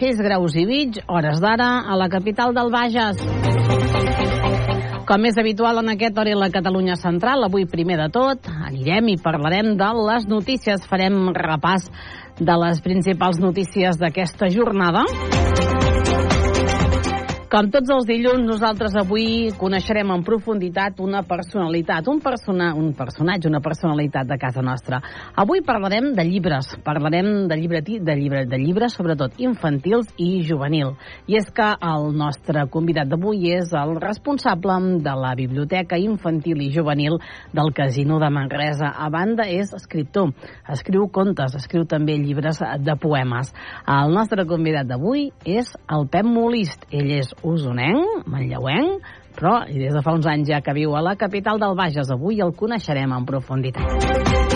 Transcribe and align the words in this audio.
6 0.00 0.16
graus 0.24 0.54
i 0.56 0.62
mig, 0.64 0.96
hores 1.12 1.42
d'ara, 1.44 1.82
a 1.84 1.96
la 2.00 2.08
capital 2.08 2.54
del 2.56 2.70
Bages. 2.72 3.20
Com 5.04 5.26
és 5.28 5.36
habitual 5.36 5.82
en 5.82 5.90
aquest 5.92 6.16
hora 6.16 6.32
a 6.32 6.38
la 6.40 6.48
Catalunya 6.54 6.96
Central, 6.96 7.44
avui 7.44 7.66
primer 7.68 7.98
de 8.00 8.06
tot 8.14 8.48
anirem 8.48 9.10
i 9.12 9.18
parlarem 9.20 9.74
de 9.76 9.90
les 10.06 10.24
notícies. 10.30 10.86
Farem 10.88 11.34
repàs 11.36 11.90
de 12.40 12.56
les 12.64 12.80
principals 12.80 13.42
notícies 13.42 14.00
d'aquesta 14.00 14.48
jornada. 14.48 15.04
Com 17.50 17.66
tots 17.66 17.90
els 17.90 18.04
dilluns, 18.06 18.44
nosaltres 18.46 18.92
avui 18.94 19.48
coneixerem 19.58 20.12
en 20.14 20.20
profunditat 20.22 21.00
una 21.02 21.24
personalitat, 21.26 22.06
un, 22.06 22.20
persona, 22.22 22.68
un 22.78 22.92
personatge, 22.94 23.48
una 23.50 23.58
personalitat 23.58 24.28
de 24.28 24.36
casa 24.38 24.62
nostra. 24.62 25.00
Avui 25.34 25.58
parlarem 25.66 26.12
de 26.14 26.22
llibres, 26.28 26.68
parlarem 26.86 27.48
de, 27.50 27.56
llibretí, 27.58 27.96
de, 28.06 28.14
llibre, 28.14 28.44
de 28.46 28.60
llibres, 28.60 28.94
sobretot 28.94 29.34
infantils 29.42 30.12
i 30.14 30.44
juvenil. 30.46 30.92
I 31.26 31.40
és 31.40 31.48
que 31.50 31.66
el 31.88 32.06
nostre 32.20 32.68
convidat 32.70 33.10
d'avui 33.10 33.50
és 33.56 33.74
el 33.74 33.96
responsable 33.98 34.78
de 35.02 35.16
la 35.18 35.34
Biblioteca 35.34 35.98
Infantil 35.98 36.62
i 36.62 36.70
Juvenil 36.70 37.18
del 37.50 37.74
Casino 37.74 38.20
de 38.22 38.30
Manresa. 38.30 38.92
A 38.94 39.10
banda, 39.10 39.48
és 39.50 39.74
escriptor, 39.74 40.30
escriu 40.70 41.08
contes, 41.10 41.58
escriu 41.58 41.82
també 41.82 42.14
llibres 42.14 42.62
de 42.78 42.98
poemes. 43.02 43.50
El 43.90 44.14
nostre 44.14 44.46
convidat 44.46 44.86
d'avui 44.86 45.32
és 45.42 45.74
el 45.90 46.06
Pep 46.14 46.30
Molist. 46.30 46.86
Ell 46.94 47.10
és 47.18 47.34
usonenc, 47.46 48.26
manlleuenc, 48.30 49.10
però 49.36 49.60
des 49.66 49.94
de 49.94 50.02
fa 50.04 50.14
uns 50.16 50.28
anys 50.28 50.50
ja 50.50 50.60
que 50.64 50.74
viu 50.76 50.96
a 50.96 51.04
la 51.04 51.16
capital 51.16 51.60
del 51.62 51.76
Bages. 51.78 52.10
Avui 52.10 52.40
el 52.44 52.54
coneixerem 52.56 53.12
en 53.16 53.28
profunditat. 53.28 54.49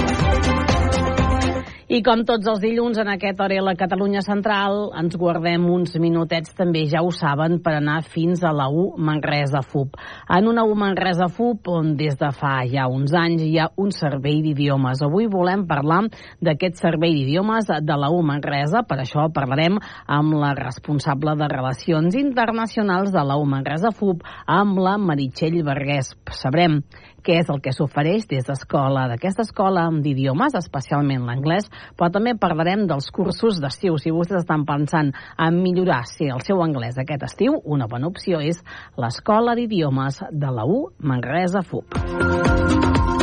I 1.85 1.99
com 2.01 2.23
tots 2.25 2.49
els 2.49 2.63
dilluns 2.63 2.97
en 2.97 3.11
aquest 3.13 3.41
hora 3.45 3.59
a 3.61 3.65
la 3.67 3.75
Catalunya 3.77 4.23
Central 4.25 4.87
ens 4.97 5.19
guardem 5.21 5.67
uns 5.69 5.93
minutets 6.01 6.55
també, 6.57 6.87
ja 6.89 7.03
ho 7.05 7.11
saben, 7.13 7.59
per 7.61 7.75
anar 7.77 7.99
fins 8.09 8.41
a 8.41 8.55
la 8.57 8.71
U 8.73 8.95
Manresa 8.97 9.61
FUP. 9.61 9.99
En 10.33 10.49
una 10.49 10.65
U 10.65 10.73
Manresa 10.81 11.29
FUP 11.29 11.69
on 11.69 11.93
des 11.99 12.17
de 12.17 12.31
fa 12.33 12.55
ja 12.73 12.87
uns 12.89 13.13
anys 13.13 13.45
hi 13.45 13.59
ha 13.61 13.69
un 13.77 13.93
servei 13.93 14.41
d'idiomes. 14.47 15.03
Avui 15.05 15.29
volem 15.29 15.67
parlar 15.69 16.07
d'aquest 16.41 16.81
servei 16.81 17.13
d'idiomes 17.19 17.69
de 17.69 18.01
la 18.01 18.09
U 18.09 18.23
Manresa, 18.25 18.87
per 18.89 19.03
això 19.03 19.29
parlarem 19.29 19.77
amb 20.09 20.39
la 20.41 20.55
responsable 20.57 21.37
de 21.37 21.51
Relacions 21.53 22.17
Internacionals 22.17 23.13
de 23.13 23.29
la 23.29 23.37
U 23.37 23.45
Manresa 23.45 23.93
FUP, 23.93 24.25
amb 24.47 24.81
la 24.81 24.97
Meritxell 24.97 25.61
Vergués. 25.69 26.15
Sabrem 26.33 26.81
què 27.25 27.39
és 27.41 27.51
el 27.53 27.63
que 27.65 27.73
s'ofereix 27.75 28.29
des 28.31 28.45
d'escola, 28.47 29.07
d'aquesta 29.11 29.47
escola 29.47 29.87
d'idiomes, 30.05 30.57
especialment 30.61 31.25
l'anglès, 31.27 31.71
però 31.97 32.11
també 32.13 32.37
parlarem 32.39 32.87
dels 32.91 33.11
cursos 33.15 33.61
d'estiu. 33.63 33.97
Si 33.99 34.13
vostès 34.15 34.43
estan 34.43 34.67
pensant 34.69 35.15
en 35.39 35.63
millorar 35.63 36.05
si 36.11 36.29
el 36.29 36.45
seu 36.45 36.63
anglès 36.65 37.01
aquest 37.01 37.25
estiu, 37.31 37.59
una 37.65 37.89
bona 37.89 38.13
opció 38.13 38.43
és 38.45 38.61
l'Escola 39.01 39.57
d'Idiomes 39.57 40.23
de 40.31 40.55
la 40.55 40.69
U 40.69 40.89
Manresa 41.01 41.65
FUP. 41.65 43.14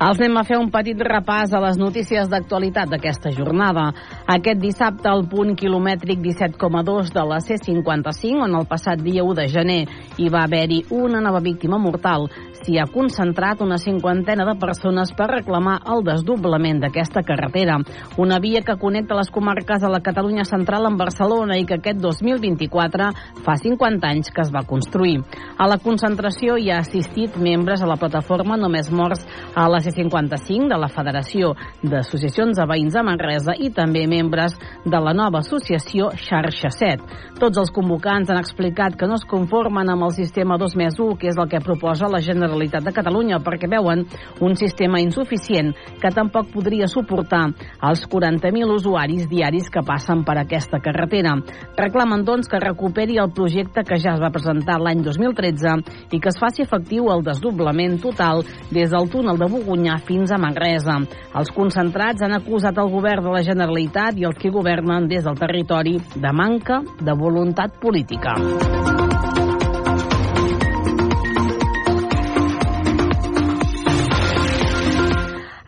Els 0.00 0.16
anem 0.16 0.38
a 0.40 0.42
fer 0.48 0.56
un 0.56 0.70
petit 0.72 0.96
repàs 1.04 1.50
a 1.52 1.58
les 1.60 1.76
notícies 1.76 2.28
d'actualitat 2.32 2.88
d'aquesta 2.88 3.34
jornada. 3.36 3.90
Aquest 4.32 4.62
dissabte, 4.62 5.10
al 5.10 5.26
punt 5.28 5.52
quilomètric 5.60 6.22
17,2 6.24 7.10
de 7.12 7.24
la 7.28 7.36
C55, 7.44 8.46
on 8.46 8.56
el 8.56 8.64
passat 8.70 9.02
dia 9.04 9.20
1 9.20 9.36
de 9.36 9.46
gener 9.52 9.82
hi 10.16 10.30
va 10.32 10.46
haver-hi 10.46 10.86
una 11.02 11.20
nova 11.20 11.42
víctima 11.44 11.76
mortal, 11.76 12.30
s'hi 12.60 12.78
ha 12.78 12.86
concentrat 12.90 13.62
una 13.64 13.78
cinquantena 13.78 14.44
de 14.44 14.54
persones 14.60 15.12
per 15.16 15.30
reclamar 15.30 15.78
el 15.88 16.02
desdoblament 16.04 16.80
d'aquesta 16.82 17.22
carretera, 17.26 17.78
una 18.20 18.38
via 18.40 18.62
que 18.62 18.76
connecta 18.80 19.16
les 19.16 19.30
comarques 19.32 19.80
de 19.80 19.88
la 19.88 20.02
Catalunya 20.04 20.44
central 20.44 20.86
amb 20.86 21.00
Barcelona 21.00 21.56
i 21.58 21.64
que 21.64 21.78
aquest 21.80 22.00
2024 22.02 23.10
fa 23.44 23.56
50 23.56 24.08
anys 24.08 24.30
que 24.34 24.44
es 24.44 24.52
va 24.52 24.64
construir. 24.68 25.20
A 25.56 25.68
la 25.70 25.78
concentració 25.80 26.58
hi 26.58 26.70
ha 26.70 26.80
assistit 26.84 27.38
membres 27.40 27.82
a 27.82 27.88
la 27.88 27.96
plataforma 28.00 28.58
Només 28.60 28.90
Morts 28.92 29.24
a 29.54 29.66
la 29.68 29.80
C55 29.80 30.68
de 30.68 30.80
la 30.80 30.90
Federació 30.92 31.54
d'Associacions 31.82 32.58
de 32.58 32.68
Veïns 32.68 32.96
de 32.96 33.04
Manresa 33.06 33.56
i 33.56 33.70
també 33.72 34.06
membres 34.10 34.56
de 34.84 35.00
la 35.00 35.14
nova 35.16 35.40
associació 35.40 36.10
Xarxa 36.16 36.72
7. 36.76 37.38
Tots 37.40 37.60
els 37.62 37.72
convocants 37.72 38.28
han 38.30 38.40
explicat 38.40 38.98
que 38.98 39.08
no 39.08 39.16
es 39.16 39.24
conformen 39.24 39.88
amb 39.88 40.08
el 40.08 40.14
sistema 40.16 40.58
2 40.60 40.76
més 40.76 40.98
1, 41.00 41.16
que 41.16 41.30
és 41.30 41.38
el 41.40 41.48
que 41.48 41.64
proposa 41.64 42.10
la 42.10 42.20
Generalitat 42.20 42.49
de 42.50 42.92
Catalunya, 42.92 43.38
perquè 43.44 43.68
veuen 43.70 44.04
un 44.40 44.56
sistema 44.56 45.00
insuficient 45.00 45.72
que 46.00 46.10
tampoc 46.14 46.50
podria 46.52 46.88
suportar 46.88 47.46
els 47.86 48.06
40.000 48.10 48.74
usuaris 48.74 49.28
diaris 49.30 49.70
que 49.70 49.82
passen 49.86 50.24
per 50.24 50.38
aquesta 50.38 50.80
carretera. 50.82 51.36
Reclamen, 51.76 52.24
doncs, 52.24 52.48
que 52.50 52.60
recuperi 52.60 53.18
el 53.18 53.32
projecte 53.32 53.84
que 53.86 53.98
ja 54.00 54.14
es 54.16 54.22
va 54.22 54.32
presentar 54.34 54.80
l'any 54.80 55.02
2013 55.06 55.76
i 56.10 56.20
que 56.20 56.30
es 56.30 56.40
faci 56.40 56.64
efectiu 56.66 57.10
el 57.14 57.24
desdoblament 57.26 58.00
total 58.02 58.44
des 58.70 58.90
del 58.90 59.10
túnel 59.10 59.38
de 59.38 59.50
Bogunyà 59.50 59.98
fins 60.06 60.32
a 60.32 60.40
Manresa. 60.40 60.98
Els 61.34 61.52
concentrats 61.54 62.22
han 62.22 62.36
acusat 62.36 62.78
el 62.78 62.90
govern 62.90 63.28
de 63.28 63.36
la 63.36 63.44
Generalitat 63.46 64.18
i 64.18 64.26
els 64.28 64.38
que 64.40 64.52
governen 64.52 65.08
des 65.10 65.24
del 65.24 65.38
territori 65.38 65.98
de 66.14 66.32
manca 66.32 66.82
de 67.00 67.16
voluntat 67.16 67.78
política. 67.80 68.36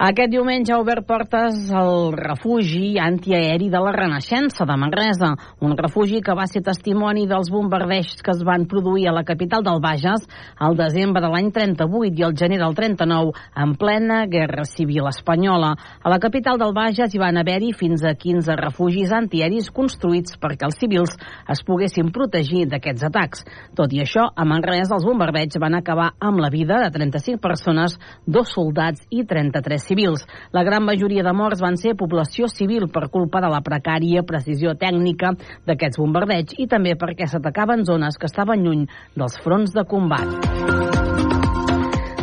Aquest 0.03 0.33
diumenge 0.33 0.73
ha 0.75 0.81
obert 0.83 1.05
portes 1.07 1.69
al 1.79 2.11
refugi 2.19 2.97
antiaeri 2.99 3.69
de 3.71 3.79
la 3.79 3.93
Renaixença 3.95 4.65
de 4.67 4.75
Manresa, 4.75 5.29
un 5.63 5.77
refugi 5.79 6.19
que 6.27 6.35
va 6.35 6.49
ser 6.51 6.65
testimoni 6.67 7.29
dels 7.31 7.53
bombardeigs 7.55 8.17
que 8.19 8.33
es 8.35 8.41
van 8.43 8.65
produir 8.67 9.07
a 9.07 9.13
la 9.15 9.23
capital 9.23 9.63
del 9.63 9.79
Bages 9.85 10.25
al 10.59 10.75
desembre 10.75 11.23
de 11.23 11.31
l'any 11.31 11.53
38 11.55 12.19
i 12.19 12.25
al 12.27 12.35
gener 12.35 12.59
del 12.59 12.75
39, 12.75 13.31
en 13.63 13.77
plena 13.79 14.25
Guerra 14.33 14.65
Civil 14.67 15.07
Espanyola. 15.07 15.71
A 16.03 16.11
la 16.11 16.19
capital 16.19 16.59
del 16.59 16.75
Bages 16.75 17.15
hi 17.15 17.23
van 17.23 17.39
haver-hi 17.39 17.71
fins 17.71 18.03
a 18.03 18.17
15 18.19 18.59
refugis 18.59 19.15
antiaeris 19.15 19.71
construïts 19.71 20.35
perquè 20.35 20.67
els 20.67 20.83
civils 20.83 21.15
es 21.47 21.63
poguessin 21.63 22.11
protegir 22.11 22.65
d'aquests 22.75 23.07
atacs. 23.13 23.47
Tot 23.79 23.95
i 23.95 24.03
això, 24.03 24.27
a 24.35 24.51
Manresa 24.51 24.99
els 24.99 25.07
bombardeigs 25.07 25.63
van 25.63 25.79
acabar 25.79 26.11
amb 26.19 26.43
la 26.43 26.51
vida 26.51 26.83
de 26.83 26.91
35 26.91 27.39
persones, 27.39 28.01
dos 28.27 28.51
soldats 28.51 29.07
i 29.15 29.23
33 29.23 29.79
civils 29.79 29.92
civils. 29.93 30.27
La 30.53 30.65
gran 30.65 30.85
majoria 30.85 31.23
de 31.23 31.33
morts 31.37 31.61
van 31.63 31.77
ser 31.77 31.95
població 31.99 32.49
civil 32.49 32.89
per 32.93 33.09
culpa 33.13 33.43
de 33.45 33.51
la 33.53 33.63
precària 33.65 34.25
precisió 34.27 34.75
tècnica 34.79 35.35
d'aquests 35.69 36.01
bombardeigs 36.01 36.57
i 36.59 36.69
també 36.71 36.97
perquè 36.97 37.29
s'atacaven 37.29 37.85
zones 37.89 38.19
que 38.19 38.31
estaven 38.31 38.65
lluny 38.65 38.89
dels 39.17 39.39
fronts 39.45 39.77
de 39.77 39.85
combat. 39.89 40.82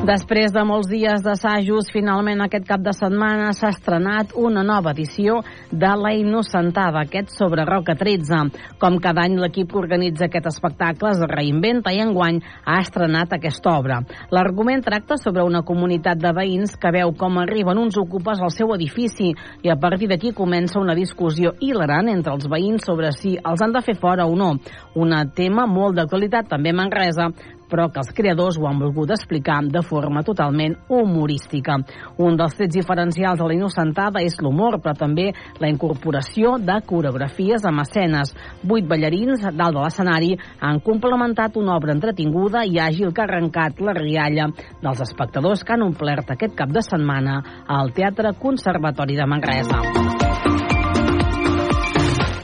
Després 0.09 0.49
de 0.49 0.61
molts 0.65 0.87
dies 0.89 1.21
d'assajos, 1.21 1.91
finalment 1.93 2.39
aquest 2.41 2.63
cap 2.65 2.81
de 2.81 2.89
setmana 2.97 3.51
s'ha 3.53 3.69
estrenat 3.69 4.31
una 4.41 4.63
nova 4.65 4.89
edició 4.95 5.35
de 5.69 5.91
La 6.01 6.15
Innocentada, 6.17 7.03
aquest 7.03 7.35
sobre 7.37 7.61
Roca 7.67 7.93
13. 7.99 8.39
Com 8.81 8.97
cada 9.03 9.27
any 9.27 9.35
l'equip 9.37 9.69
que 9.69 9.77
organitza 9.77 10.25
aquest 10.25 10.47
espectacle 10.49 11.11
es 11.11 11.21
reinventa 11.29 11.93
i 11.93 12.01
enguany 12.01 12.39
ha 12.41 12.79
estrenat 12.81 13.35
aquesta 13.37 13.75
obra. 13.75 13.99
L'argument 14.33 14.81
tracta 14.81 15.19
sobre 15.21 15.45
una 15.45 15.61
comunitat 15.67 16.17
de 16.17 16.33
veïns 16.33 16.73
que 16.81 16.93
veu 16.95 17.13
com 17.13 17.37
arriben 17.37 17.77
uns 17.77 18.01
ocupes 18.01 18.41
al 18.41 18.55
seu 18.55 18.73
edifici 18.73 19.29
i 19.61 19.69
a 19.69 19.77
partir 19.77 20.09
d'aquí 20.09 20.33
comença 20.33 20.81
una 20.81 20.97
discussió 20.97 21.53
hilarant 21.61 22.09
entre 22.09 22.33
els 22.33 22.49
veïns 22.49 22.89
sobre 22.89 23.13
si 23.13 23.37
els 23.37 23.61
han 23.61 23.77
de 23.77 23.85
fer 23.85 23.99
fora 24.01 24.25
o 24.25 24.33
no. 24.33 24.55
Un 24.97 25.13
tema 25.37 25.69
molt 25.69 26.01
d'actualitat 26.01 26.49
també 26.49 26.73
Manresa, 26.73 27.29
però 27.69 27.87
que 27.93 28.01
els 28.01 28.11
creadors 28.15 28.57
ho 28.59 28.67
han 28.67 28.79
volgut 28.81 29.13
explicar 29.13 29.59
de 29.69 29.81
forma 29.85 30.23
totalment 30.25 30.75
humorística. 30.89 31.77
Un 32.17 32.37
dels 32.39 32.55
trets 32.57 32.75
diferencials 32.75 33.39
de 33.39 33.47
la 33.47 33.55
Innocentada 33.55 34.23
és 34.25 34.37
l'humor, 34.41 34.79
però 34.83 34.95
també 34.97 35.29
la 35.59 35.69
incorporació 35.71 36.57
de 36.59 36.79
coreografies 36.85 37.65
amb 37.65 37.83
escenes. 37.85 38.33
Vuit 38.63 38.87
ballarins 38.89 39.45
dalt 39.49 39.77
de 39.77 39.83
l'escenari 39.83 40.33
han 40.59 40.81
complementat 40.85 41.57
una 41.57 41.75
obra 41.77 41.95
entretinguda 41.95 42.65
i 42.65 42.79
àgil 42.81 43.13
que 43.13 43.23
ha 43.23 43.29
arrencat 43.29 43.81
la 43.81 43.95
rialla 43.97 44.49
dels 44.81 45.03
espectadors 45.05 45.63
que 45.63 45.75
han 45.75 45.85
omplert 45.85 46.33
aquest 46.35 46.57
cap 46.57 46.73
de 46.73 46.83
setmana 46.85 47.41
al 47.67 47.93
Teatre 47.93 48.33
Conservatori 48.39 49.15
de 49.19 49.29
Manresa. 49.29 50.18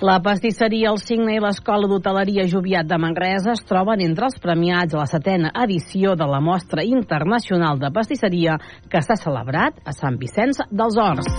La 0.05 0.19
pastisseria 0.21 0.91
El 0.91 0.99
Signe 1.01 1.33
i 1.33 1.41
l'Escola 1.41 1.87
d'Hoteleria 1.89 2.43
Joviat 2.45 2.85
de 2.85 2.97
Manresa 3.01 3.55
es 3.55 3.63
troben 3.65 4.03
entre 4.05 4.27
els 4.27 4.35
premiats 4.43 4.93
a 4.93 4.99
la 4.99 5.05
setena 5.09 5.49
edició 5.63 6.13
de 6.19 6.27
la 6.29 6.41
Mostra 6.45 6.83
Internacional 6.85 7.79
de 7.81 7.89
Pastisseria 7.95 8.59
que 8.91 9.01
s'ha 9.01 9.17
celebrat 9.17 9.79
a 9.81 9.95
Sant 9.97 10.19
Vicenç 10.21 10.61
dels 10.69 10.99
Horts. 11.01 11.31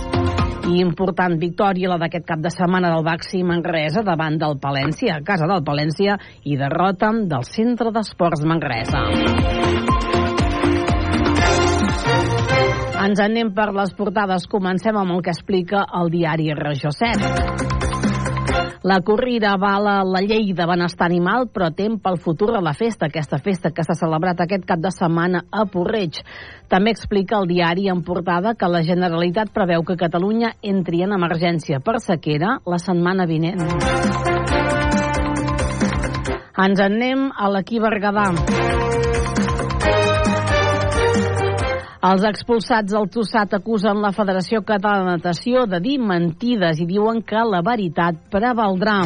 I 0.67 0.81
important 0.83 1.37
victòria 1.39 1.93
la 1.93 1.99
d'aquest 2.01 2.27
cap 2.27 2.43
de 2.43 2.51
setmana 2.51 2.91
del 2.91 3.07
Baxi 3.07 3.39
Manresa 3.47 4.03
davant 4.03 4.35
del 4.41 4.59
Palència, 4.59 5.15
a 5.15 5.23
casa 5.23 5.47
del 5.47 5.63
Palència, 5.63 6.19
i 6.43 6.59
derrota 6.59 7.13
del 7.23 7.47
Centre 7.47 7.95
d'Esports 7.95 8.43
Manresa. 8.43 9.05
Ens 13.07 13.23
anem 13.23 13.55
per 13.55 13.71
les 13.71 13.95
portades. 13.95 14.51
Comencem 14.51 14.99
amb 14.99 15.15
el 15.15 15.23
que 15.23 15.31
explica 15.31 15.87
el 16.01 16.11
diari 16.11 16.51
Regió 16.57 16.91
7. 16.91 17.76
La 18.87 19.01
corrida 19.01 19.49
avala 19.51 19.97
la 20.07 20.21
llei 20.23 20.53
de 20.55 20.65
benestar 20.69 21.09
animal, 21.09 21.49
però 21.51 21.67
tem 21.75 21.97
pel 21.99 22.15
futur 22.23 22.53
de 22.53 22.61
la 22.63 22.71
festa, 22.71 23.09
aquesta 23.09 23.35
festa 23.43 23.73
que 23.75 23.83
s'ha 23.83 23.97
celebrat 23.99 24.39
aquest 24.39 24.63
cap 24.69 24.79
de 24.79 24.93
setmana 24.95 25.41
a 25.51 25.65
Porreig. 25.67 26.21
També 26.71 26.93
explica 26.95 27.35
el 27.41 27.49
diari 27.51 27.89
en 27.91 28.05
portada 28.07 28.55
que 28.55 28.71
la 28.71 28.85
Generalitat 28.87 29.51
preveu 29.51 29.83
que 29.83 29.99
Catalunya 29.99 30.53
entri 30.63 31.03
en 31.03 31.11
emergència 31.19 31.81
per 31.83 31.99
sequera 31.99 32.61
la 32.63 32.79
setmana 32.79 33.27
vinent. 33.27 33.59
Ens 36.57 36.79
en 36.79 36.87
anem 36.87 37.31
a 37.35 37.51
l'equip 37.57 37.83
Berguedà. 37.83 38.31
Els 42.07 42.23
expulsats 42.23 42.93
del 42.93 43.09
Tossat 43.11 43.51
acusen 43.57 43.97
la 43.99 44.13
Federació 44.15 44.61
Catalana 44.63 45.17
de 45.17 45.19
Natació 45.19 45.65
de 45.67 45.81
dir 45.83 45.97
mentides 45.99 46.79
i 46.79 46.85
diuen 46.87 47.19
que 47.25 47.41
la 47.43 47.59
veritat 47.65 48.15
prevaldrà. 48.31 49.01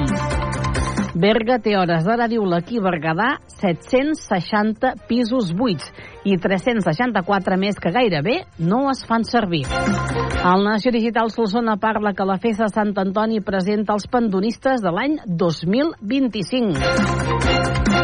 Berga 1.17 1.57
té 1.63 1.73
hores 1.79 2.05
d'ara, 2.05 2.27
diu 2.29 2.45
l'equip 2.45 2.83
Berguedà, 2.85 3.39
760 3.57 4.93
pisos 5.09 5.49
buits 5.57 5.89
i 6.29 6.37
364 6.37 7.57
més 7.63 7.81
que 7.81 7.93
gairebé 7.95 8.43
no 8.59 8.83
es 8.93 9.01
fan 9.09 9.25
servir. 9.25 9.65
El 9.65 10.67
Nació 10.67 10.93
Digital 10.93 11.33
Solsona 11.33 11.79
parla 11.81 12.13
que 12.13 12.27
la 12.27 12.37
festa 12.43 12.69
de 12.69 12.75
Sant 12.75 12.93
Antoni 13.01 13.41
presenta 13.41 13.97
els 13.97 14.05
pandonistes 14.13 14.85
de 14.85 14.93
l'any 14.93 15.17
2025. 15.25 18.00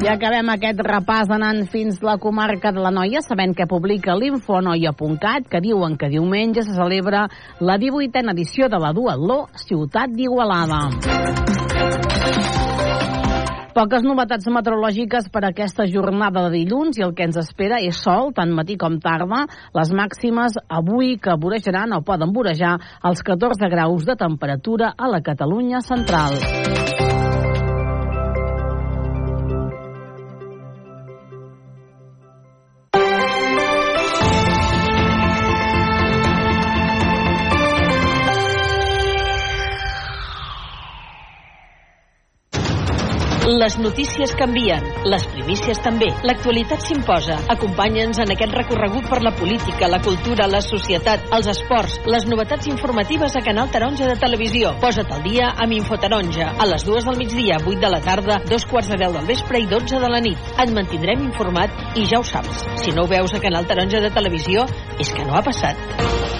I 0.00 0.08
acabem 0.08 0.48
aquest 0.48 0.78
repàs 0.80 1.28
anant 1.28 1.66
fins 1.68 1.98
la 2.00 2.14
comarca 2.16 2.70
de 2.72 2.80
la 2.80 2.88
Noia, 2.88 3.20
sabent 3.20 3.52
que 3.52 3.66
publica 3.68 4.14
l'infonoia.cat, 4.16 5.44
que 5.44 5.60
diuen 5.60 5.98
que 6.00 6.08
diumenge 6.08 6.64
se 6.64 6.72
celebra 6.72 7.26
la 7.60 7.76
18a 7.76 8.32
edició 8.32 8.70
de 8.72 8.80
la 8.80 8.94
Duatló 8.96 9.42
Ciutat 9.60 10.14
d'Igualada. 10.16 10.78
Poques 13.76 14.02
novetats 14.08 14.48
meteorològiques 14.48 15.28
per 15.28 15.44
aquesta 15.50 15.84
jornada 15.84 16.46
de 16.46 16.54
dilluns 16.56 16.96
i 16.96 17.04
el 17.04 17.12
que 17.12 17.28
ens 17.28 17.36
espera 17.44 17.82
és 17.84 18.00
sol, 18.00 18.32
tant 18.32 18.56
matí 18.56 18.78
com 18.80 18.96
tarda. 19.04 19.44
Les 19.76 19.92
màximes 19.92 20.56
avui 20.80 21.18
que 21.20 21.36
vorejaran 21.36 21.92
o 21.92 22.00
poden 22.00 22.32
vorejar 22.32 22.78
els 23.04 23.20
14 23.20 23.68
graus 23.68 24.08
de 24.08 24.16
temperatura 24.16 24.94
a 24.96 25.12
la 25.12 25.20
Catalunya 25.20 25.84
central. 25.84 26.40
Les 43.50 43.76
notícies 43.82 44.30
canvien, 44.38 44.84
les 45.10 45.24
primícies 45.32 45.80
també. 45.82 46.06
L'actualitat 46.22 46.84
s'imposa. 46.86 47.34
Acompanya'ns 47.50 48.20
en 48.22 48.30
aquest 48.30 48.52
recorregut 48.54 49.08
per 49.10 49.18
la 49.24 49.32
política, 49.34 49.88
la 49.90 49.98
cultura, 50.04 50.46
la 50.46 50.60
societat, 50.62 51.24
els 51.34 51.48
esports, 51.50 51.96
les 52.06 52.28
novetats 52.30 52.68
informatives 52.70 53.34
a 53.34 53.42
Canal 53.42 53.72
Taronja 53.74 54.06
de 54.06 54.14
Televisió. 54.22 54.76
Posa't 54.84 55.10
al 55.10 55.24
dia 55.26 55.50
amb 55.56 55.74
Infotaronja. 55.74 56.52
A 56.62 56.68
les 56.70 56.86
dues 56.86 57.08
del 57.08 57.18
migdia, 57.18 57.58
8 57.64 57.80
de 57.82 57.90
la 57.90 58.00
tarda, 58.04 58.38
dos 58.46 58.68
quarts 58.70 58.92
de 58.92 59.00
deu 59.02 59.16
del 59.18 59.26
vespre 59.32 59.64
i 59.64 59.66
12 59.66 59.98
de 59.98 60.12
la 60.12 60.22
nit. 60.22 60.52
Et 60.54 60.70
mantindrem 60.76 61.26
informat 61.26 61.98
i 61.98 62.06
ja 62.06 62.22
ho 62.22 62.28
saps. 62.30 62.62
Si 62.84 62.94
no 62.94 63.02
ho 63.02 63.10
veus 63.10 63.34
a 63.34 63.42
Canal 63.42 63.66
Taronja 63.66 64.04
de 64.04 64.14
Televisió, 64.14 64.68
és 65.00 65.10
que 65.10 65.26
no 65.26 65.34
ha 65.34 65.42
passat. 65.42 66.39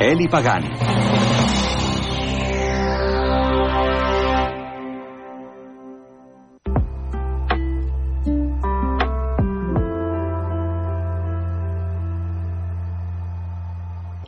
Eli 0.00 0.28
Pagani. 0.28 1.17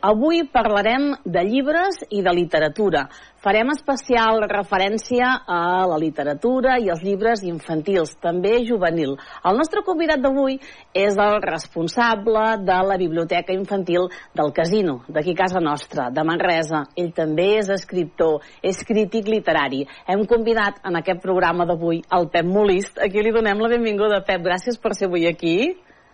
Avui 0.01 0.41
parlarem 0.49 1.11
de 1.29 1.43
llibres 1.45 1.99
i 2.09 2.23
de 2.25 2.31
literatura. 2.33 3.03
Farem 3.37 3.69
especial 3.69 4.39
referència 4.49 5.27
a 5.45 5.85
la 5.85 5.99
literatura 6.01 6.79
i 6.81 6.89
als 6.89 7.03
llibres 7.05 7.43
infantils, 7.45 8.15
també 8.17 8.55
juvenil. 8.65 9.13
El 9.45 9.59
nostre 9.61 9.83
convidat 9.85 10.23
d'avui 10.23 10.57
és 10.97 11.19
el 11.21 11.37
responsable 11.45 12.45
de 12.65 12.79
la 12.89 12.97
Biblioteca 12.97 13.53
Infantil 13.53 14.07
del 14.33 14.49
Casino, 14.57 15.03
d'aquí 15.05 15.37
casa 15.37 15.61
nostra, 15.61 16.09
de 16.09 16.25
Manresa. 16.25 16.81
Ell 16.97 17.13
també 17.13 17.59
és 17.59 17.69
escriptor, 17.69 18.41
és 18.65 18.81
crític 18.81 19.29
literari. 19.29 19.83
Hem 20.09 20.25
convidat 20.25 20.81
en 20.81 20.97
aquest 20.97 21.21
programa 21.21 21.69
d'avui 21.69 22.01
el 22.09 22.27
Pep 22.33 22.49
Molist, 22.49 22.97
a 22.97 23.05
qui 23.05 23.21
li 23.21 23.37
donem 23.37 23.61
la 23.61 23.69
benvinguda. 23.77 24.23
Pep, 24.25 24.41
gràcies 24.49 24.81
per 24.81 24.95
ser 24.97 25.13
avui 25.13 25.29
aquí. 25.29 25.55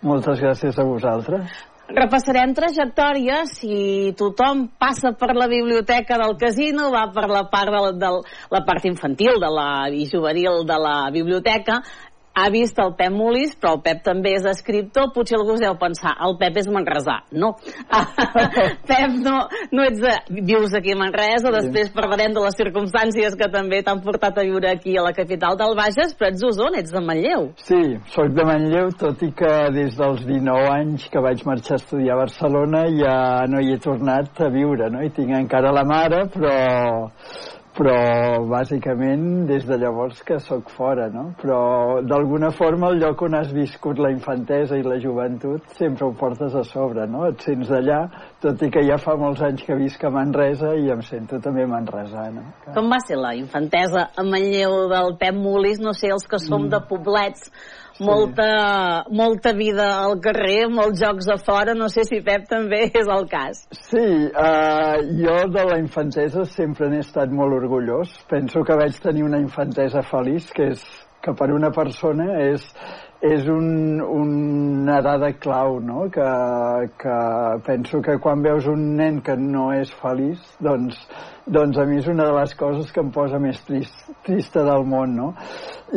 Moltes 0.04 0.44
gràcies 0.44 0.76
a 0.76 0.84
vosaltres. 0.84 1.77
Repassarem 1.88 2.52
trajectòria 2.52 3.46
si 3.48 4.12
tothom 4.20 4.66
passa 4.76 5.14
per 5.16 5.32
la 5.38 5.46
biblioteca 5.48 6.18
del 6.20 6.34
casino, 6.36 6.90
va 6.92 7.06
per 7.16 7.30
la 7.32 7.46
part, 7.48 7.72
de, 7.72 7.94
de 8.02 8.10
la 8.52 8.62
part 8.68 8.84
infantil 8.90 9.40
de 9.40 9.52
la, 9.56 9.88
i 9.88 10.04
juvenil 10.12 10.66
de 10.68 10.80
la 10.84 10.98
biblioteca, 11.16 11.80
ha 12.38 12.50
vist 12.54 12.78
el 12.80 12.94
Pep 12.98 13.14
Molis, 13.14 13.56
però 13.58 13.76
el 13.78 13.82
Pep 13.86 14.04
també 14.06 14.36
és 14.38 14.46
escriptor, 14.50 15.10
potser 15.16 15.40
algú 15.40 15.56
es 15.56 15.64
deu 15.64 15.78
pensar, 15.82 16.14
el 16.26 16.38
Pep 16.38 16.60
és 16.62 16.70
manresà. 16.70 17.20
No. 17.32 17.56
Pep, 18.90 19.16
no, 19.26 19.38
no 19.74 19.88
ets 19.88 20.02
de, 20.04 20.14
vius 20.46 20.76
aquí 20.78 20.94
a 20.94 21.00
Manresa, 21.00 21.54
després 21.56 21.90
parlarem 21.96 22.36
de 22.36 22.44
les 22.46 22.58
circumstàncies 22.60 23.38
que 23.40 23.50
també 23.54 23.82
t'han 23.86 24.04
portat 24.06 24.38
a 24.38 24.46
viure 24.46 24.70
aquí 24.70 24.98
a 24.98 25.06
la 25.08 25.16
capital 25.18 25.58
del 25.58 25.74
Bages, 25.80 26.14
però 26.18 26.30
ets 26.32 26.44
d'Osona, 26.44 26.84
ets 26.84 26.94
de 26.94 27.04
Manlleu. 27.04 27.50
Sí, 27.66 27.82
sóc 28.14 28.34
de 28.38 28.46
Manlleu, 28.48 28.94
tot 29.02 29.24
i 29.26 29.32
que 29.38 29.54
des 29.76 29.98
dels 29.98 30.24
19 30.28 30.72
anys 30.76 31.10
que 31.12 31.24
vaig 31.24 31.44
marxar 31.48 31.78
a 31.78 31.82
estudiar 31.82 32.18
a 32.18 32.22
Barcelona 32.26 32.86
ja 32.94 33.18
no 33.50 33.62
hi 33.64 33.74
he 33.74 33.82
tornat 33.82 34.42
a 34.46 34.52
viure, 34.54 34.92
no? 34.94 35.02
I 35.02 35.14
tinc 35.16 35.34
encara 35.38 35.74
la 35.74 35.86
mare, 35.88 36.26
però 36.34 36.56
però 37.78 38.42
bàsicament 38.50 39.46
des 39.50 39.66
de 39.68 39.78
llavors 39.78 40.24
que 40.26 40.40
sóc 40.42 40.72
fora, 40.74 41.08
no? 41.14 41.28
Però 41.38 41.60
d'alguna 42.02 42.50
forma 42.56 42.90
el 42.90 42.98
lloc 43.04 43.22
on 43.28 43.38
has 43.38 43.52
viscut 43.54 44.02
la 44.02 44.10
infantesa 44.14 44.80
i 44.80 44.86
la 44.86 44.98
joventut 45.04 45.68
sempre 45.78 46.08
ho 46.08 46.12
portes 46.18 46.56
a 46.58 46.64
sobre, 46.66 47.06
no? 47.08 47.28
Et 47.30 47.46
sents 47.46 47.70
d'allà, 47.70 48.00
tot 48.42 48.64
i 48.66 48.72
que 48.74 48.84
ja 48.88 48.98
fa 49.02 49.14
molts 49.20 49.44
anys 49.46 49.66
que 49.68 49.78
visc 49.78 50.04
a 50.04 50.14
Manresa 50.14 50.74
i 50.74 50.90
em 50.94 51.04
sento 51.06 51.40
també 51.44 51.68
manresà, 51.70 52.28
no? 52.34 52.48
Com 52.74 52.90
va 52.90 53.00
ser 53.06 53.20
la 53.22 53.36
infantesa 53.38 54.08
a 54.10 54.26
Manlleu 54.26 54.88
del 54.94 55.14
Pep 55.22 55.38
Mulis? 55.38 55.82
No 55.84 55.94
sé, 55.94 56.10
els 56.16 56.26
que 56.26 56.42
som 56.42 56.66
mm. 56.66 56.74
de 56.74 56.82
poblets, 56.90 57.52
sí. 57.98 58.06
molta, 58.06 59.06
molta 59.10 59.54
vida 59.58 59.90
al 60.04 60.18
carrer, 60.24 60.68
molts 60.72 61.02
jocs 61.02 61.30
a 61.34 61.38
fora, 61.42 61.76
no 61.78 61.90
sé 61.94 62.06
si 62.08 62.22
Pep 62.26 62.48
també 62.50 62.86
és 63.02 63.10
el 63.18 63.28
cas. 63.32 63.66
Sí, 63.90 64.06
uh, 64.30 65.02
jo 65.24 65.40
de 65.54 65.66
la 65.72 65.82
infantesa 65.82 66.46
sempre 66.54 66.92
n'he 66.92 67.02
estat 67.06 67.34
molt 67.34 67.58
orgullós. 67.58 68.14
Penso 68.30 68.64
que 68.64 68.78
vaig 68.80 68.98
tenir 69.04 69.26
una 69.28 69.42
infantesa 69.42 70.06
feliç, 70.06 70.52
que 70.56 70.72
és 70.76 70.86
que 71.28 71.34
per 71.36 71.50
una 71.52 71.72
persona 71.76 72.38
és, 72.46 72.64
és 73.22 73.48
un, 73.50 74.00
una 74.02 75.00
dada 75.02 75.32
clau, 75.42 75.80
no? 75.82 76.06
Que, 76.14 76.28
que 77.02 77.18
penso 77.66 78.02
que 78.02 78.18
quan 78.22 78.44
veus 78.46 78.68
un 78.70 78.96
nen 78.98 79.22
que 79.26 79.36
no 79.38 79.72
és 79.74 79.92
feliç, 80.02 80.44
doncs, 80.62 81.00
doncs 81.46 81.80
a 81.82 81.86
mi 81.90 81.98
és 81.98 82.10
una 82.12 82.28
de 82.30 82.36
les 82.38 82.54
coses 82.60 82.92
que 82.94 83.02
em 83.02 83.10
posa 83.14 83.40
més 83.42 83.62
trist, 83.66 84.12
trista 84.28 84.66
del 84.68 84.86
món, 84.86 85.16
no? 85.18 85.32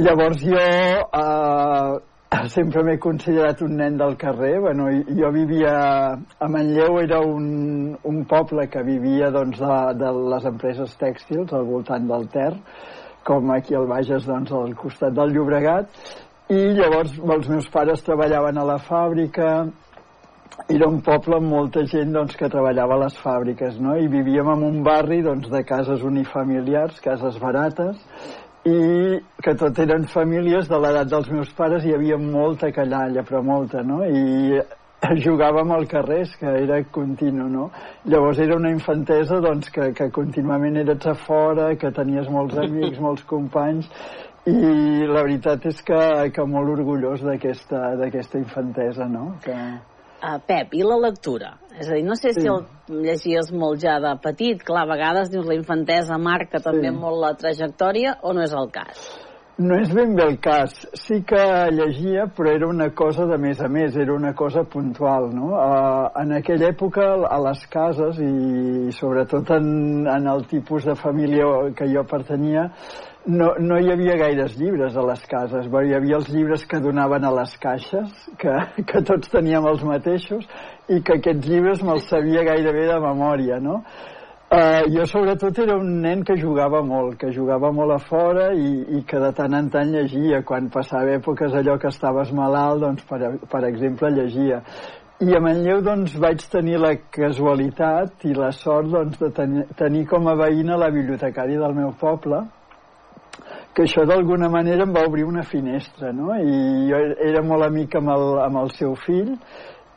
Llavors 0.00 0.40
jo 0.40 0.62
eh, 0.62 1.98
sempre 2.56 2.86
m'he 2.86 2.96
considerat 3.02 3.60
un 3.66 3.76
nen 3.82 4.00
del 4.00 4.16
carrer. 4.16 4.54
Bueno, 4.64 4.88
jo 5.20 5.30
vivia 5.34 5.74
a 6.16 6.48
Manlleu, 6.48 7.02
era 7.02 7.20
un, 7.20 7.98
un 8.00 8.24
poble 8.30 8.68
que 8.72 8.86
vivia 8.86 9.28
doncs, 9.34 9.60
de, 9.60 9.82
de 10.00 10.14
les 10.32 10.48
empreses 10.48 10.96
tèxtils 10.96 11.52
al 11.52 11.68
voltant 11.68 12.08
del 12.08 12.26
Ter, 12.32 12.54
com 13.28 13.52
aquí 13.52 13.76
al 13.76 13.84
Bages, 13.90 14.24
doncs, 14.24 14.56
al 14.56 14.72
costat 14.78 15.12
del 15.12 15.36
Llobregat, 15.36 15.92
i 16.50 16.58
llavors 16.74 17.14
els 17.14 17.48
meus 17.48 17.68
pares 17.70 18.02
treballaven 18.02 18.58
a 18.58 18.66
la 18.66 18.80
fàbrica 18.82 19.50
era 20.68 20.88
un 20.88 20.98
poble 21.06 21.38
amb 21.38 21.48
molta 21.50 21.84
gent 21.86 22.12
doncs, 22.14 22.34
que 22.36 22.50
treballava 22.50 22.96
a 22.96 23.04
les 23.04 23.16
fàbriques 23.22 23.78
no? 23.78 23.94
i 23.96 24.10
vivíem 24.10 24.50
en 24.54 24.64
un 24.66 24.82
barri 24.86 25.20
doncs, 25.22 25.48
de 25.52 25.62
cases 25.64 26.02
unifamiliars, 26.06 26.98
cases 27.04 27.38
barates 27.42 28.02
i 28.66 29.20
que 29.40 29.54
tot 29.56 29.78
eren 29.80 30.04
famílies 30.10 30.68
de 30.68 30.78
l'edat 30.82 31.08
dels 31.08 31.30
meus 31.32 31.52
pares 31.56 31.86
hi 31.86 31.94
havia 31.94 32.18
molta 32.20 32.68
callalla, 32.76 33.22
però 33.24 33.40
molta, 33.42 33.80
no? 33.80 34.02
I 34.04 34.60
jugàvem 35.24 35.70
al 35.72 35.86
carrer, 35.88 36.26
que 36.36 36.50
era 36.64 36.82
continu, 36.92 37.46
no? 37.48 37.70
Llavors 38.04 38.42
era 38.44 38.58
una 38.58 38.74
infantesa 38.74 39.40
doncs, 39.40 39.70
que, 39.72 39.92
que 39.96 40.10
contínuament 40.12 40.76
eres 40.82 41.06
a 41.08 41.14
fora, 41.14 41.70
que 41.80 41.92
tenies 41.96 42.28
molts 42.28 42.58
amics, 42.60 43.00
molts 43.00 43.24
companys, 43.30 43.88
i 44.48 45.06
la 45.06 45.22
veritat 45.22 45.66
és 45.68 45.80
que, 45.84 46.00
que 46.32 46.44
molt 46.48 46.72
orgullós 46.78 47.24
d'aquesta 47.24 48.40
infantesa, 48.40 49.08
no? 49.08 49.34
Que... 49.44 49.56
Uh, 50.20 50.36
Pep, 50.44 50.74
i 50.76 50.82
la 50.84 50.98
lectura? 51.00 51.54
És 51.72 51.88
a 51.88 51.94
dir, 51.96 52.04
no 52.04 52.12
sé 52.16 52.34
sí. 52.34 52.42
si 52.42 52.50
el 52.52 53.00
llegies 53.06 53.48
molt 53.56 53.80
ja 53.80 53.96
de 54.04 54.12
petit, 54.20 54.60
clar, 54.60 54.84
a 54.84 54.90
vegades 54.90 55.32
dius 55.32 55.48
la 55.48 55.56
infantesa 55.56 56.18
marca 56.20 56.60
també 56.60 56.90
sí. 56.90 56.96
molt 56.96 57.22
la 57.22 57.32
trajectòria, 57.40 58.18
o 58.20 58.34
no 58.36 58.44
és 58.44 58.52
el 58.52 58.68
cas? 58.74 59.08
No 59.60 59.76
és 59.76 59.90
ben 59.92 60.14
bé 60.16 60.24
el 60.24 60.38
cas. 60.40 60.72
Sí 60.96 61.18
que 61.28 61.40
llegia, 61.76 62.26
però 62.36 62.52
era 62.52 62.68
una 62.68 62.90
cosa 62.96 63.26
de 63.28 63.36
més 63.40 63.60
a 63.60 63.68
més, 63.68 63.96
era 63.96 64.14
una 64.14 64.32
cosa 64.36 64.62
puntual, 64.64 65.28
no? 65.36 65.50
Uh, 65.52 66.06
en 66.20 66.32
aquella 66.38 66.70
època, 66.72 67.10
a 67.28 67.40
les 67.44 67.64
cases, 67.72 68.20
i 68.24 68.92
sobretot 68.96 69.52
en, 69.56 70.06
en 70.08 70.28
el 70.32 70.46
tipus 70.48 70.88
de 70.88 70.96
família 71.00 71.48
que 71.76 71.88
jo 71.92 72.04
pertanyia, 72.08 72.70
no, 73.26 73.54
no 73.58 73.78
hi 73.78 73.90
havia 73.92 74.16
gaires 74.16 74.56
llibres 74.58 74.96
a 74.96 75.04
les 75.06 75.24
cases. 75.28 75.66
Bé, 75.72 75.84
hi 75.88 75.96
havia 75.96 76.20
els 76.20 76.30
llibres 76.32 76.64
que 76.68 76.80
donaven 76.80 77.24
a 77.24 77.32
les 77.40 77.56
caixes, 77.60 78.14
que, 78.40 78.54
que 78.88 79.02
tots 79.06 79.32
teníem 79.32 79.66
els 79.68 79.84
mateixos, 79.86 80.46
i 80.88 81.02
que 81.04 81.18
aquests 81.18 81.50
llibres 81.50 81.84
me'ls 81.86 82.08
sabia 82.10 82.46
gairebé 82.46 82.86
de 82.88 82.98
memòria, 83.02 83.60
no? 83.60 83.82
Uh, 84.50 84.82
jo 84.90 85.04
sobretot 85.06 85.60
era 85.62 85.76
un 85.78 86.00
nen 86.02 86.24
que 86.26 86.34
jugava 86.34 86.80
molt, 86.82 87.14
que 87.20 87.28
jugava 87.30 87.68
molt 87.70 87.94
a 87.94 87.98
fora 88.02 88.48
i, 88.50 88.70
i 88.98 89.02
que 89.06 89.20
de 89.22 89.28
tant 89.36 89.54
en 89.54 89.68
tant 89.70 89.92
llegia. 89.94 90.40
Quan 90.42 90.66
passava 90.74 91.12
èpoques 91.14 91.54
allò 91.54 91.76
que 91.78 91.92
estaves 91.92 92.32
malalt, 92.34 92.82
doncs, 92.82 93.04
per, 93.06 93.36
per 93.52 93.60
exemple, 93.68 94.10
llegia. 94.16 94.58
I 95.22 95.36
a 95.36 95.40
Manlleu 95.44 95.84
doncs, 95.86 96.16
vaig 96.18 96.42
tenir 96.50 96.80
la 96.82 96.96
casualitat 97.14 98.24
i 98.26 98.34
la 98.34 98.50
sort 98.56 98.90
doncs, 98.90 99.20
de 99.20 99.30
tenir, 99.36 99.68
tenir 99.78 100.06
com 100.10 100.26
a 100.26 100.34
veïna 100.34 100.80
la 100.80 100.90
bibliotecària 100.90 101.60
del 101.60 101.76
meu 101.76 101.92
poble, 102.00 102.40
que 103.74 103.84
això 103.86 104.06
d'alguna 104.08 104.48
manera 104.52 104.86
em 104.86 104.94
va 104.94 105.06
obrir 105.08 105.26
una 105.28 105.42
finestra, 105.46 106.12
no? 106.12 106.32
I 106.36 106.88
jo 106.90 107.02
era 107.30 107.42
molt 107.46 107.66
amic 107.68 107.96
amb 108.00 108.14
el, 108.14 108.26
amb 108.46 108.62
el 108.64 108.72
seu 108.78 108.96
fill 109.06 109.36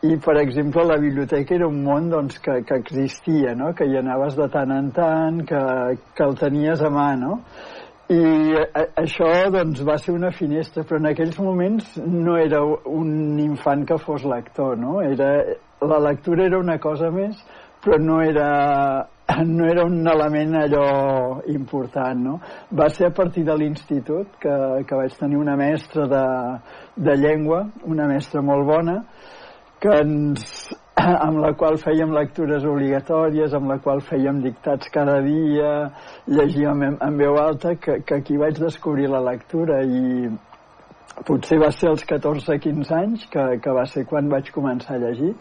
i, 0.03 0.17
per 0.19 0.35
exemple, 0.41 0.83
la 0.83 0.97
biblioteca 0.99 1.55
era 1.55 1.67
un 1.67 1.79
món 1.85 2.09
doncs, 2.11 2.41
que, 2.43 2.57
que 2.67 2.75
existia, 2.75 3.53
no? 3.55 3.71
Que 3.77 3.87
hi 3.87 3.95
anaves 4.01 4.35
de 4.35 4.49
tant 4.51 4.73
en 4.75 4.91
tant, 4.91 5.39
que, 5.47 5.61
que 6.17 6.25
el 6.27 6.35
tenies 6.41 6.83
a 6.83 6.91
mà, 6.91 7.13
no? 7.19 7.37
I 8.11 8.19
a, 8.59 8.83
això 8.99 9.29
doncs, 9.53 9.79
va 9.87 9.95
ser 10.03 10.11
una 10.11 10.33
finestra, 10.35 10.83
però 10.83 10.99
en 10.99 11.07
aquells 11.13 11.39
moments 11.39 11.95
no 12.03 12.35
era 12.35 12.59
un 12.91 13.39
infant 13.39 13.87
que 13.87 13.97
fos 14.03 14.27
lector, 14.27 14.75
no? 14.77 14.99
Era, 15.07 15.31
la 15.87 16.01
lectura 16.09 16.49
era 16.49 16.59
una 16.59 16.75
cosa 16.83 17.07
més, 17.11 17.39
però 17.83 17.95
no 18.03 18.19
era, 18.23 18.49
no 19.45 19.65
era 19.65 19.85
un 19.85 20.05
element 20.07 20.55
allò 20.55 21.41
important, 21.47 22.19
no? 22.19 22.39
Va 22.71 22.89
ser 22.89 23.07
a 23.07 23.13
partir 23.13 23.45
de 23.45 23.55
l'institut 23.55 24.35
que, 24.39 24.55
que 24.87 24.99
vaig 24.99 25.15
tenir 25.17 25.37
una 25.39 25.55
mestra 25.55 26.07
de, 26.07 26.25
de 26.95 27.15
llengua, 27.17 27.63
una 27.83 28.07
mestra 28.07 28.41
molt 28.41 28.67
bona, 28.67 28.97
que 29.79 29.95
ens, 30.03 30.43
amb 31.27 31.39
la 31.39 31.53
qual 31.59 31.79
fèiem 31.79 32.13
lectures 32.15 32.67
obligatòries, 32.67 33.55
amb 33.55 33.71
la 33.71 33.79
qual 33.83 34.03
fèiem 34.03 34.43
dictats 34.43 34.91
cada 34.93 35.19
dia, 35.23 35.73
llegíem 36.27 36.83
en, 36.89 36.97
en 37.01 37.19
veu 37.19 37.39
alta, 37.39 37.75
que, 37.75 38.01
que 38.03 38.19
aquí 38.19 38.37
vaig 38.37 38.59
descobrir 38.59 39.07
la 39.11 39.23
lectura 39.23 39.81
i 39.83 40.27
potser 41.27 41.59
va 41.61 41.69
ser 41.71 41.91
als 41.91 42.03
14-15 42.09 42.93
anys, 42.97 43.25
que, 43.31 43.43
que 43.61 43.73
va 43.75 43.85
ser 43.85 44.05
quan 44.09 44.29
vaig 44.31 44.49
començar 44.51 44.97
a 44.97 45.03
llegir, 45.03 45.33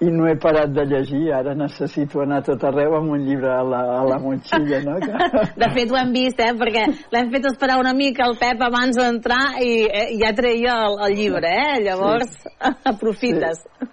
i 0.00 0.10
no 0.14 0.28
he 0.30 0.36
parat 0.38 0.70
de 0.70 0.84
llegir, 0.86 1.24
ara 1.34 1.56
necessito 1.58 2.20
anar 2.22 2.38
tot 2.46 2.62
arreu 2.68 2.94
amb 3.00 3.16
un 3.16 3.24
llibre 3.26 3.50
a 3.50 3.64
la, 3.66 3.80
a 3.98 4.04
la 4.06 4.18
motxilla, 4.22 4.78
no? 4.86 4.94
De 5.62 5.70
fet, 5.74 5.90
ho 5.90 5.98
hem 5.98 6.12
vist, 6.14 6.38
eh? 6.38 6.52
Perquè 6.58 6.84
l'hem 7.14 7.32
fet 7.34 7.48
esperar 7.50 7.80
una 7.82 7.94
mica 7.98 8.28
el 8.28 8.38
Pep 8.38 8.62
abans 8.62 8.98
d'entrar 8.98 9.58
i 9.64 9.72
eh, 9.88 10.08
ja 10.20 10.30
treia 10.38 10.76
el, 10.86 10.98
el 11.08 11.16
llibre, 11.18 11.50
eh? 11.50 11.78
Llavors, 11.88 12.30
sí. 12.44 12.54
aprofites. 12.92 13.64
Sí. 13.66 13.90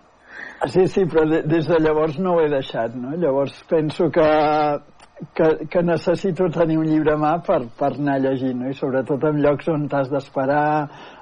sí, 0.76 0.88
sí, 0.94 1.08
però 1.10 1.26
de, 1.30 1.42
des 1.50 1.66
de 1.70 1.82
llavors 1.82 2.22
no 2.22 2.36
ho 2.36 2.44
he 2.44 2.52
deixat, 2.54 2.94
no? 2.94 3.18
Llavors 3.18 3.58
penso 3.70 4.12
que 4.14 4.30
que, 5.34 5.68
que 5.72 5.82
necessito 5.84 6.50
tenir 6.52 6.78
un 6.78 6.88
llibre 6.88 7.14
a 7.14 7.20
mà 7.20 7.32
per, 7.44 7.62
per 7.80 7.92
anar 7.94 8.18
llegint, 8.24 8.60
no? 8.62 8.70
i 8.72 8.76
sobretot 8.76 9.24
en 9.30 9.40
llocs 9.44 9.70
on 9.72 9.88
t'has 9.92 10.10
d'esperar, 10.12 10.68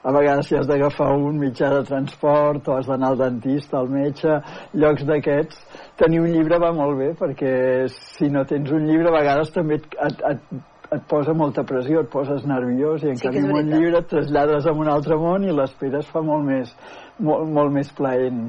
a 0.02 0.14
vegades 0.16 0.50
si 0.50 0.58
has 0.58 0.68
d'agafar 0.70 1.12
un 1.14 1.38
mitjà 1.42 1.70
de 1.76 1.84
transport 1.88 2.68
o 2.70 2.78
has 2.78 2.90
d'anar 2.90 3.14
al 3.14 3.22
dentista, 3.22 3.80
al 3.80 3.92
metge, 3.94 4.40
llocs 4.74 5.06
d'aquests, 5.10 5.62
tenir 6.02 6.24
un 6.24 6.34
llibre 6.34 6.60
va 6.62 6.74
molt 6.74 6.98
bé, 7.00 7.12
perquè 7.20 7.54
si 7.94 8.32
no 8.34 8.46
tens 8.50 8.74
un 8.74 8.88
llibre 8.90 9.14
a 9.14 9.18
vegades 9.20 9.54
també 9.54 9.78
et, 9.82 9.88
et, 10.10 10.26
et, 10.32 10.66
et 10.98 11.06
posa 11.10 11.38
molta 11.38 11.66
pressió, 11.68 12.02
et 12.02 12.12
poses 12.14 12.50
nerviós 12.50 13.06
i 13.06 13.14
en 13.14 13.22
sí 13.22 13.28
canvi 13.28 13.46
amb 13.46 13.62
un 13.62 13.72
llibre 13.76 14.02
et 14.02 14.10
trasllades 14.10 14.66
a 14.66 14.74
un 14.74 14.90
altre 14.90 15.22
món 15.22 15.46
i 15.46 15.54
l'espera 15.54 16.02
es 16.02 16.10
fa 16.10 16.26
molt 16.26 16.50
més, 16.50 16.74
molt, 17.22 17.46
molt 17.50 17.74
més 17.78 17.94
plaent. 17.94 18.48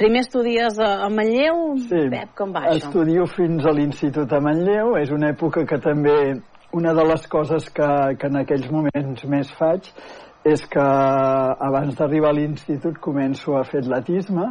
Primer 0.00 0.22
estudies 0.24 0.78
a, 0.80 1.10
Manlleu, 1.12 1.74
sí, 1.84 2.06
Pep, 2.08 2.30
com 2.38 2.54
va 2.56 2.62
això? 2.70 2.88
estudio 2.88 3.26
fins 3.28 3.66
a 3.68 3.72
l'Institut 3.76 4.30
a 4.32 4.38
Manlleu, 4.40 4.94
és 4.96 5.10
una 5.12 5.28
època 5.34 5.66
que 5.68 5.76
també 5.84 6.14
una 6.72 6.94
de 6.96 7.04
les 7.04 7.26
coses 7.28 7.66
que, 7.68 7.88
que 8.16 8.30
en 8.30 8.38
aquells 8.40 8.70
moments 8.72 9.26
més 9.28 9.50
faig 9.58 9.90
és 10.48 10.64
que 10.72 10.86
abans 11.68 11.98
d'arribar 11.98 12.30
a 12.32 12.38
l'institut 12.38 12.96
començo 13.04 13.58
a 13.58 13.64
fer 13.68 13.82
atletisme, 13.84 14.46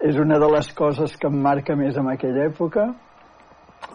és 0.00 0.16
una 0.16 0.40
de 0.40 0.48
les 0.54 0.72
coses 0.80 1.18
que 1.20 1.28
em 1.28 1.36
marca 1.44 1.76
més 1.76 2.00
en 2.00 2.08
aquella 2.14 2.46
època. 2.48 2.88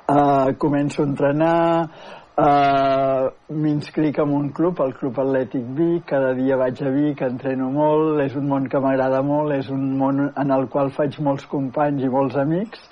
Uh, 0.06 0.54
començo 0.62 1.02
a 1.02 1.10
entrenar, 1.10 1.58
Uh, 2.42 3.30
M'inscric 3.54 4.18
en 4.24 4.32
un 4.34 4.50
club, 4.50 4.80
el 4.82 4.96
Club 4.98 5.20
Atlètic 5.22 5.66
Vic, 5.78 6.06
cada 6.10 6.32
dia 6.34 6.58
vaig 6.58 6.80
a 6.82 6.94
Vic, 6.96 7.22
entreno 7.28 7.68
molt, 7.76 8.22
és 8.24 8.38
un 8.40 8.48
món 8.50 8.66
que 8.72 8.82
m'agrada 8.82 9.20
molt, 9.28 9.54
és 9.60 9.70
un 9.70 9.84
món 10.00 10.24
en 10.30 10.56
el 10.56 10.66
qual 10.74 10.90
faig 10.96 11.20
molts 11.22 11.46
companys 11.52 12.08
i 12.08 12.10
molts 12.10 12.40
amics, 12.42 12.88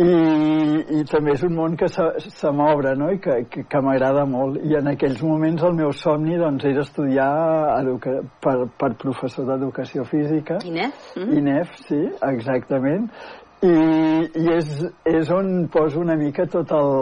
i, 0.00 1.00
i 1.00 1.02
també 1.08 1.34
és 1.34 1.42
un 1.44 1.54
món 1.56 1.74
que 1.80 1.88
se, 1.92 2.04
se 2.32 2.50
m'obre 2.56 2.94
no? 2.96 3.10
i 3.12 3.18
que, 3.20 3.36
que, 3.52 3.64
que 3.68 3.82
m'agrada 3.84 4.24
molt 4.28 4.60
i 4.64 4.76
en 4.78 4.88
aquells 4.94 5.20
moments 5.26 5.64
el 5.66 5.76
meu 5.76 5.92
somni 5.96 6.38
doncs, 6.40 6.64
era 6.70 6.84
estudiar 6.86 7.28
educa 7.80 8.14
per, 8.44 8.54
per 8.80 8.90
professor 9.02 9.48
d'educació 9.50 10.06
física 10.08 10.60
INEF? 10.64 11.12
Mm 11.16 11.22
-hmm. 11.22 11.38
INEF, 11.38 11.76
sí, 11.88 12.00
exactament 12.30 13.10
i, 13.60 13.70
i 14.40 14.46
és, 14.54 14.68
és 15.04 15.30
on 15.36 15.66
poso 15.72 16.00
una 16.00 16.14
mica 16.16 16.46
tot 16.48 16.70
el, 16.72 16.92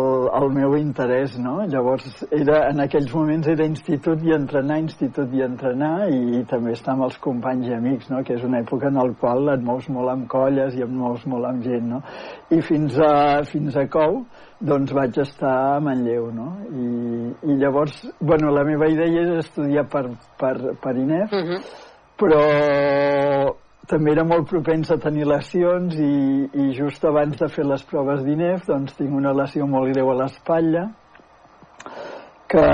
el 0.41 0.49
meu 0.57 0.73
interès, 0.75 1.37
no? 1.39 1.61
Llavors, 1.71 2.09
era, 2.35 2.65
en 2.73 2.83
aquells 2.83 3.13
moments 3.15 3.47
era 3.53 3.67
institut 3.69 4.25
i 4.27 4.35
entrenar, 4.35 4.81
institut 4.83 5.37
i 5.39 5.45
entrenar, 5.47 6.09
i, 6.11 6.19
i 6.41 6.43
també 6.51 6.75
estar 6.75 6.97
amb 6.97 7.07
els 7.07 7.19
companys 7.23 7.69
i 7.71 7.77
amics, 7.77 8.09
no? 8.11 8.25
Que 8.27 8.35
és 8.35 8.43
una 8.49 8.65
època 8.65 8.91
en 8.91 8.99
la 8.99 9.07
qual 9.21 9.53
et 9.55 9.63
mous 9.69 9.87
molt 9.95 10.11
amb 10.17 10.27
colles 10.33 10.75
i 10.75 10.83
et 10.83 10.91
mous 10.91 11.23
molt 11.31 11.47
amb 11.47 11.63
gent, 11.63 11.87
no? 11.93 12.03
I 12.51 12.59
fins 12.67 12.99
a, 13.07 13.13
fins 13.47 13.79
a 13.79 13.87
Cou, 13.95 14.25
doncs 14.59 14.91
vaig 14.99 15.23
estar 15.23 15.55
a 15.77 15.79
Manlleu, 15.85 16.27
no? 16.35 16.49
I, 16.75 16.91
i 17.53 17.61
llavors, 17.63 18.03
bueno, 18.19 18.51
la 18.51 18.67
meva 18.67 18.91
idea 18.91 19.23
és 19.29 19.33
estudiar 19.45 19.87
per, 19.95 20.09
per, 20.43 20.57
per 20.83 20.97
INEF, 20.99 21.31
uh 21.31 21.39
mhm. 21.39 21.55
-huh. 21.55 21.87
però 22.19 23.59
també 23.89 24.13
era 24.13 24.25
molt 24.29 24.49
propens 24.51 24.91
a 24.93 24.99
tenir 25.01 25.27
lesions 25.29 25.97
i, 25.97 26.13
i 26.63 26.67
just 26.77 27.05
abans 27.09 27.39
de 27.41 27.49
fer 27.53 27.65
les 27.67 27.85
proves 27.89 28.21
d'INEF 28.27 28.67
doncs 28.69 28.97
tinc 28.99 29.15
una 29.17 29.33
lesió 29.37 29.67
molt 29.67 29.93
greu 29.95 30.11
a 30.13 30.17
l'espatlla 30.19 30.85
que, 32.53 32.65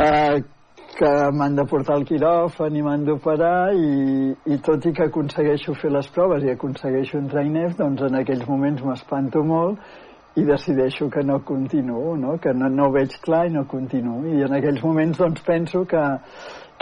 que 0.98 1.12
m'han 1.38 1.58
de 1.58 1.66
portar 1.70 1.98
al 1.98 2.06
quiròfan 2.08 2.78
i 2.78 2.82
m'han 2.82 3.06
d'operar 3.06 3.74
i, 3.74 4.32
i 4.54 4.58
tot 4.66 4.86
i 4.90 4.94
que 4.96 5.06
aconsegueixo 5.06 5.76
fer 5.78 5.92
les 5.94 6.10
proves 6.16 6.42
i 6.46 6.50
aconsegueixo 6.54 7.20
entrar 7.22 7.44
a 7.44 7.50
INEF 7.50 7.78
doncs 7.78 8.02
en 8.08 8.18
aquells 8.22 8.48
moments 8.50 8.82
m'espanto 8.82 9.44
molt 9.46 10.02
i 10.34 10.42
decideixo 10.42 11.08
que 11.10 11.22
no 11.22 11.38
continuo, 11.46 12.16
no? 12.16 12.38
que 12.42 12.52
no, 12.54 12.68
no 12.68 12.90
veig 12.90 13.12
clar 13.22 13.44
i 13.46 13.52
no 13.54 13.68
continuo. 13.70 14.24
I 14.26 14.42
en 14.42 14.56
aquells 14.56 14.82
moments 14.82 15.20
doncs, 15.20 15.44
penso 15.46 15.84
que, 15.86 16.02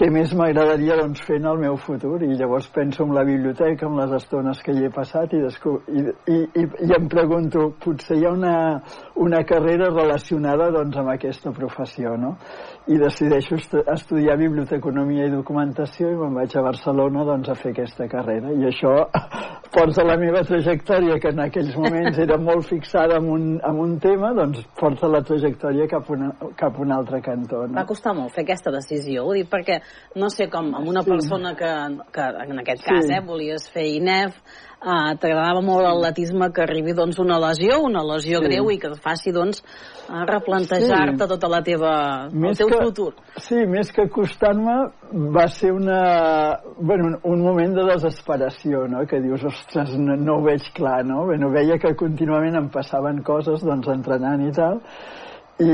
què 0.02 0.08
més 0.10 0.32
m'agradaria 0.34 0.96
doncs, 0.98 1.20
fer 1.22 1.36
en 1.38 1.44
el 1.46 1.60
meu 1.62 1.76
futur 1.78 2.16
i 2.26 2.32
llavors 2.34 2.66
penso 2.74 3.04
en 3.06 3.12
la 3.14 3.22
biblioteca, 3.22 3.86
en 3.86 4.00
les 4.00 4.10
estones 4.16 4.58
que 4.66 4.74
hi 4.74 4.88
he 4.88 4.90
passat 4.90 5.36
i, 5.38 5.42
i, 5.46 6.02
i, 6.34 6.40
i, 6.58 6.88
em 6.96 7.06
pregunto 7.12 7.68
potser 7.84 8.18
hi 8.18 8.26
ha 8.26 8.32
una, 8.34 8.54
una 9.22 9.44
carrera 9.46 9.92
relacionada 9.92 10.72
doncs, 10.74 10.98
amb 10.98 11.12
aquesta 11.14 11.52
professió 11.54 12.16
no? 12.18 12.32
i 12.90 12.98
decideixo 12.98 13.60
estudiar 13.94 14.34
biblioteconomia 14.40 15.28
i 15.28 15.34
documentació 15.36 16.10
i 16.10 16.18
me'n 16.18 16.34
vaig 16.40 16.58
a 16.58 16.66
Barcelona 16.66 17.22
doncs, 17.28 17.52
a 17.52 17.58
fer 17.62 17.70
aquesta 17.70 18.10
carrera 18.10 18.50
i 18.58 18.66
això 18.72 18.96
porta 19.76 20.02
la 20.02 20.18
meva 20.18 20.42
trajectòria 20.48 21.20
que 21.22 21.30
en 21.30 21.44
aquells 21.46 21.78
moments 21.78 22.18
era 22.26 22.40
molt 22.42 22.66
fixada 22.66 23.22
en 23.22 23.30
un, 23.36 23.46
en 23.62 23.82
un 23.86 23.94
tema 24.02 24.34
doncs 24.34 24.66
porta 24.82 25.06
la 25.06 25.22
trajectòria 25.30 25.86
cap, 25.94 26.10
una, 26.10 26.34
cap 26.58 26.74
a 26.74 26.82
un 26.82 26.98
altre 26.98 27.22
cantó 27.22 27.62
no? 27.68 27.78
Va 27.78 27.86
costar 27.86 28.18
molt 28.18 28.34
fer 28.34 28.42
aquesta 28.48 28.74
decisió, 28.74 29.28
ho 29.30 29.38
dic 29.38 29.46
perquè 29.52 29.78
no 30.18 30.28
sé 30.32 30.48
com, 30.52 30.72
amb 30.76 30.88
una 30.88 31.02
sí. 31.04 31.10
persona 31.10 31.54
que, 31.58 31.72
que 32.12 32.28
en 32.46 32.60
aquest 32.64 32.84
cas 32.84 33.06
sí. 33.06 33.16
eh, 33.16 33.22
volies 33.24 33.68
fer 33.72 33.86
INEF 33.96 34.36
uh, 34.82 35.14
t'agradava 35.20 35.62
molt 35.64 35.86
l'atletisme 35.86 36.50
que 36.54 36.64
arribi 36.64 36.94
doncs 36.96 37.20
una 37.22 37.38
lesió, 37.42 37.78
una 37.86 38.02
lesió 38.06 38.40
sí. 38.40 38.48
greu 38.48 38.70
i 38.72 38.78
que 38.82 38.90
et 38.92 39.02
faci 39.02 39.32
doncs 39.34 39.62
a 40.12 40.24
replantejar-te 40.28 41.24
sí. 41.24 41.30
tota 41.30 41.48
la 41.48 41.62
teva, 41.64 41.92
més 42.32 42.58
el 42.58 42.64
teu 42.64 42.72
que, 42.72 42.80
futur. 42.84 43.12
Sí, 43.40 43.62
més 43.70 43.92
que 43.94 44.08
costar-me 44.12 44.76
va 45.32 45.46
ser 45.48 45.72
una, 45.72 46.02
bueno, 46.76 47.14
un 47.28 47.44
moment 47.44 47.76
de 47.78 47.86
desesperació, 47.92 48.84
no? 48.90 49.06
que 49.08 49.22
dius, 49.24 49.46
ostres, 49.48 49.94
no, 50.00 50.18
no 50.18 50.38
ho 50.38 50.44
veig 50.44 50.68
clar, 50.76 51.00
no? 51.08 51.22
Bueno, 51.30 51.52
veia 51.54 51.78
que 51.80 51.94
contínuament 51.98 52.58
em 52.58 52.68
passaven 52.74 53.22
coses, 53.26 53.64
doncs 53.64 53.88
entrenant 53.94 54.44
i 54.44 54.52
tal, 54.56 54.82
i, 55.60 55.66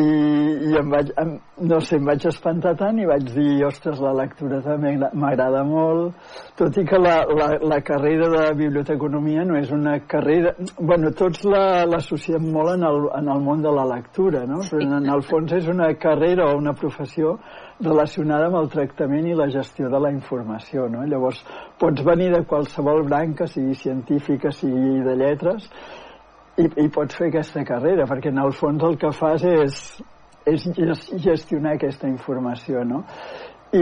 i 0.70 0.76
em 0.78 0.88
vaig, 0.90 1.10
em, 1.22 1.34
no 1.70 1.78
sé, 1.84 1.98
em 1.98 2.06
vaig 2.08 2.24
espantar 2.28 2.74
tant 2.80 2.98
i 2.98 3.06
vaig 3.06 3.28
dir, 3.30 3.64
ostres, 3.66 4.00
la 4.02 4.12
lectura 4.16 4.58
també 4.64 4.94
m'agrada 4.98 5.62
molt, 5.66 6.16
tot 6.58 6.76
i 6.80 6.84
que 6.88 6.98
la, 6.98 7.20
la, 7.38 7.48
la 7.62 7.78
carrera 7.86 8.28
de 8.32 8.42
biblioteconomia 8.58 9.44
no 9.46 9.58
és 9.58 9.70
una 9.74 9.98
carrera... 10.10 10.54
bueno, 10.80 11.12
tots 11.18 11.44
l'associem 11.46 12.48
la, 12.48 12.52
molt 12.56 12.74
en 12.74 12.88
el, 12.88 12.98
en 13.20 13.30
el 13.34 13.44
món 13.44 13.62
de 13.62 13.74
la 13.74 13.86
lectura, 13.94 14.44
no? 14.50 14.60
Però 14.66 14.82
en 14.98 15.08
el 15.14 15.22
fons 15.28 15.54
és 15.60 15.70
una 15.70 15.92
carrera 16.00 16.50
o 16.50 16.58
una 16.58 16.74
professió 16.74 17.36
relacionada 17.78 18.50
amb 18.50 18.58
el 18.58 18.68
tractament 18.72 19.30
i 19.30 19.38
la 19.38 19.48
gestió 19.54 19.88
de 19.92 20.02
la 20.02 20.10
informació, 20.10 20.88
no? 20.90 21.06
Llavors, 21.06 21.44
pots 21.78 22.02
venir 22.04 22.32
de 22.34 22.42
qualsevol 22.50 23.04
branca, 23.06 23.46
sigui 23.46 23.78
científica, 23.78 24.50
sigui 24.50 24.98
de 25.06 25.16
lletres, 25.22 25.70
i, 26.58 26.68
i 26.84 26.88
pots 26.94 27.18
fer 27.18 27.30
aquesta 27.30 27.64
carrera, 27.66 28.06
perquè 28.10 28.32
en 28.32 28.42
el 28.42 28.54
fons 28.56 28.84
el 28.84 28.98
que 29.00 29.12
fas 29.14 29.44
és, 29.46 29.78
és 30.48 30.66
gestionar 31.24 31.76
aquesta 31.76 32.10
informació, 32.10 32.84
no? 32.84 33.04
I 33.68 33.80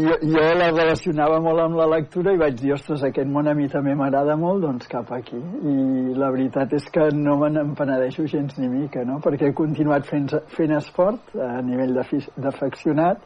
jo, 0.00 0.14
jo 0.24 0.42
la 0.56 0.70
relacionava 0.70 1.36
molt 1.44 1.60
amb 1.60 1.76
la 1.76 1.84
lectura 1.92 2.32
i 2.32 2.38
vaig 2.40 2.54
dir, 2.56 2.72
ostres, 2.72 3.02
aquest 3.04 3.28
món 3.28 3.50
a 3.50 3.52
mi 3.52 3.66
també 3.68 3.92
m'agrada 3.92 4.38
molt, 4.40 4.62
doncs 4.64 4.88
cap 4.88 5.10
aquí. 5.12 5.36
I 5.36 6.14
la 6.16 6.30
veritat 6.32 6.72
és 6.78 6.86
que 6.94 7.10
no 7.12 7.36
me 7.42 7.50
n'empenedeixo 7.52 8.24
gens 8.32 8.56
ni 8.56 8.70
mica, 8.72 9.04
no? 9.04 9.18
Perquè 9.20 9.50
he 9.50 9.56
continuat 9.58 10.08
fent, 10.08 10.32
fent 10.56 10.72
esport 10.78 11.36
a 11.44 11.58
nivell 11.60 11.92
d'afeccionat, 11.98 13.20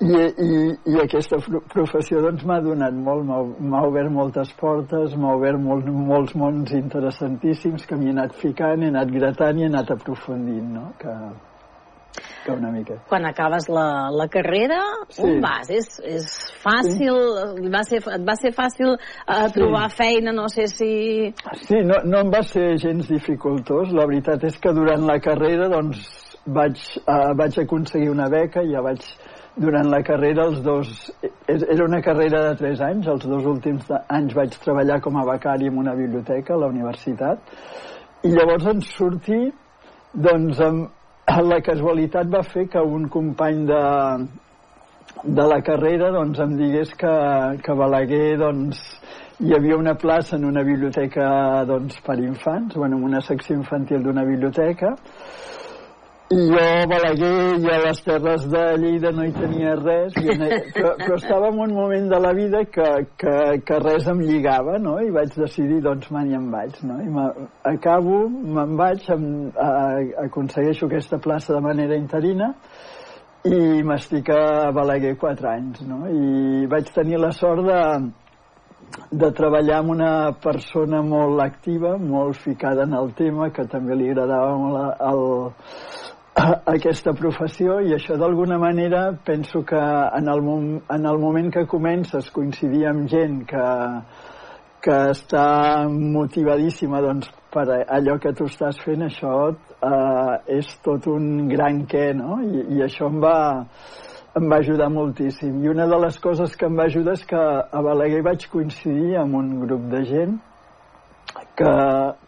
i, 0.00 0.12
i, 0.16 0.52
i 0.88 0.96
aquesta 1.02 1.36
professió 1.72 2.22
doncs 2.24 2.46
m'ha 2.48 2.56
donat 2.64 2.96
molt, 2.96 3.26
m'ha 3.60 3.82
obert 3.84 4.08
moltes 4.12 4.52
portes, 4.56 5.12
m'ha 5.12 5.34
obert 5.36 5.60
molt, 5.60 5.86
molts 5.92 6.32
mons 6.40 6.72
interessantíssims 6.76 7.84
que 7.86 7.98
m'hi 8.00 8.08
he 8.08 8.16
anat 8.16 8.32
ficant, 8.40 8.80
he 8.80 8.88
anat 8.88 9.12
gratant 9.12 9.60
i 9.60 9.66
he 9.66 9.68
anat 9.68 9.92
aprofundint, 9.92 10.70
no? 10.72 10.86
Que, 11.00 11.12
que 12.46 12.54
una 12.54 12.70
mica. 12.72 12.96
Quan 13.10 13.28
acabes 13.28 13.68
la, 13.68 14.08
la 14.16 14.26
carrera, 14.32 14.78
sí. 15.12 15.26
on 15.26 15.42
vas? 15.44 15.68
És, 15.68 15.90
és 16.00 16.30
fàcil? 16.62 17.18
Sí. 17.58 17.72
Va 17.74 17.82
ser, 17.84 18.00
et 18.16 18.24
va 18.30 18.36
ser 18.40 18.54
fàcil 18.56 18.94
uh, 18.96 19.50
trobar 19.52 19.90
sí. 19.90 19.98
feina? 19.98 20.32
No 20.36 20.46
sé 20.48 20.64
si... 20.72 20.94
Sí, 21.66 21.82
no, 21.84 22.00
no 22.08 22.24
em 22.24 22.32
va 22.32 22.40
ser 22.48 22.70
gens 22.80 23.10
dificultós. 23.12 23.92
La 23.92 24.08
veritat 24.08 24.48
és 24.48 24.56
que 24.56 24.72
durant 24.76 25.04
la 25.10 25.18
carrera 25.20 25.68
doncs, 25.72 26.08
vaig, 26.48 26.80
uh, 27.04 27.34
vaig 27.36 27.60
aconseguir 27.60 28.08
una 28.14 28.30
beca, 28.32 28.64
ja 28.64 28.80
vaig 28.80 29.04
durant 29.56 29.90
la 29.90 30.02
carrera 30.06 30.46
els 30.50 30.60
dos... 30.62 30.92
Era 31.48 31.84
una 31.84 32.00
carrera 32.02 32.42
de 32.48 32.54
tres 32.60 32.80
anys, 32.84 33.08
els 33.10 33.26
dos 33.26 33.46
últims 33.46 33.90
anys 34.08 34.36
vaig 34.36 34.54
treballar 34.62 35.00
com 35.02 35.18
a 35.18 35.26
becari 35.32 35.70
en 35.70 35.78
una 35.78 35.94
biblioteca 35.98 36.54
a 36.54 36.60
la 36.64 36.70
universitat. 36.70 37.42
I 38.22 38.34
llavors 38.34 38.66
en 38.70 38.82
sortir 38.84 39.42
doncs 40.12 40.60
amb, 40.60 40.88
la 41.46 41.60
casualitat 41.62 42.30
va 42.30 42.42
fer 42.42 42.66
que 42.70 42.80
un 42.82 43.08
company 43.08 43.64
de, 43.68 43.82
de 45.24 45.46
la 45.52 45.60
carrera 45.66 46.10
doncs 46.14 46.40
em 46.42 46.56
digués 46.58 46.94
que, 46.98 47.12
que 47.62 47.76
Balaguer 47.78 48.38
doncs 48.40 48.80
hi 49.40 49.54
havia 49.56 49.78
una 49.78 49.94
plaça 49.96 50.36
en 50.36 50.44
una 50.44 50.62
biblioteca 50.66 51.64
doncs, 51.68 52.00
per 52.04 52.18
infants, 52.20 52.74
bueno, 52.76 52.98
en 52.98 53.06
una 53.08 53.22
secció 53.24 53.56
infantil 53.56 54.02
d'una 54.04 54.24
biblioteca 54.28 54.96
i 56.30 56.36
jo, 56.46 56.66
Balaguer, 56.86 57.58
i 57.58 57.70
a 57.74 57.78
les 57.82 58.00
terres 58.06 58.44
de 58.52 58.60
Lleida 58.78 59.10
no 59.10 59.24
hi 59.26 59.32
tenia 59.34 59.72
res, 59.80 60.14
però, 60.14 60.92
però 61.00 61.16
estava 61.16 61.48
en 61.50 61.58
un 61.64 61.72
moment 61.74 62.06
de 62.12 62.20
la 62.22 62.30
vida 62.38 62.60
que, 62.70 62.86
que, 63.18 63.32
que 63.66 63.78
res 63.82 64.06
em 64.12 64.20
lligava, 64.22 64.76
no? 64.78 64.92
I 65.02 65.10
vaig 65.10 65.34
decidir, 65.34 65.80
doncs, 65.82 66.06
man, 66.14 66.30
i 66.30 66.36
em 66.38 66.46
vaig, 66.52 66.76
no? 66.86 67.00
I 67.02 67.10
acabo, 67.72 68.20
me'n 68.30 68.76
vaig, 68.78 69.08
em, 69.10 69.24
a, 69.58 69.72
aconsegueixo 70.28 70.86
aquesta 70.86 71.18
plaça 71.18 71.56
de 71.56 71.64
manera 71.64 71.98
interina 71.98 72.52
i 73.50 73.82
m'estic 73.82 74.30
a 74.30 74.70
Balaguer 74.76 75.16
quatre 75.18 75.50
anys, 75.50 75.82
no? 75.82 76.04
I 76.06 76.68
vaig 76.70 76.92
tenir 76.94 77.18
la 77.18 77.32
sort 77.34 77.66
de, 77.66 77.80
de 79.24 79.32
treballar 79.34 79.80
amb 79.80 79.96
una 79.96 80.12
persona 80.46 81.02
molt 81.02 81.42
activa, 81.42 81.96
molt 81.98 82.38
ficada 82.38 82.86
en 82.86 82.94
el 82.94 83.10
tema, 83.18 83.50
que 83.50 83.66
també 83.66 83.98
li 83.98 84.12
agradava 84.12 84.54
molt 84.62 85.02
el, 85.10 85.26
aquesta 86.74 87.12
professió 87.16 87.80
i 87.82 87.94
això 87.96 88.16
d'alguna 88.18 88.58
manera 88.58 89.10
penso 89.26 89.64
que 89.66 89.78
en 89.78 90.28
el, 90.28 90.42
en 90.96 91.06
el 91.06 91.18
moment 91.18 91.50
que 91.52 91.66
comences 91.66 92.30
coincidir 92.30 92.86
amb 92.86 93.08
gent 93.10 93.40
que, 93.50 93.64
que 94.84 94.98
està 95.14 95.88
motivadíssima 95.90 97.02
doncs, 97.02 97.30
per 97.50 97.66
allò 97.82 98.16
que 98.22 98.32
tu 98.36 98.46
estàs 98.46 98.78
fent, 98.84 99.02
això 99.08 99.32
eh, 99.50 100.58
és 100.60 100.70
tot 100.84 101.08
un 101.10 101.48
gran 101.50 101.82
què, 101.90 102.12
no? 102.14 102.38
I, 102.46 102.62
i 102.76 102.84
això 102.86 103.08
em 103.10 103.18
va, 103.24 103.38
em 104.38 104.46
va 104.46 104.60
ajudar 104.62 104.86
moltíssim. 104.94 105.58
I 105.64 105.72
una 105.72 105.88
de 105.90 105.98
les 106.04 106.20
coses 106.22 106.54
que 106.54 106.70
em 106.70 106.78
va 106.78 106.86
ajudar 106.86 107.16
és 107.18 107.26
que 107.26 107.40
a 107.40 107.82
Balaguer 107.82 108.22
vaig 108.22 108.46
coincidir 108.52 109.18
amb 109.18 109.40
un 109.40 109.50
grup 109.64 109.90
de 109.90 110.04
gent 110.06 110.38
que, 111.60 111.72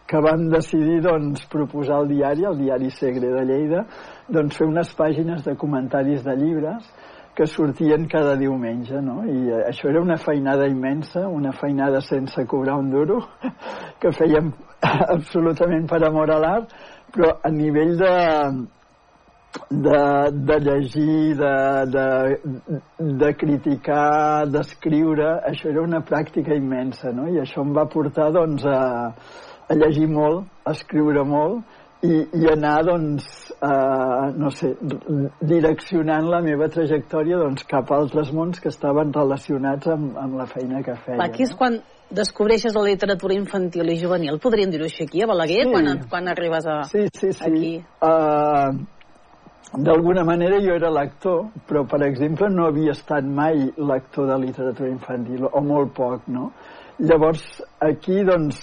que 0.07 0.21
vam 0.21 0.45
decidir 0.51 1.01
doncs, 1.01 1.47
proposar 1.49 2.01
al 2.01 2.11
diari, 2.11 2.45
el 2.45 2.59
diari 2.59 2.91
Segre 2.93 3.31
de 3.33 3.45
Lleida, 3.49 3.81
doncs, 4.29 4.59
fer 4.59 4.67
unes 4.69 4.93
pàgines 4.97 5.41
de 5.47 5.55
comentaris 5.57 6.21
de 6.25 6.35
llibres 6.37 6.85
que 7.33 7.47
sortien 7.49 8.05
cada 8.05 8.35
diumenge, 8.37 8.99
no? 9.01 9.23
I 9.25 9.55
això 9.71 9.89
era 9.89 10.03
una 10.05 10.19
feinada 10.21 10.67
immensa, 10.69 11.25
una 11.25 11.51
feinada 11.57 12.01
sense 12.05 12.45
cobrar 12.45 12.77
un 12.77 12.91
duro, 12.93 13.23
que 14.01 14.13
fèiem 14.13 14.53
absolutament 15.15 15.89
per 15.89 16.03
amor 16.05 16.29
a 16.29 16.39
l'art, 16.43 16.77
però 17.13 17.33
a 17.41 17.49
nivell 17.53 17.97
de, 17.97 18.13
de, 19.69 20.31
de 20.31 20.59
llegir, 20.59 21.35
de, 21.37 21.85
de, 21.93 22.81
de 23.19 23.31
criticar, 23.37 24.45
d'escriure, 24.49 25.29
això 25.49 25.69
era 25.69 25.83
una 25.83 26.01
pràctica 26.05 26.55
immensa, 26.57 27.13
no? 27.13 27.27
I 27.29 27.41
això 27.43 27.63
em 27.65 27.73
va 27.75 27.85
portar, 27.89 28.31
doncs, 28.33 28.65
a, 28.65 29.13
a 29.69 29.79
llegir 29.79 30.09
molt, 30.09 30.47
a 30.65 30.73
escriure 30.77 31.25
molt, 31.27 31.63
i, 32.03 32.19
i 32.35 32.47
anar, 32.51 32.81
doncs, 32.83 33.25
a, 33.63 33.73
no 34.35 34.51
sé, 34.51 34.73
direccionant 35.39 36.27
la 36.31 36.41
meva 36.43 36.67
trajectòria 36.71 37.39
doncs, 37.39 37.63
cap 37.69 37.91
a 37.91 37.99
altres 38.01 38.33
mons 38.35 38.59
que 38.59 38.71
estaven 38.73 39.13
relacionats 39.15 39.87
amb, 39.93 40.17
amb 40.19 40.39
la 40.41 40.47
feina 40.49 40.83
que 40.83 40.97
feia. 41.05 41.21
Aquí 41.23 41.45
és 41.47 41.53
no? 41.53 41.61
quan 41.61 41.79
descobreixes 42.13 42.75
la 42.75 42.83
literatura 42.85 43.37
infantil 43.37 43.89
i 43.89 43.95
juvenil, 44.01 44.37
podríem 44.43 44.73
dir-ho 44.73 44.89
així 44.89 45.07
aquí, 45.07 45.23
a 45.23 45.29
Balaguer, 45.31 45.63
sí. 45.63 45.71
quan, 45.71 46.03
quan 46.11 46.29
arribes 46.33 46.67
a, 46.69 46.81
sí, 46.91 47.07
sí, 47.15 47.31
sí. 47.31 47.47
aquí? 47.47 47.71
Uh, 48.03 48.83
D'alguna 49.73 50.23
manera 50.23 50.59
jo 50.61 50.75
era 50.75 50.89
lector, 50.93 51.47
però 51.65 51.81
per 51.89 52.03
exemple 52.05 52.45
no 52.53 52.67
havia 52.67 52.93
estat 52.93 53.25
mai 53.25 53.71
lector 53.77 54.27
de 54.29 54.37
literatura 54.45 54.89
infantil, 54.89 55.47
o 55.49 55.61
molt 55.65 55.95
poc, 55.97 56.27
no? 56.29 56.51
Llavors 57.01 57.41
aquí, 57.81 58.19
doncs, 58.27 58.59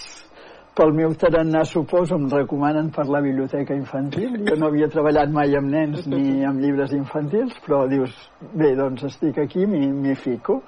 pel 0.78 0.94
meu 0.94 1.16
tarannà, 1.18 1.64
suposo, 1.66 2.14
em 2.14 2.28
recomanen 2.30 2.92
per 2.94 3.08
la 3.10 3.20
biblioteca 3.24 3.74
infantil. 3.74 4.38
Jo 4.46 4.54
no 4.60 4.70
havia 4.70 4.86
treballat 4.92 5.34
mai 5.34 5.58
amb 5.58 5.74
nens 5.74 6.06
ni 6.06 6.44
amb 6.46 6.62
llibres 6.62 6.94
infantils, 6.94 7.58
però 7.66 7.82
dius, 7.90 8.14
bé, 8.54 8.76
doncs 8.78 9.08
estic 9.10 9.42
aquí, 9.42 9.66
m'hi 9.66 10.14
fico. 10.14 10.60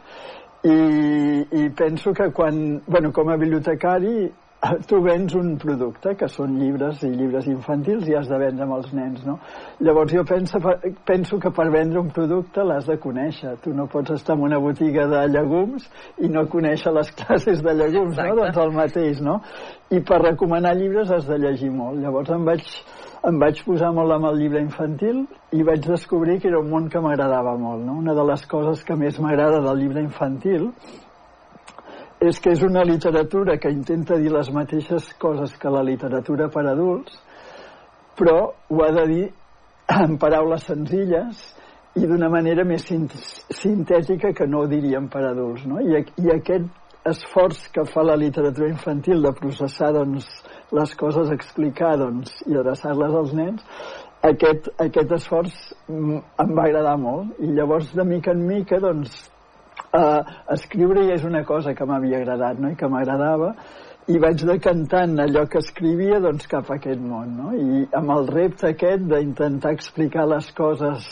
I, 0.67 0.77
I 1.63 1.69
penso 1.79 2.11
que 2.13 2.33
quan, 2.35 2.83
bueno, 2.89 3.15
com 3.15 3.31
a 3.31 3.39
bibliotecari, 3.39 4.27
tu 4.87 5.01
vens 5.03 5.35
un 5.35 5.57
producte, 5.59 6.13
que 6.19 6.29
són 6.31 6.55
llibres 6.61 7.01
i 7.03 7.11
llibres 7.11 7.49
infantils, 7.51 8.07
i 8.07 8.15
has 8.15 8.29
de 8.31 8.39
vendre 8.39 8.63
amb 8.67 8.77
els 8.77 8.93
nens, 8.95 9.25
no? 9.27 9.39
Llavors 9.83 10.15
jo 10.15 10.23
penso, 10.29 10.61
penso 11.09 11.39
que 11.43 11.51
per 11.51 11.67
vendre 11.75 11.99
un 12.01 12.13
producte 12.15 12.63
l'has 12.63 12.87
de 12.87 12.97
conèixer. 13.03 13.57
Tu 13.65 13.75
no 13.75 13.89
pots 13.91 14.15
estar 14.15 14.37
en 14.39 14.47
una 14.47 14.61
botiga 14.63 15.09
de 15.11 15.25
llegums 15.35 15.89
i 16.23 16.31
no 16.31 16.47
conèixer 16.47 16.95
les 16.95 17.11
classes 17.19 17.63
de 17.63 17.75
llegums, 17.75 18.15
Exacte. 18.15 18.31
no? 18.31 18.41
Doncs 18.43 18.63
el 18.65 18.75
mateix, 18.79 19.23
no? 19.27 19.39
I 19.91 20.01
per 20.07 20.23
recomanar 20.23 20.77
llibres 20.79 21.11
has 21.11 21.27
de 21.27 21.43
llegir 21.43 21.73
molt. 21.75 21.99
Llavors 21.99 22.31
em 22.31 22.47
vaig, 22.47 22.67
em 23.27 23.43
vaig 23.43 23.67
posar 23.67 23.91
molt 23.97 24.15
amb 24.15 24.31
el 24.31 24.45
llibre 24.45 24.63
infantil 24.63 25.25
i 25.53 25.67
vaig 25.67 25.83
descobrir 25.89 26.39
que 26.39 26.53
era 26.53 26.63
un 26.63 26.71
món 26.71 26.87
que 26.89 27.03
m'agradava 27.03 27.59
molt, 27.59 27.83
no? 27.83 27.99
Una 27.99 28.15
de 28.15 28.31
les 28.31 28.47
coses 28.47 28.87
que 28.87 28.95
més 28.95 29.19
m'agrada 29.19 29.59
del 29.67 29.83
llibre 29.83 30.07
infantil 30.07 30.71
és 32.23 32.39
que 32.39 32.53
és 32.55 32.63
una 32.63 32.85
literatura 32.87 33.57
que 33.59 33.71
intenta 33.73 34.19
dir 34.21 34.31
les 34.31 34.51
mateixes 34.55 35.09
coses 35.19 35.57
que 35.59 35.71
la 35.71 35.83
literatura 35.83 36.49
per 36.53 36.63
adults, 36.71 37.17
però 38.19 38.37
ho 38.71 38.85
ha 38.85 38.91
de 38.95 39.07
dir 39.11 39.25
en 39.91 40.19
paraules 40.23 40.63
senzilles 40.69 41.41
i 41.99 42.07
d'una 42.07 42.31
manera 42.33 42.65
més 42.65 42.87
sintètica 42.87 44.31
que 44.37 44.47
no 44.47 44.63
ho 44.63 44.71
diríem 44.71 45.09
per 45.13 45.25
adults. 45.29 45.67
No? 45.67 45.81
I, 45.83 46.05
I 46.23 46.31
aquest 46.37 46.71
esforç 47.11 47.67
que 47.75 47.85
fa 47.91 48.05
la 48.07 48.17
literatura 48.17 48.71
infantil 48.71 49.25
de 49.27 49.35
processar 49.35 49.91
doncs, 49.97 50.29
les 50.73 50.95
coses, 50.97 51.33
explicar 51.35 51.97
doncs, 52.01 52.39
i 52.47 52.55
adreçar-les 52.55 53.19
als 53.19 53.35
nens, 53.37 53.67
aquest, 54.23 54.71
aquest 54.81 55.13
esforç 55.19 55.59
em 55.91 56.55
va 56.55 56.69
agradar 56.69 56.95
molt. 57.03 57.35
I 57.43 57.51
llavors, 57.59 57.91
de 57.99 58.07
mica 58.07 58.33
en 58.33 58.47
mica, 58.47 58.79
doncs, 58.81 59.19
Uh, 59.93 60.23
escriure 60.55 61.03
ja 61.05 61.19
és 61.19 61.25
una 61.29 61.43
cosa 61.45 61.75
que 61.77 61.85
m'havia 61.85 62.23
agradat 62.23 62.61
no? 62.65 62.71
i 62.73 62.77
que 62.81 62.89
m'agradava 62.89 63.51
i 64.09 64.17
vaig 64.23 64.41
decantant 64.49 65.19
allò 65.21 65.43
que 65.53 65.61
escrivia 65.61 66.17
doncs, 66.25 66.47
cap 66.49 66.71
a 66.71 66.79
aquest 66.79 67.03
món 67.05 67.35
no? 67.37 67.51
i 67.53 67.83
amb 67.99 68.15
el 68.15 68.31
repte 68.31 68.71
aquest 68.71 69.05
d'intentar 69.11 69.75
explicar 69.77 70.25
les 70.31 70.49
coses 70.57 71.05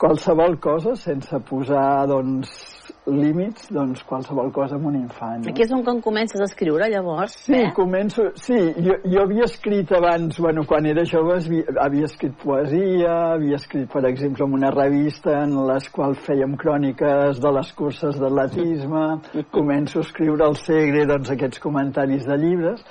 qualsevol 0.00 0.56
cosa 0.56 0.96
sense 0.96 1.42
posar 1.50 2.06
doncs, 2.08 2.77
límits, 3.06 3.68
doncs 3.72 4.02
qualsevol 4.08 4.50
cosa 4.52 4.76
amb 4.76 4.88
un 4.90 4.96
infant. 4.98 5.42
No? 5.42 5.52
Aquí 5.52 5.64
és 5.64 5.72
on 5.74 5.84
com 5.86 6.00
comences 6.04 6.40
a 6.40 6.46
escriure, 6.48 6.88
llavors? 6.92 7.36
Sí, 7.46 7.54
eh? 7.56 7.70
començo... 7.76 8.28
Sí, 8.40 8.58
jo, 8.84 8.98
jo 9.04 9.22
havia 9.22 9.46
escrit 9.48 9.92
abans, 9.96 10.40
bueno, 10.42 10.64
quan 10.68 10.88
era 10.90 11.04
jove 11.08 11.38
havia, 11.38 11.76
havia 11.84 12.08
escrit 12.08 12.34
poesia, 12.42 13.14
havia 13.34 13.60
escrit, 13.60 13.88
per 13.92 14.04
exemple, 14.10 14.46
en 14.48 14.58
una 14.58 14.72
revista 14.74 15.38
en 15.44 15.54
les 15.70 15.88
quals 15.94 16.20
fèiem 16.26 16.58
cròniques 16.60 17.40
de 17.44 17.54
les 17.58 17.72
curses 17.78 18.18
d'atletisme, 18.20 19.06
començo 19.58 20.02
a 20.02 20.08
escriure 20.08 20.48
al 20.48 20.58
Segre, 20.60 21.06
doncs, 21.08 21.32
aquests 21.34 21.62
comentaris 21.64 22.28
de 22.28 22.36
llibres, 22.40 22.84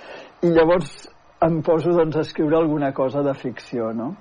i 0.45 0.53
llavors 0.53 0.95
em 1.45 1.61
poso, 1.61 1.93
doncs, 1.93 2.17
a 2.17 2.25
escriure 2.25 2.57
alguna 2.57 2.93
cosa 2.97 3.21
de 3.25 3.33
ficció, 3.37 3.91
no? 3.93 4.15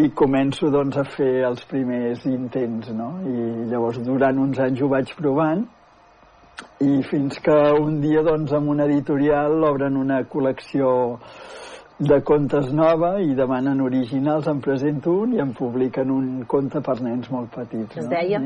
I 0.00 0.08
començo 0.16 0.70
doncs 0.72 0.96
a 1.00 1.04
fer 1.16 1.44
els 1.48 1.64
primers 1.70 2.24
intents 2.30 2.90
no? 2.96 3.10
i 3.26 3.68
llavors 3.70 4.00
durant 4.06 4.38
uns 4.38 4.60
anys 4.66 4.80
ho 4.80 4.88
vaig 4.92 5.12
provant 5.18 5.66
i 6.84 7.00
fins 7.10 7.40
que 7.44 7.56
un 7.80 8.00
dia 8.00 8.22
doncs 8.24 8.52
amb 8.56 8.72
una 8.74 8.86
editorial 8.88 9.64
obren 9.70 9.96
una 10.00 10.22
col·lecció 10.34 10.92
de 12.00 12.16
contes 12.24 12.70
nova 12.72 13.10
i 13.20 13.34
demanen 13.36 13.82
originals, 13.84 14.46
em 14.48 14.60
presento 14.64 15.12
un 15.22 15.34
i 15.36 15.40
em 15.44 15.50
publiquen 15.56 16.12
un 16.14 16.28
conte 16.48 16.80
per 16.80 16.94
nens 17.04 17.28
molt 17.32 17.50
petits. 17.52 17.98
Es 18.00 18.08
deia? 18.08 18.40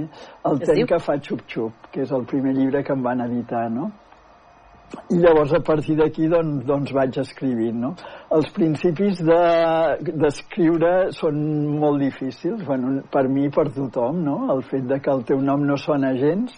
El 0.50 0.58
ten 0.64 0.80
que 0.90 0.98
fa 0.98 1.14
xup-xup, 1.22 1.86
que 1.92 2.02
és 2.02 2.14
el 2.18 2.26
primer 2.26 2.56
llibre 2.56 2.82
que 2.82 2.96
em 2.96 3.04
van 3.04 3.22
editar, 3.28 3.68
no? 3.70 3.92
I 5.10 5.18
llavors 5.18 5.52
a 5.52 5.60
partir 5.60 5.96
d'aquí 5.98 6.28
doncs, 6.30 6.64
doncs 6.68 6.92
vaig 6.94 7.18
escrivint 7.20 7.80
no? 7.82 7.92
els 8.36 8.48
principis 8.56 9.20
d'escriure 9.24 10.92
de, 11.06 11.12
són 11.18 11.36
molt 11.80 12.00
difícils 12.02 12.64
bueno, 12.66 13.00
per 13.12 13.26
mi 13.28 13.46
i 13.48 13.52
per 13.52 13.68
tothom 13.74 14.22
no? 14.24 14.38
el 14.54 14.62
fet 14.70 14.86
de 14.90 15.00
que 15.02 15.12
el 15.12 15.24
teu 15.28 15.40
nom 15.44 15.64
no 15.66 15.76
sona 15.80 16.14
gens 16.20 16.54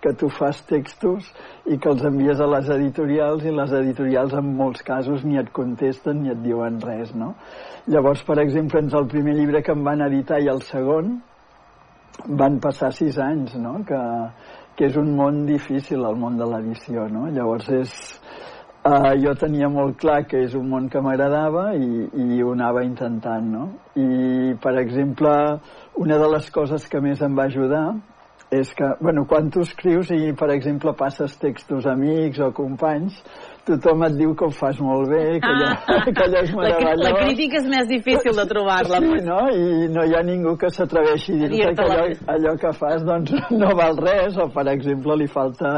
que 0.00 0.14
tu 0.16 0.30
fas 0.32 0.62
textos 0.68 1.26
i 1.68 1.76
que 1.76 1.90
els 1.90 2.04
envies 2.08 2.40
a 2.40 2.48
les 2.48 2.70
editorials 2.72 3.44
i 3.44 3.52
les 3.52 3.74
editorials 3.82 4.36
en 4.38 4.54
molts 4.56 4.84
casos 4.86 5.26
ni 5.26 5.36
et 5.40 5.50
contesten 5.56 6.22
ni 6.22 6.32
et 6.32 6.40
diuen 6.44 6.80
res 6.84 7.12
no? 7.14 7.34
llavors 7.86 8.22
per 8.28 8.38
exemple 8.44 8.80
el 9.02 9.10
primer 9.12 9.36
llibre 9.36 9.64
que 9.66 9.76
em 9.76 9.84
van 9.84 10.06
editar 10.08 10.40
i 10.40 10.48
el 10.52 10.64
segon 10.68 11.18
van 12.40 12.58
passar 12.60 12.90
sis 12.92 13.18
anys 13.22 13.54
no? 13.60 13.78
que, 13.88 14.00
que 14.80 14.88
és 14.88 14.94
un 14.96 15.10
món 15.12 15.42
difícil, 15.44 16.06
el 16.08 16.14
món 16.16 16.38
de 16.40 16.46
l'edició, 16.48 17.04
no? 17.12 17.26
Llavors 17.28 17.68
és... 17.82 17.90
Uh, 18.80 19.10
jo 19.20 19.34
tenia 19.36 19.68
molt 19.68 19.98
clar 20.00 20.22
que 20.24 20.38
és 20.40 20.54
un 20.56 20.70
món 20.70 20.86
que 20.88 21.02
m'agradava 21.04 21.66
i, 21.76 22.06
i 22.16 22.38
ho 22.40 22.54
anava 22.54 22.80
intentant, 22.80 23.44
no? 23.52 23.66
I, 23.92 24.54
per 24.62 24.72
exemple, 24.80 25.34
una 26.00 26.16
de 26.22 26.30
les 26.32 26.48
coses 26.54 26.88
que 26.88 27.02
més 27.04 27.20
em 27.20 27.36
va 27.36 27.44
ajudar 27.50 27.82
és 28.56 28.72
que, 28.72 28.88
bueno, 29.04 29.26
quan 29.28 29.52
tu 29.52 29.66
escrius 29.68 30.14
i, 30.16 30.32
per 30.32 30.48
exemple, 30.54 30.96
passes 30.96 31.36
textos 31.42 31.84
a 31.84 31.92
amics 31.92 32.40
o 32.40 32.48
companys, 32.56 33.20
tothom 33.68 34.04
et 34.06 34.16
diu 34.18 34.32
que 34.38 34.46
ho 34.46 34.52
fas 34.54 34.78
molt 34.82 35.10
bé, 35.10 35.22
que, 35.42 35.50
allò, 35.50 35.70
ah. 35.70 36.04
que 36.16 36.24
allò 36.26 36.42
és 36.44 36.52
meravellós. 36.56 37.02
La, 37.02 37.10
la 37.10 37.24
crítica 37.24 37.60
és 37.60 37.68
més 37.70 37.88
difícil 37.90 38.36
de 38.36 38.46
trobar-la. 38.50 39.00
Sí, 39.04 39.20
no? 39.26 39.40
I 39.52 39.88
no 39.92 40.04
hi 40.06 40.16
ha 40.16 40.22
ningú 40.26 40.56
que 40.60 40.70
s'atreveixi 40.74 41.36
a 41.36 41.50
dir-te 41.52 41.74
que 41.78 41.86
allò, 41.86 42.06
allò 42.34 42.54
que 42.60 42.72
fas 42.78 43.04
doncs, 43.06 43.34
no 43.62 43.72
val 43.78 43.98
res, 44.00 44.38
o 44.40 44.48
per 44.54 44.66
exemple 44.72 45.18
li 45.20 45.28
falta 45.30 45.74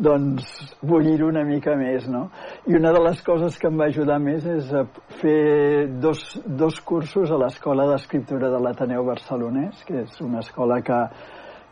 doncs, 0.00 0.48
bullir 0.82 1.18
una 1.26 1.44
mica 1.46 1.74
més, 1.78 2.08
no? 2.10 2.26
I 2.68 2.78
una 2.80 2.94
de 2.96 3.02
les 3.08 3.20
coses 3.26 3.58
que 3.60 3.68
em 3.70 3.80
va 3.80 3.90
ajudar 3.90 4.20
més 4.22 4.46
és 4.48 4.70
a 4.74 4.86
fer 5.20 5.88
dos, 6.02 6.24
dos 6.46 6.80
cursos 6.86 7.30
a 7.30 7.40
l'Escola 7.40 7.88
d'Escriptura 7.92 8.50
de 8.52 8.62
l'Ateneu 8.62 9.04
Barcelonès, 9.08 9.84
que 9.86 10.04
és 10.04 10.24
una 10.24 10.40
escola 10.44 10.80
que, 10.84 11.02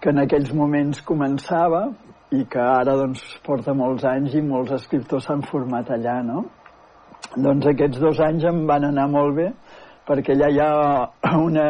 que 0.03 0.13
en 0.13 0.23
aquells 0.25 0.53
moments 0.55 1.03
començava, 1.09 1.89
i 2.37 2.45
que 2.53 2.61
ara 2.61 2.95
doncs, 2.99 3.23
porta 3.47 3.75
molts 3.77 4.05
anys 4.09 4.35
i 4.37 4.43
molts 4.45 4.75
escriptors 4.77 5.29
s'han 5.29 5.45
format 5.49 5.91
allà, 5.95 6.19
no? 6.27 6.45
Doncs 7.37 7.67
aquests 7.71 8.01
dos 8.03 8.21
anys 8.25 8.45
em 8.49 8.65
van 8.69 8.85
anar 8.89 9.09
molt 9.13 9.37
bé 9.37 9.49
perquè 10.09 10.35
allà 10.35 10.49
hi 10.49 10.61
ha 10.63 11.37
una 11.49 11.69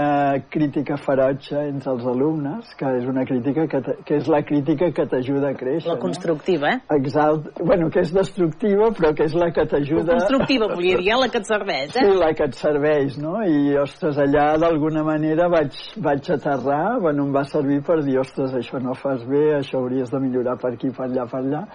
crítica 0.53 0.97
ferotge 1.03 1.59
entre 1.59 1.93
els 1.97 2.07
alumnes, 2.07 2.71
que 2.79 2.93
és 3.01 3.07
una 3.11 3.25
crítica 3.29 3.67
que, 3.71 3.81
que 4.07 4.19
és 4.21 4.31
la 4.31 4.43
crítica 4.47 4.91
que 4.95 5.07
t'ajuda 5.11 5.53
a 5.53 5.59
créixer. 5.59 5.91
La 5.91 5.99
constructiva, 6.03 6.75
no? 6.77 6.79
eh? 6.79 6.99
Exacte. 7.01 7.65
Bueno, 7.65 7.91
que 7.95 8.05
és 8.07 8.13
destructiva, 8.15 8.93
però 8.97 9.13
que 9.17 9.27
és 9.29 9.37
la 9.39 9.51
que 9.55 9.67
t'ajuda... 9.71 10.07
La 10.13 10.21
constructiva, 10.23 10.71
volia 10.77 11.01
dir, 11.03 11.17
la 11.19 11.31
que 11.33 11.43
et 11.43 11.51
serveix, 11.51 11.95
eh? 11.95 12.05
Sí, 12.05 12.19
la 12.23 12.33
que 12.39 12.49
et 12.49 12.59
serveix, 12.59 13.19
no? 13.23 13.35
I, 13.43 13.75
ostres, 13.83 14.21
allà 14.23 14.51
d'alguna 14.63 15.03
manera 15.07 15.49
vaig, 15.53 15.75
vaig 16.05 16.31
aterrar, 16.39 16.99
bueno, 17.03 17.27
em 17.27 17.35
va 17.35 17.45
servir 17.49 17.81
per 17.87 18.01
dir, 18.07 18.21
ostres, 18.23 18.55
això 18.55 18.81
no 18.83 18.95
fas 18.99 19.25
bé, 19.27 19.49
això 19.59 19.83
hauries 19.83 20.15
de 20.15 20.23
millorar 20.23 20.59
per 20.63 20.77
aquí, 20.77 20.93
per 20.95 21.09
allà, 21.09 21.27
per 21.31 21.43
allà 21.43 21.67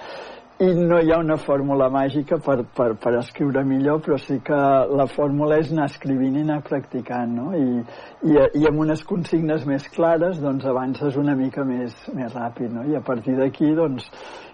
i 0.62 0.70
no 0.78 1.00
hi 1.02 1.10
ha 1.12 1.18
una 1.18 1.38
fórmula 1.42 1.88
màgica 1.90 2.38
per, 2.38 2.60
per, 2.78 2.94
per 3.02 3.14
escriure 3.18 3.64
millor, 3.66 4.02
però 4.06 4.20
sí 4.22 4.38
que 4.46 4.60
la 5.00 5.08
fórmula 5.10 5.58
és 5.62 5.72
anar 5.74 5.88
escrivint 5.90 6.38
i 6.38 6.44
anar 6.44 6.60
practicant, 6.68 7.34
no? 7.34 7.48
I, 7.58 7.82
i, 8.30 8.38
i 8.62 8.68
amb 8.70 8.84
unes 8.86 9.02
consignes 9.10 9.66
més 9.66 9.88
clares, 9.96 10.38
doncs 10.44 10.68
avances 10.70 11.18
una 11.18 11.36
mica 11.40 11.66
més, 11.66 11.96
més 12.14 12.36
ràpid, 12.38 12.70
no? 12.76 12.86
I 12.86 13.00
a 13.00 13.02
partir 13.06 13.36
d'aquí, 13.40 13.72
doncs, 13.78 14.06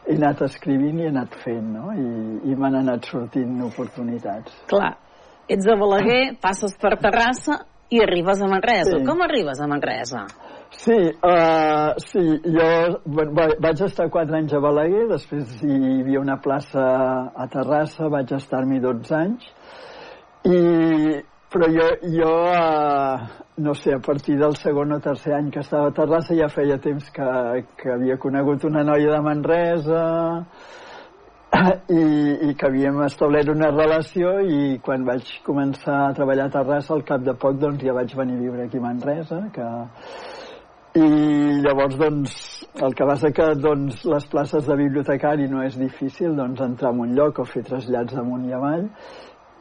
he 0.08 0.16
anat 0.16 0.46
escrivint 0.48 1.02
i 1.02 1.10
he 1.10 1.12
anat 1.12 1.36
fent, 1.44 1.68
no? 1.76 1.92
I, 1.92 2.08
i 2.50 2.56
m'han 2.56 2.80
anat 2.80 3.10
sortint 3.12 3.60
oportunitats. 3.68 4.56
Clar, 4.72 4.94
ets 5.52 5.68
de 5.68 5.76
Balaguer, 5.84 6.24
passes 6.42 6.80
per 6.80 6.96
Terrassa 7.04 7.60
i 7.92 8.00
arribes 8.06 8.40
a 8.40 8.48
Manresa. 8.48 8.96
Sí. 8.96 9.06
Com 9.06 9.22
arribes 9.26 9.60
a 9.60 9.68
Manresa? 9.68 10.24
Sí, 10.72 10.94
uh, 10.94 11.98
sí, 11.98 12.22
jo 12.46 12.66
vaig 13.10 13.82
estar 13.82 14.06
quatre 14.14 14.38
anys 14.38 14.54
a 14.54 14.60
Balaguer, 14.62 15.08
després 15.10 15.64
hi 15.66 15.78
havia 16.04 16.22
una 16.22 16.38
plaça 16.44 16.84
a 17.34 17.48
Terrassa, 17.50 18.10
vaig 18.14 18.30
estar-m'hi 18.38 18.78
12 18.84 19.16
anys, 19.18 19.48
i, 20.46 20.60
però 21.50 21.70
jo, 21.74 21.88
jo 22.14 22.34
uh, 22.54 23.26
no 23.66 23.74
sé, 23.74 23.96
a 23.98 24.04
partir 24.06 24.38
del 24.38 24.54
segon 24.62 24.94
o 24.94 25.00
tercer 25.02 25.34
any 25.40 25.50
que 25.52 25.64
estava 25.66 25.90
a 25.90 25.96
Terrassa 25.98 26.38
ja 26.38 26.52
feia 26.54 26.78
temps 26.78 27.10
que, 27.18 27.30
que 27.82 27.96
havia 27.96 28.20
conegut 28.22 28.68
una 28.70 28.86
noia 28.86 29.16
de 29.16 29.24
Manresa, 29.26 30.04
i, 31.90 32.04
i 32.46 32.54
que 32.54 32.70
havíem 32.70 33.02
establert 33.08 33.50
una 33.50 33.72
relació 33.74 34.36
i 34.46 34.78
quan 34.86 35.02
vaig 35.08 35.34
començar 35.48 36.04
a 36.06 36.14
treballar 36.14 36.46
a 36.46 36.54
Terrassa 36.60 36.94
al 36.94 37.02
cap 37.10 37.26
de 37.26 37.34
poc 37.42 37.58
doncs 37.58 37.82
ja 37.84 37.98
vaig 37.98 38.14
venir 38.22 38.38
a 38.38 38.44
viure 38.44 38.68
aquí 38.68 38.78
a 38.78 38.86
Manresa 38.86 39.42
que 39.56 39.66
i 41.00 41.62
llavors 41.64 41.96
doncs 42.00 42.36
el 42.84 42.96
que 42.98 43.08
passa 43.08 43.32
que 43.36 43.48
doncs, 43.62 44.04
les 44.10 44.26
places 44.32 44.68
de 44.68 44.78
bibliotecari 44.80 45.48
no 45.52 45.64
és 45.64 45.78
difícil 45.80 46.36
doncs, 46.36 46.62
entrar 46.66 46.92
en 46.96 47.04
un 47.06 47.16
lloc 47.18 47.40
o 47.40 47.48
fer 47.48 47.64
trasllats 47.68 48.18
amunt 48.20 48.48
i 48.50 48.56
avall 48.58 48.88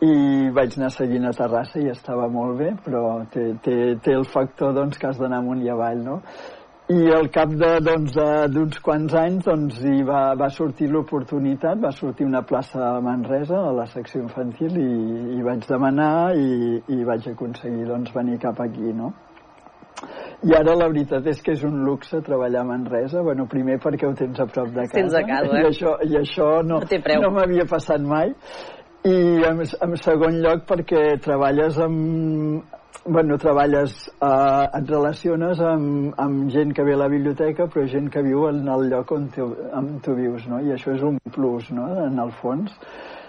i 0.06 0.14
vaig 0.54 0.76
anar 0.78 0.92
seguint 0.94 1.26
a 1.26 1.34
Terrassa 1.34 1.80
i 1.82 1.90
estava 1.90 2.28
molt 2.30 2.58
bé 2.60 2.70
però 2.84 3.02
té, 3.32 3.50
té, 3.64 3.76
té 4.02 4.14
el 4.14 4.26
factor 4.30 4.74
doncs, 4.74 4.98
que 4.98 5.10
has 5.10 5.18
d'anar 5.18 5.42
amunt 5.42 5.62
i 5.64 5.70
avall 5.74 6.02
no? 6.06 6.20
i 6.88 7.10
al 7.12 7.26
cap 7.28 7.50
doncs, 7.84 8.14
d'uns 8.54 8.78
quants 8.80 9.14
anys 9.20 9.44
doncs, 9.44 9.80
hi 9.84 10.02
va, 10.08 10.32
va 10.40 10.48
sortir 10.48 10.88
l'oportunitat, 10.88 11.82
va 11.82 11.90
sortir 11.92 12.24
una 12.24 12.40
plaça 12.48 12.80
a 12.94 13.00
Manresa, 13.04 13.58
a 13.60 13.74
la 13.76 13.84
secció 13.92 14.22
infantil, 14.22 14.78
i, 14.80 15.36
i 15.36 15.44
vaig 15.44 15.66
demanar 15.68 16.32
i, 16.32 16.78
i 16.96 17.04
vaig 17.04 17.28
aconseguir 17.28 17.84
doncs, 17.90 18.14
venir 18.16 18.38
cap 18.40 18.62
aquí, 18.64 18.94
no? 18.96 19.12
I 20.46 20.54
ara 20.54 20.76
la 20.78 20.86
veritat 20.90 21.26
és 21.26 21.40
que 21.42 21.54
és 21.56 21.62
un 21.66 21.80
luxe 21.86 22.20
treballar 22.26 22.62
a 22.62 22.68
Manresa, 22.68 23.22
bueno, 23.26 23.48
primer 23.50 23.78
perquè 23.82 24.06
ho 24.06 24.14
tens 24.18 24.38
a 24.38 24.46
prop 24.46 24.70
de 24.70 24.86
casa, 24.86 24.98
tens 25.00 25.16
a 25.18 25.24
casa 25.26 25.56
eh? 25.56 25.62
i 25.64 25.70
això, 25.72 25.94
i 26.06 26.18
això 26.20 26.48
no, 26.62 26.78
no, 26.78 27.20
no 27.24 27.30
m'havia 27.34 27.66
passat 27.70 28.04
mai, 28.06 28.30
i 29.08 29.16
en, 29.48 29.62
en 29.62 29.96
segon 30.02 30.38
lloc 30.44 30.64
perquè 30.68 31.02
treballes 31.24 31.78
amb, 31.82 32.62
bueno, 33.06 33.38
treballes, 33.38 33.94
eh, 34.20 34.64
et 34.78 34.90
relaciones 34.90 35.60
amb, 35.64 36.14
amb 36.18 36.48
gent 36.54 36.74
que 36.76 36.86
ve 36.86 36.94
a 36.94 37.02
la 37.02 37.10
biblioteca, 37.10 37.68
però 37.72 37.86
gent 37.90 38.10
que 38.12 38.22
viu 38.26 38.48
en 38.48 38.66
el 38.68 38.88
lloc 38.92 39.12
on 39.14 39.28
tu, 39.34 39.48
on 39.74 39.96
tu 40.04 40.16
vius, 40.18 40.46
no? 40.50 40.60
I 40.62 40.74
això 40.76 40.94
és 40.96 41.04
un 41.06 41.18
plus, 41.34 41.70
no?, 41.74 41.88
en 42.06 42.18
el 42.22 42.34
fons. 42.42 42.74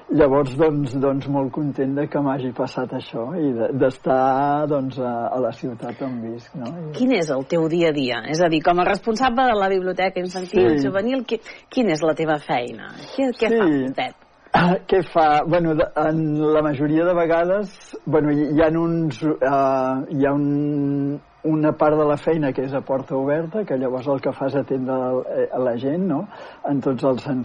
Llavors, 0.10 0.56
doncs, 0.58 0.95
doncs 0.98 1.28
molt 1.30 1.52
content 1.54 1.91
de 1.93 2.08
que 2.10 2.22
m'hagi 2.26 2.50
passat 2.58 2.95
això 2.98 3.28
i 3.38 3.52
d'estar 3.78 4.65
doncs, 4.72 4.98
a, 4.98 5.12
a 5.30 5.41
la 5.43 5.52
ciutat 5.54 6.02
on 6.06 6.15
visc. 6.24 6.56
No? 6.58 6.72
I... 6.72 6.88
Quin 6.98 7.13
és 7.19 7.30
el 7.36 7.45
teu 7.52 7.67
dia 7.69 7.91
a 7.93 7.95
dia? 7.95 8.24
És 8.34 8.41
a 8.41 8.50
dir, 8.50 8.63
com 8.65 8.82
a 8.82 8.88
responsable 8.89 9.45
de 9.52 9.60
la 9.60 9.69
biblioteca 9.69 10.24
infantil 10.24 10.72
sí. 10.72 10.88
juvenil, 10.88 11.22
qui, 11.30 11.38
quina 11.69 11.93
és 11.93 12.02
la 12.02 12.15
teva 12.17 12.39
feina? 12.41 12.89
Què, 13.13 13.30
què 13.38 13.54
sí. 13.54 13.62
fa 13.62 13.69
vostè? 13.76 14.10
Ah, 14.50 14.80
què 14.89 15.04
fa? 15.06 15.43
Bueno, 15.45 15.76
en 15.78 16.22
la 16.56 16.63
majoria 16.65 17.04
de 17.06 17.12
vegades 17.13 17.74
bueno, 18.10 18.32
hi, 18.34 18.48
hi 18.56 18.63
ha 18.65 18.69
uns... 18.74 19.19
Uh, 19.22 20.08
hi 20.10 20.26
ha 20.26 20.32
un, 20.34 21.19
una 21.43 21.71
part 21.71 21.95
de 21.97 22.06
la 22.06 22.17
feina 22.17 22.52
que 22.52 22.65
és 22.67 22.73
a 22.75 22.82
porta 22.84 23.15
oberta, 23.15 23.63
que 23.63 23.78
llavors 23.80 24.08
el 24.12 24.19
que 24.21 24.34
fas 24.36 24.56
atendre 24.60 24.97
eh, 25.23 25.47
a 25.56 25.60
la 25.63 25.78
gent, 25.80 26.04
no? 26.10 26.25
En 26.67 26.82
tots 26.84 27.06
els 27.08 27.25
en 27.30 27.43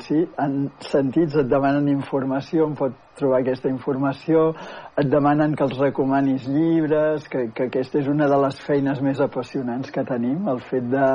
sentits 0.82 1.36
et 1.38 1.48
demanen 1.50 1.88
informació, 1.92 2.66
on 2.66 2.74
pot 2.78 2.96
trobar 3.14 3.40
aquesta 3.44 3.70
informació, 3.70 4.48
et 4.98 5.06
demanen 5.06 5.54
que 5.54 5.62
els 5.68 5.78
recomanis 5.78 6.48
llibres, 6.50 7.28
que, 7.30 7.46
que 7.54 7.68
aquesta 7.68 8.00
és 8.00 8.10
una 8.10 8.26
de 8.30 8.38
les 8.42 8.58
feines 8.66 9.02
més 9.06 9.20
apassionants 9.22 9.94
que 9.94 10.02
tenim, 10.08 10.48
el 10.50 10.62
fet 10.70 10.90
de 10.90 11.10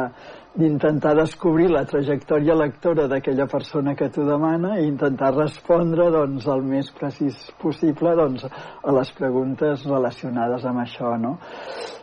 d'intentar 0.60 1.14
descobrir 1.16 1.70
la 1.70 1.84
trajectòria 1.86 2.56
lectora 2.58 3.06
d'aquella 3.08 3.46
persona 3.48 3.94
que 3.96 4.10
t'ho 4.10 4.26
demana 4.26 4.80
i 4.80 4.88
intentar 4.88 5.30
respondre 5.36 6.10
doncs, 6.12 6.48
el 6.50 6.64
més 6.66 6.90
precís 6.98 7.38
possible 7.62 8.16
doncs, 8.18 8.48
a 8.50 8.96
les 8.98 9.12
preguntes 9.16 9.86
relacionades 9.86 10.66
amb 10.66 10.82
això. 10.84 11.14
No? 11.22 11.38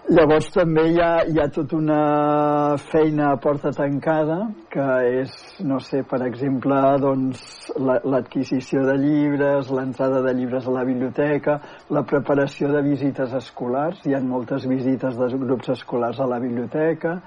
Llavors 0.08 0.52
també 0.66 0.82
hi 0.90 0.96
ha, 0.98 1.10
hi 1.30 1.38
ha 1.38 1.44
tota 1.54 1.76
una 1.78 2.76
feina 2.90 3.28
a 3.30 3.36
porta 3.38 3.70
tancada, 3.70 4.38
que 4.72 4.86
és, 5.20 5.34
no 5.62 5.76
sé, 5.78 6.00
per 6.10 6.18
exemple, 6.26 6.74
doncs, 6.98 7.42
l'adquisició 7.78 8.82
la, 8.82 8.88
de 8.88 8.96
llibres, 9.04 9.70
l'entrada 9.70 10.24
de 10.24 10.32
llibres 10.34 10.66
a 10.66 10.72
la 10.74 10.82
biblioteca, 10.88 11.60
la 11.94 12.02
preparació 12.10 12.72
de 12.72 12.80
visites 12.82 13.36
escolars, 13.38 14.00
hi 14.08 14.16
ha 14.16 14.20
moltes 14.26 14.66
visites 14.66 15.14
de 15.20 15.28
grups 15.44 15.70
escolars 15.76 16.18
a 16.18 16.26
la 16.26 16.40
biblioteca, 16.42 17.20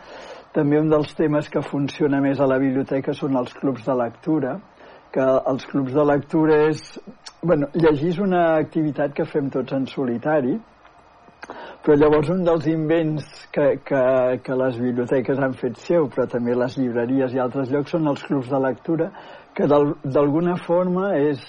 també 0.51 0.81
un 0.81 0.91
dels 0.91 1.13
temes 1.15 1.47
que 1.53 1.63
funciona 1.63 2.19
més 2.19 2.41
a 2.43 2.49
la 2.49 2.57
biblioteca 2.59 3.15
són 3.15 3.39
els 3.39 3.53
clubs 3.55 3.87
de 3.87 3.95
lectura, 4.01 4.57
que 5.15 5.29
els 5.53 5.63
clubs 5.69 5.95
de 5.95 6.05
lectura 6.11 6.59
és... 6.73 6.83
Bueno, 7.39 7.71
llegir 7.71 8.11
és 8.11 8.19
una 8.19 8.57
activitat 8.57 9.15
que 9.15 9.23
fem 9.23 9.47
tots 9.53 9.77
en 9.77 9.87
solitari, 9.87 10.57
però 11.83 11.97
llavors 11.97 12.29
un 12.33 12.43
dels 12.47 12.67
invents 12.69 13.25
que, 13.53 13.67
que, 13.85 14.01
que 14.45 14.57
les 14.61 14.77
biblioteques 14.81 15.39
han 15.41 15.55
fet 15.57 15.79
seu, 15.85 16.09
però 16.13 16.27
també 16.29 16.55
les 16.57 16.77
llibreries 16.77 17.33
i 17.33 17.41
altres 17.41 17.71
llocs, 17.73 17.95
són 17.95 18.07
els 18.11 18.23
clubs 18.27 18.51
de 18.51 18.61
lectura, 18.61 19.09
que 19.55 19.67
d'alguna 19.67 20.55
forma 20.65 21.13
és 21.17 21.43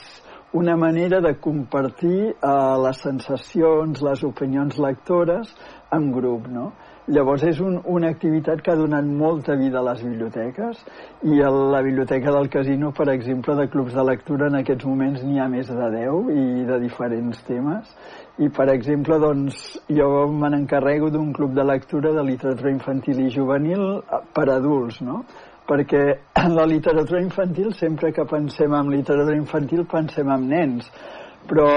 una 0.52 0.76
manera 0.76 1.20
de 1.20 1.36
compartir 1.38 2.34
eh, 2.34 2.76
les 2.84 3.02
sensacions, 3.02 4.02
les 4.02 4.24
opinions 4.24 4.78
lectores 4.78 5.52
en 5.92 6.10
grup, 6.12 6.48
no? 6.50 6.72
Llavors 7.10 7.42
és 7.42 7.58
un, 7.58 7.78
una 7.90 8.10
activitat 8.12 8.60
que 8.62 8.70
ha 8.70 8.78
donat 8.78 9.06
molta 9.06 9.56
vida 9.58 9.80
a 9.80 9.82
les 9.88 10.02
biblioteques 10.04 10.82
i 11.26 11.40
a 11.42 11.48
la 11.50 11.80
biblioteca 11.82 12.30
del 12.36 12.46
casino, 12.52 12.92
per 12.94 13.08
exemple, 13.10 13.56
de 13.58 13.66
clubs 13.72 13.96
de 13.96 14.04
lectura 14.06 14.46
en 14.46 14.60
aquests 14.60 14.86
moments 14.86 15.24
n'hi 15.26 15.40
ha 15.42 15.48
més 15.50 15.70
de 15.70 15.88
10 15.96 16.30
i 16.30 16.44
de 16.68 16.78
diferents 16.84 17.42
temes. 17.48 17.90
I, 18.38 18.48
per 18.54 18.68
exemple, 18.70 19.18
doncs, 19.18 19.64
jo 19.90 20.10
me 20.30 20.52
n'encarrego 20.52 21.10
d'un 21.10 21.32
club 21.34 21.56
de 21.56 21.66
lectura 21.66 22.14
de 22.14 22.26
literatura 22.30 22.70
infantil 22.70 23.24
i 23.24 23.30
juvenil 23.34 23.86
eh, 23.98 24.22
per 24.36 24.46
adults, 24.54 25.00
no? 25.02 25.24
Perquè 25.70 26.04
en 26.42 26.54
la 26.56 26.66
literatura 26.66 27.20
infantil, 27.22 27.70
sempre 27.78 28.10
que 28.12 28.26
pensem 28.26 28.74
en 28.74 28.90
literatura 28.90 29.36
infantil, 29.38 29.84
pensem 29.90 30.30
en 30.34 30.48
nens, 30.50 30.88
però 31.46 31.68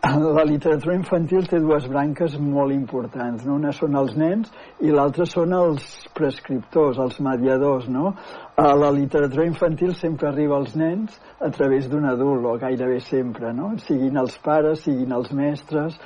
la 0.00 0.44
literatura 0.48 0.94
infantil 0.96 1.44
té 1.44 1.58
dues 1.60 1.86
branques 1.90 2.36
molt 2.40 2.72
importants. 2.72 3.44
No? 3.44 3.58
Una 3.60 3.72
són 3.76 3.98
els 4.00 4.14
nens 4.16 4.50
i 4.80 4.92
l'altra 4.94 5.26
són 5.28 5.52
els 5.52 5.84
prescriptors, 6.16 6.98
els 6.98 7.18
mediadors. 7.20 7.88
No? 7.92 8.14
A 8.56 8.70
la 8.80 8.90
literatura 8.96 9.44
infantil 9.46 9.92
sempre 9.98 10.30
arriba 10.30 10.56
als 10.56 10.74
nens 10.76 11.18
a 11.40 11.50
través 11.52 11.88
d'un 11.90 12.08
adult, 12.08 12.46
o 12.48 12.56
gairebé 12.58 13.00
sempre, 13.04 13.52
no? 13.52 13.74
siguin 13.84 14.16
els 14.16 14.38
pares, 14.44 14.86
siguin 14.86 15.12
els 15.12 15.32
mestres. 15.36 16.00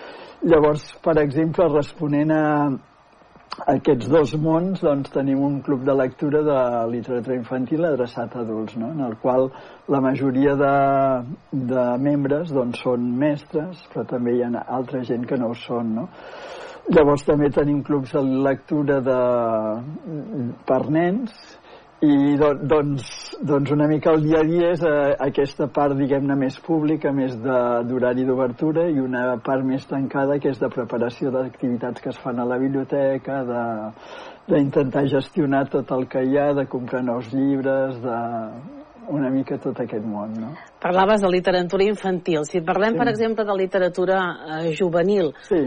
Llavors, 0.44 0.90
per 1.04 1.16
exemple, 1.22 1.70
responent 1.70 2.34
a, 2.34 2.44
aquests 3.70 4.08
dos 4.10 4.34
mons 4.40 4.82
doncs, 4.82 5.10
tenim 5.14 5.42
un 5.44 5.60
club 5.62 5.84
de 5.86 5.94
lectura 5.96 6.42
de 6.46 6.58
literatura 6.90 7.36
infantil 7.36 7.86
adreçat 7.86 8.34
a 8.34 8.42
adults, 8.42 8.76
no? 8.80 8.90
en 8.92 9.00
el 9.06 9.16
qual 9.22 9.50
la 9.88 10.00
majoria 10.00 10.54
de, 10.58 10.74
de 11.72 11.86
membres 12.02 12.52
doncs, 12.52 12.82
són 12.82 13.06
mestres, 13.20 13.84
però 13.92 14.04
també 14.10 14.36
hi 14.36 14.44
ha 14.44 14.52
altra 14.78 15.04
gent 15.06 15.26
que 15.28 15.38
no 15.40 15.52
ho 15.52 15.58
són. 15.64 15.94
No? 16.00 16.08
Llavors 16.94 17.24
també 17.24 17.48
tenim 17.50 17.82
clubs 17.82 18.12
de 18.12 18.22
lectura 18.44 19.00
de, 19.04 19.20
per 20.68 20.82
nens 20.92 21.32
i 22.04 22.36
do, 22.38 22.50
doncs, 22.68 23.06
doncs 23.42 23.72
una 23.74 23.86
mica 23.90 24.12
el 24.14 24.22
dia 24.26 24.40
a 24.42 24.46
dia 24.46 24.70
és 24.74 24.82
eh, 24.84 25.14
aquesta 25.26 25.68
part, 25.72 25.96
diguem-ne, 25.98 26.36
més 26.38 26.58
pública, 26.64 27.12
més 27.14 27.34
d'horari 27.40 28.26
d'obertura 28.28 28.86
i 28.90 29.00
una 29.02 29.24
part 29.44 29.64
més 29.66 29.86
tancada 29.90 30.38
que 30.42 30.52
és 30.52 30.60
de 30.60 30.70
preparació 30.72 31.32
d'activitats 31.34 32.04
que 32.04 32.12
es 32.12 32.20
fan 32.20 32.40
a 32.40 32.48
la 32.48 32.60
biblioteca, 32.60 33.42
de 33.48 33.64
d'intentar 34.44 35.06
gestionar 35.08 35.62
tot 35.72 35.88
el 35.96 36.04
que 36.12 36.20
hi 36.20 36.36
ha, 36.36 36.50
de 36.52 36.66
comprar 36.68 37.00
nous 37.02 37.30
llibres, 37.32 37.96
de 38.02 38.18
una 39.08 39.30
mica 39.32 39.56
tot 39.60 39.80
aquest 39.80 40.04
món, 40.04 40.36
no? 40.36 40.52
Parlaves 40.84 41.24
de 41.24 41.30
literatura 41.32 41.88
infantil. 41.88 42.44
Si 42.44 42.60
parlem, 42.60 42.92
sí. 42.92 43.00
per 43.00 43.08
exemple, 43.08 43.48
de 43.48 43.56
literatura 43.56 44.20
eh, 44.60 44.74
juvenil, 44.76 45.32
sí 45.48 45.64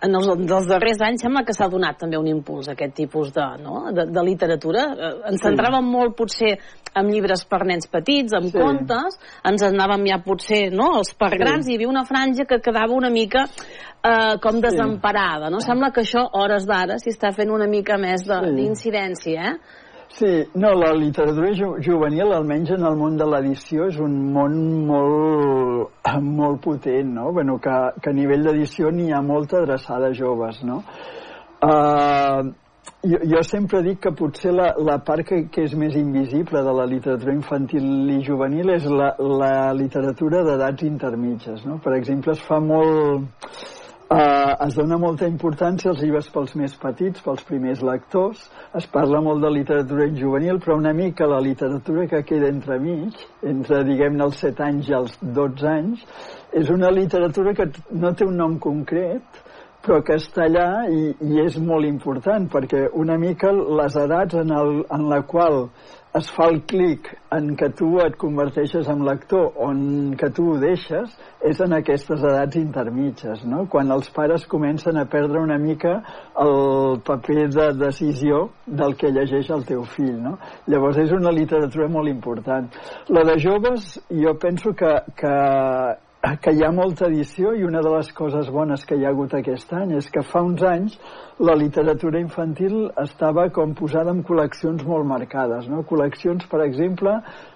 en 0.00 0.16
els 0.16 0.28
dels 0.48 0.68
darrers 0.68 1.00
anys 1.04 1.24
sembla 1.24 1.42
que 1.46 1.54
s'ha 1.56 1.68
donat 1.72 1.98
també 2.00 2.18
un 2.18 2.28
impuls 2.30 2.70
a 2.70 2.74
aquest 2.76 2.94
tipus 2.96 3.32
de, 3.36 3.46
no? 3.60 3.82
de, 3.96 4.06
de 4.08 4.24
literatura. 4.24 4.86
Eh, 4.94 5.10
ens 5.32 5.44
centràvem 5.44 5.84
sí. 5.84 5.92
molt 5.96 6.16
potser 6.16 6.54
en 6.96 7.10
llibres 7.12 7.44
per 7.50 7.60
nens 7.68 7.90
petits, 7.90 8.34
en 8.36 8.48
sí. 8.48 8.56
contes, 8.56 9.18
ens 9.50 9.66
anàvem 9.68 10.08
ja 10.10 10.20
potser 10.24 10.62
no? 10.72 10.94
els 11.00 11.12
per 11.20 11.34
grans 11.36 11.66
sí. 11.66 11.72
i 11.72 11.74
hi 11.74 11.80
havia 11.80 11.92
una 11.92 12.06
franja 12.08 12.48
que 12.48 12.62
quedava 12.64 12.96
una 12.96 13.12
mica 13.12 13.44
eh, 13.44 14.38
com 14.42 14.62
desemparada. 14.64 15.52
No? 15.52 15.60
Sembla 15.64 15.92
que 15.94 16.04
això, 16.06 16.24
hores 16.40 16.66
d'ara, 16.70 16.98
s'hi 17.02 17.12
està 17.12 17.34
fent 17.36 17.52
una 17.52 17.68
mica 17.70 18.00
més 18.00 18.24
d'incidència, 18.26 19.20
sí. 19.20 19.36
eh? 19.52 19.88
Sí, 20.12 20.44
no, 20.54 20.72
la 20.74 20.92
literatura 20.92 21.52
ju 21.54 21.76
juvenil, 21.84 22.32
almenys 22.34 22.72
en 22.74 22.84
el 22.84 22.96
món 22.98 23.16
de 23.16 23.26
l'edició, 23.30 23.86
és 23.92 23.98
un 24.02 24.16
món 24.34 24.56
molt, 24.88 26.00
molt 26.40 26.58
potent, 26.64 27.12
no? 27.14 27.30
Bueno, 27.32 27.60
que, 27.62 27.76
que 28.02 28.10
a 28.10 28.16
nivell 28.16 28.42
d'edició 28.48 28.90
n'hi 28.90 29.12
ha 29.14 29.22
molta 29.22 29.60
adreçada 29.60 30.10
a 30.10 30.16
joves, 30.16 30.58
no? 30.66 30.82
Uh, 31.62 32.50
jo, 33.06 33.20
jo 33.32 33.42
sempre 33.46 33.84
dic 33.86 34.00
que 34.02 34.12
potser 34.18 34.52
la, 34.56 34.72
la 34.82 34.98
part 35.06 35.28
que, 35.28 35.44
que 35.52 35.68
és 35.68 35.76
més 35.78 35.94
invisible 35.96 36.64
de 36.66 36.74
la 36.74 36.88
literatura 36.90 37.36
infantil 37.36 37.86
i 38.10 38.18
juvenil 38.26 38.74
és 38.74 38.88
la, 38.90 39.12
la 39.20 39.54
literatura 39.78 40.42
d'edats 40.44 40.88
intermitges, 40.90 41.62
no? 41.68 41.78
Per 41.84 41.94
exemple, 41.96 42.34
es 42.34 42.42
fa 42.50 42.58
molt 42.58 43.79
Uh, 44.10 44.56
es 44.66 44.74
dona 44.74 44.96
molta 44.98 45.28
importància 45.30 45.92
als 45.92 46.00
llibres 46.02 46.26
pels 46.34 46.56
més 46.58 46.72
petits, 46.82 47.20
pels 47.22 47.44
primers 47.46 47.78
lectors. 47.86 48.40
Es 48.74 48.88
parla 48.90 49.20
molt 49.22 49.44
de 49.44 49.52
literatura 49.54 50.08
juvenil, 50.18 50.58
però 50.58 50.74
una 50.80 50.90
mica 50.90 51.28
la 51.30 51.38
literatura 51.44 52.08
que 52.10 52.24
queda 52.26 52.48
entre 52.50 52.80
mig, 52.82 53.20
entre, 53.46 53.84
diguem-ne, 53.86 54.24
els 54.26 54.42
7 54.42 54.64
anys 54.66 54.90
i 54.90 54.96
els 54.98 55.14
12 55.38 55.70
anys, 55.76 56.02
és 56.58 56.74
una 56.74 56.90
literatura 56.90 57.54
que 57.54 57.68
no 58.02 58.10
té 58.10 58.26
un 58.26 58.34
nom 58.42 58.58
concret, 58.58 59.38
però 59.86 60.00
que 60.02 60.18
està 60.18 60.48
allà 60.48 60.66
i, 60.90 61.14
i 61.30 61.38
és 61.44 61.60
molt 61.62 61.86
important 61.86 62.50
perquè 62.50 62.88
una 63.00 63.14
mica 63.16 63.54
les 63.54 63.94
edats 63.96 64.42
en, 64.42 64.50
el, 64.52 64.82
en 64.90 65.06
la 65.08 65.22
qual 65.30 65.68
es 66.18 66.30
fa 66.34 66.48
el 66.50 66.62
clic 66.66 67.06
en 67.30 67.52
que 67.56 67.68
tu 67.78 67.88
et 68.02 68.16
converteixes 68.18 68.88
en 68.90 69.04
lector 69.06 69.52
o 69.54 69.68
en 69.70 70.16
que 70.18 70.30
tu 70.34 70.48
ho 70.50 70.56
deixes 70.58 71.12
és 71.46 71.60
en 71.62 71.76
aquestes 71.76 72.24
edats 72.26 72.58
intermitges, 72.58 73.44
no? 73.46 73.66
quan 73.70 73.92
els 73.94 74.10
pares 74.16 74.46
comencen 74.50 74.98
a 74.98 75.06
perdre 75.12 75.38
una 75.38 75.58
mica 75.58 76.00
el 76.42 76.98
paper 77.06 77.46
de 77.54 77.68
decisió 77.78 78.42
del 78.66 78.96
que 78.98 79.12
llegeix 79.14 79.52
el 79.54 79.64
teu 79.68 79.86
fill. 79.94 80.18
No? 80.24 80.36
Llavors 80.66 80.98
és 81.04 81.14
una 81.14 81.30
literatura 81.30 81.86
molt 81.88 82.10
important. 82.10 82.66
La 83.08 83.22
de 83.30 83.38
joves 83.38 83.94
jo 84.10 84.34
penso 84.42 84.74
que, 84.74 84.92
que 85.16 85.34
que 86.20 86.52
hi 86.52 86.60
ha 86.64 86.68
molta 86.76 87.06
edició 87.08 87.54
i 87.56 87.64
una 87.64 87.80
de 87.80 87.90
les 87.94 88.10
coses 88.12 88.50
bones 88.52 88.82
que 88.84 88.96
hi 88.98 89.06
ha 89.06 89.12
hagut 89.14 89.32
aquest 89.36 89.70
any 89.72 89.94
és 89.96 90.10
que 90.12 90.22
fa 90.32 90.42
uns 90.44 90.62
anys 90.68 90.98
la 91.48 91.54
literatura 91.56 92.20
infantil 92.20 92.90
estava 93.02 93.46
com 93.56 93.72
posada 93.78 94.12
en 94.12 94.20
col·leccions 94.28 94.84
molt 94.84 95.08
marcades, 95.08 95.68
no? 95.72 95.80
col·leccions, 95.88 96.44
per 96.50 96.60
exemple, 96.66 97.14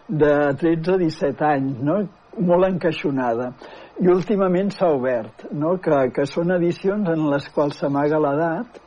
de 0.09 0.33
13 0.63 0.95
a 0.95 1.01
17 1.03 1.45
anys, 1.51 1.83
no? 1.85 1.99
molt 2.41 2.71
encaixonada. 2.71 3.51
I 4.01 4.09
últimament 4.11 4.73
s'ha 4.73 4.89
obert, 4.97 5.45
no? 5.53 5.77
que, 5.85 6.01
que 6.17 6.25
són 6.27 6.57
edicions 6.57 7.13
en 7.13 7.29
les 7.35 7.51
quals 7.53 7.83
s'amaga 7.83 8.23
l'edat 8.23 8.81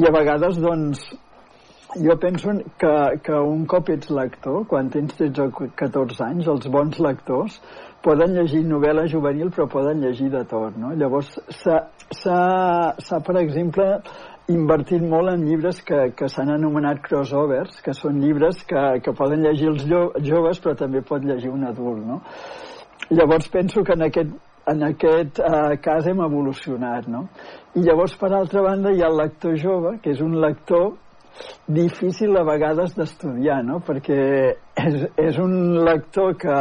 i 0.00 0.08
a 0.08 0.14
vegades, 0.16 0.56
doncs, 0.56 1.04
jo 2.00 2.16
penso 2.16 2.56
que, 2.80 2.96
que 3.20 3.38
un 3.44 3.66
cop 3.68 3.92
ets 3.92 4.08
lector, 4.08 4.62
quan 4.64 4.88
tens 4.88 5.12
13 5.20 5.50
o 5.50 5.72
14 5.76 6.24
anys, 6.24 6.48
els 6.48 6.68
bons 6.72 6.96
lectors 7.04 7.60
poden 8.02 8.34
llegir 8.36 8.62
novel·la 8.66 9.06
juvenil 9.10 9.50
però 9.54 9.68
poden 9.70 10.02
llegir 10.02 10.30
de 10.32 10.42
tot, 10.50 10.76
no? 10.78 10.92
Llavors 10.98 11.36
s'ha, 11.60 13.18
per 13.26 13.36
exemple, 13.40 13.88
invertit 14.52 15.02
molt 15.06 15.32
en 15.32 15.44
llibres 15.46 15.80
que, 15.86 16.08
que 16.18 16.28
s'han 16.28 16.50
anomenat 16.56 17.02
crossovers, 17.04 17.78
que 17.84 17.94
són 17.94 18.20
llibres 18.22 18.64
que, 18.68 18.82
que 19.04 19.14
poden 19.16 19.44
llegir 19.46 19.70
els 19.70 19.86
joves 19.86 20.62
però 20.62 20.74
també 20.78 21.02
pot 21.06 21.24
llegir 21.24 21.52
un 21.52 21.66
adult, 21.70 22.02
no? 22.06 22.20
Llavors 23.12 23.48
penso 23.52 23.82
que 23.84 23.94
en 23.94 24.06
aquest, 24.08 24.34
en 24.72 24.82
aquest 24.86 25.38
eh, 25.42 25.76
cas 25.82 26.06
hem 26.08 26.22
evolucionat, 26.24 27.08
no? 27.10 27.26
I 27.74 27.86
llavors, 27.86 28.14
per 28.18 28.32
altra 28.32 28.62
banda, 28.62 28.92
hi 28.92 29.02
ha 29.02 29.10
el 29.10 29.18
lector 29.18 29.56
jove, 29.58 29.96
que 30.02 30.12
és 30.14 30.20
un 30.22 30.38
lector 30.40 30.92
difícil 31.66 32.36
a 32.36 32.44
vegades 32.44 32.94
d'estudiar, 32.96 33.62
no? 33.64 33.78
Perquè 33.84 34.18
és, 34.82 34.96
és 35.20 35.38
un 35.40 35.84
lector 35.84 36.34
que, 36.40 36.56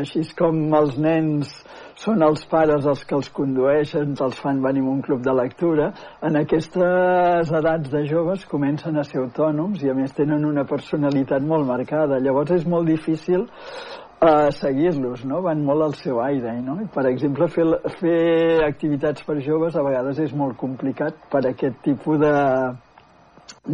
així 0.00 0.24
com 0.38 0.58
els 0.76 0.98
nens 1.00 1.52
són 2.00 2.24
els 2.24 2.42
pares 2.48 2.86
els 2.88 3.02
que 3.04 3.16
els 3.16 3.28
condueixen, 3.36 4.14
els 4.24 4.40
fan 4.40 4.62
venir 4.64 4.82
a 4.86 4.90
un 4.92 5.02
club 5.04 5.22
de 5.24 5.34
lectura, 5.36 5.90
en 6.24 6.38
aquestes 6.40 7.52
edats 7.60 7.92
de 7.92 8.04
joves 8.08 8.46
comencen 8.48 8.96
a 8.96 9.04
ser 9.04 9.20
autònoms 9.20 9.84
i 9.84 9.92
a 9.92 9.96
més 9.96 10.14
tenen 10.16 10.46
una 10.48 10.64
personalitat 10.64 11.44
molt 11.44 11.68
marcada. 11.68 12.20
Llavors 12.20 12.56
és 12.56 12.66
molt 12.68 12.88
difícil 12.88 13.44
uh, 13.44 14.48
seguir-los, 14.56 15.24
no? 15.28 15.42
Van 15.44 15.64
molt 15.64 15.90
al 15.90 15.96
seu 16.00 16.20
aire, 16.24 16.56
no? 16.64 16.78
I, 16.80 16.88
per 16.92 17.06
exemple, 17.12 17.48
fer, 17.52 17.66
fer 18.00 18.20
activitats 18.66 19.24
per 19.26 19.40
joves 19.44 19.76
a 19.76 19.84
vegades 19.84 20.24
és 20.24 20.36
molt 20.36 20.56
complicat 20.60 21.28
per 21.32 21.44
aquest 21.52 21.82
tipus 21.84 22.20
de, 22.24 22.34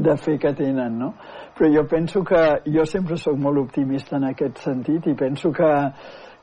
de 0.04 0.16
fer 0.20 0.36
que 0.42 0.52
tenen, 0.56 0.98
no? 0.98 1.12
Però 1.56 1.70
jo 1.72 1.86
penso 1.88 2.22
que 2.24 2.42
jo 2.66 2.84
sempre 2.88 3.16
sóc 3.16 3.38
molt 3.40 3.62
optimista 3.64 4.16
en 4.16 4.28
aquest 4.30 4.60
sentit 4.64 5.06
i 5.06 5.14
penso 5.14 5.52
que, 5.54 5.70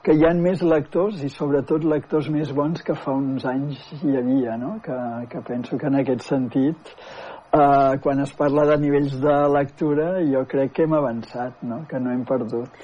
que 0.03 0.15
hi 0.17 0.25
ha 0.25 0.33
més 0.37 0.63
lectors 0.65 1.21
i 1.23 1.29
sobretot 1.29 1.85
lectors 1.85 2.29
més 2.33 2.53
bons 2.55 2.81
que 2.81 2.95
fa 2.95 3.13
uns 3.13 3.45
anys 3.45 3.83
hi 4.01 4.17
havia, 4.17 4.57
no? 4.57 4.79
Que, 4.83 4.97
que 5.29 5.43
penso 5.47 5.77
que 5.77 5.91
en 5.91 6.01
aquest 6.01 6.25
sentit 6.31 6.95
eh, 7.53 7.93
quan 8.01 8.25
es 8.25 8.33
parla 8.33 8.65
de 8.71 8.79
nivells 8.81 9.19
de 9.21 9.37
lectura 9.53 10.17
jo 10.25 10.43
crec 10.49 10.73
que 10.73 10.87
hem 10.87 10.97
avançat, 10.97 11.61
no? 11.61 11.83
Que 11.89 12.01
no 12.01 12.13
hem 12.13 12.25
perdut 12.25 12.83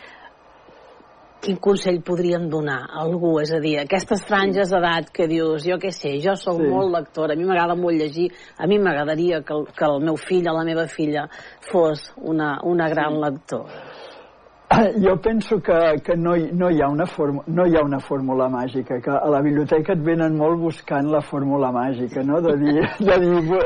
quin 1.42 1.58
consell 1.64 2.02
podríem 2.06 2.50
donar 2.52 2.82
a 2.88 3.04
algú? 3.06 3.38
És 3.42 3.54
a 3.56 3.62
dir, 3.64 3.78
aquestes 3.82 4.24
franges 4.28 4.74
d'edat 4.74 5.12
que 5.16 5.28
dius, 5.32 5.64
jo 5.68 5.80
què 5.82 5.92
sé, 5.96 6.18
jo 6.24 6.36
sóc 6.40 6.60
sí. 6.60 6.68
molt 6.68 6.92
lectora, 6.96 7.36
a 7.36 7.40
mi 7.40 7.48
m'agrada 7.48 7.78
molt 7.80 8.00
llegir, 8.00 8.30
a 8.58 8.68
mi 8.68 8.80
m'agradaria 8.80 9.42
que, 9.46 9.56
el, 9.56 9.66
que 9.76 9.88
el 9.88 10.04
meu 10.04 10.20
fill 10.20 10.50
o 10.52 10.58
la 10.58 10.68
meva 10.68 10.88
filla 10.92 11.28
fos 11.72 12.10
una, 12.18 12.58
una 12.68 12.90
gran 12.92 13.16
sí. 13.16 13.24
lectora. 13.26 13.84
Jo 15.04 15.16
penso 15.18 15.60
que, 15.62 16.02
que 16.04 16.16
no, 16.16 16.36
hi, 16.36 16.52
no, 16.54 16.70
hi 16.70 16.82
ha 16.82 16.90
una 16.90 17.06
form, 17.06 17.40
no 17.48 17.66
hi 17.66 17.76
ha 17.76 17.82
una 17.84 18.00
fórmula 18.00 18.48
màgica, 18.50 19.00
que 19.02 19.12
a 19.12 19.30
la 19.34 19.42
biblioteca 19.42 19.96
et 19.96 20.04
venen 20.06 20.38
molt 20.38 20.60
buscant 20.62 21.10
la 21.10 21.22
fórmula 21.26 21.72
màgica, 21.74 22.22
no? 22.24 22.42
De 22.46 22.56
dir, 22.62 22.86
de 23.10 23.18
dir 23.24 23.60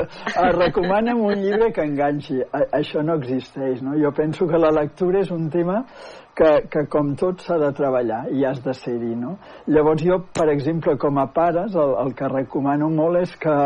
recomana'm 0.55 1.23
un 1.27 1.41
llibre 1.41 1.71
que 1.75 1.83
enganxi. 1.83 2.39
A, 2.51 2.63
això 2.79 3.03
no 3.03 3.17
existeix, 3.19 3.81
no? 3.83 3.97
Jo 3.99 4.13
penso 4.15 4.47
que 4.47 4.61
la 4.61 4.71
lectura 4.71 5.19
és 5.25 5.31
un 5.35 5.49
tema 5.51 5.81
que, 6.37 6.53
que 6.71 6.85
com 6.89 7.11
tot 7.19 7.43
s'ha 7.43 7.59
de 7.59 7.73
treballar 7.75 8.23
i 8.31 8.45
has 8.47 8.63
de 8.63 8.73
ser-hi, 8.77 9.11
no? 9.19 9.35
Llavors 9.67 10.05
jo, 10.07 10.21
per 10.33 10.47
exemple, 10.55 10.95
com 11.01 11.19
a 11.19 11.27
pares, 11.35 11.75
el, 11.75 11.97
el 12.05 12.15
que 12.15 12.31
recomano 12.31 12.89
molt 12.93 13.25
és 13.25 13.35
que 13.43 13.57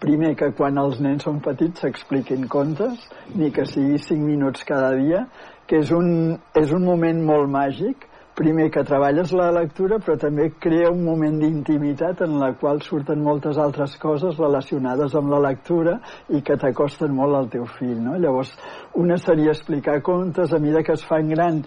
primer 0.00 0.34
que 0.38 0.50
quan 0.56 0.78
els 0.80 1.00
nens 1.04 1.26
són 1.26 1.40
petits 1.44 1.84
s'expliquin 1.84 2.48
contes, 2.48 3.06
ni 3.34 3.50
que 3.54 3.66
sigui 3.68 3.98
5 3.98 4.24
minuts 4.24 4.64
cada 4.68 4.94
dia, 4.98 5.26
que 5.66 5.80
és 5.80 5.92
un, 5.94 6.36
és 6.54 6.72
un 6.76 6.84
moment 6.84 7.22
molt 7.24 7.50
màgic, 7.50 8.08
primer 8.34 8.66
que 8.74 8.82
treballes 8.82 9.32
la 9.36 9.50
lectura 9.54 10.00
però 10.02 10.16
també 10.18 10.48
crea 10.60 10.90
un 10.90 11.04
moment 11.06 11.36
d'intimitat 11.38 12.24
en 12.26 12.38
la 12.40 12.50
qual 12.58 12.82
surten 12.82 13.22
moltes 13.22 13.58
altres 13.62 13.94
coses 14.02 14.38
relacionades 14.40 15.14
amb 15.14 15.30
la 15.30 15.40
lectura 15.46 16.00
i 16.34 16.42
que 16.42 16.58
t'acosten 16.58 17.14
molt 17.14 17.38
al 17.38 17.50
teu 17.52 17.66
fill 17.78 18.00
no? 18.02 18.16
llavors 18.18 18.50
una 18.98 19.18
seria 19.22 19.54
explicar 19.54 20.00
contes 20.02 20.52
a 20.52 20.58
mesura 20.58 20.82
que 20.82 20.98
es 20.98 21.06
fan 21.06 21.30
gran 21.30 21.62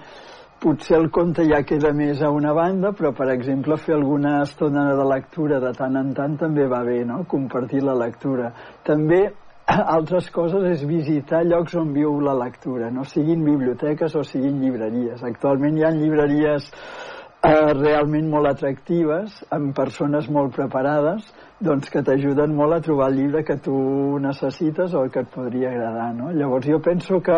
potser 0.61 0.97
el 0.97 1.09
conte 1.13 1.45
ja 1.47 1.61
queda 1.67 1.91
més 1.93 2.21
a 2.21 2.29
una 2.33 2.53
banda, 2.55 2.91
però 2.97 3.11
per 3.15 3.29
exemple 3.33 3.77
fer 3.81 3.95
alguna 3.95 4.41
estona 4.43 4.87
de 4.97 5.05
lectura 5.09 5.59
de 5.63 5.73
tant 5.77 5.97
en 5.99 6.13
tant 6.17 6.37
també 6.37 6.65
va 6.69 6.83
bé, 6.87 7.03
no? 7.05 7.23
Compartir 7.29 7.83
la 7.85 7.95
lectura. 7.97 8.51
També 8.87 9.21
altres 9.97 10.29
coses 10.33 10.65
és 10.71 10.87
visitar 10.87 11.43
llocs 11.45 11.75
on 11.77 11.93
viu 11.93 12.17
la 12.23 12.35
lectura, 12.37 12.89
no 12.91 13.05
siguin 13.05 13.45
biblioteques 13.45 14.15
o 14.15 14.23
siguin 14.25 14.61
llibreries. 14.63 15.23
Actualment 15.27 15.77
hi 15.77 15.85
ha 15.85 15.93
llibreries 15.93 16.71
eh, 16.71 17.73
realment 17.73 18.29
molt 18.31 18.49
atractives, 18.53 19.41
amb 19.53 19.75
persones 19.77 20.29
molt 20.33 20.55
preparades, 20.55 21.27
doncs 21.63 21.89
que 21.93 22.03
t'ajuden 22.05 22.53
molt 22.55 22.77
a 22.77 22.83
trobar 22.85 23.11
el 23.11 23.19
llibre 23.21 23.43
que 23.45 23.57
tu 23.61 23.77
necessites 24.21 24.93
o 24.93 25.03
que 25.11 25.25
et 25.25 25.33
podria 25.33 25.71
agradar. 25.73 26.13
No? 26.15 26.31
Llavors 26.31 26.69
jo 26.69 26.79
penso 26.83 27.21
que, 27.21 27.37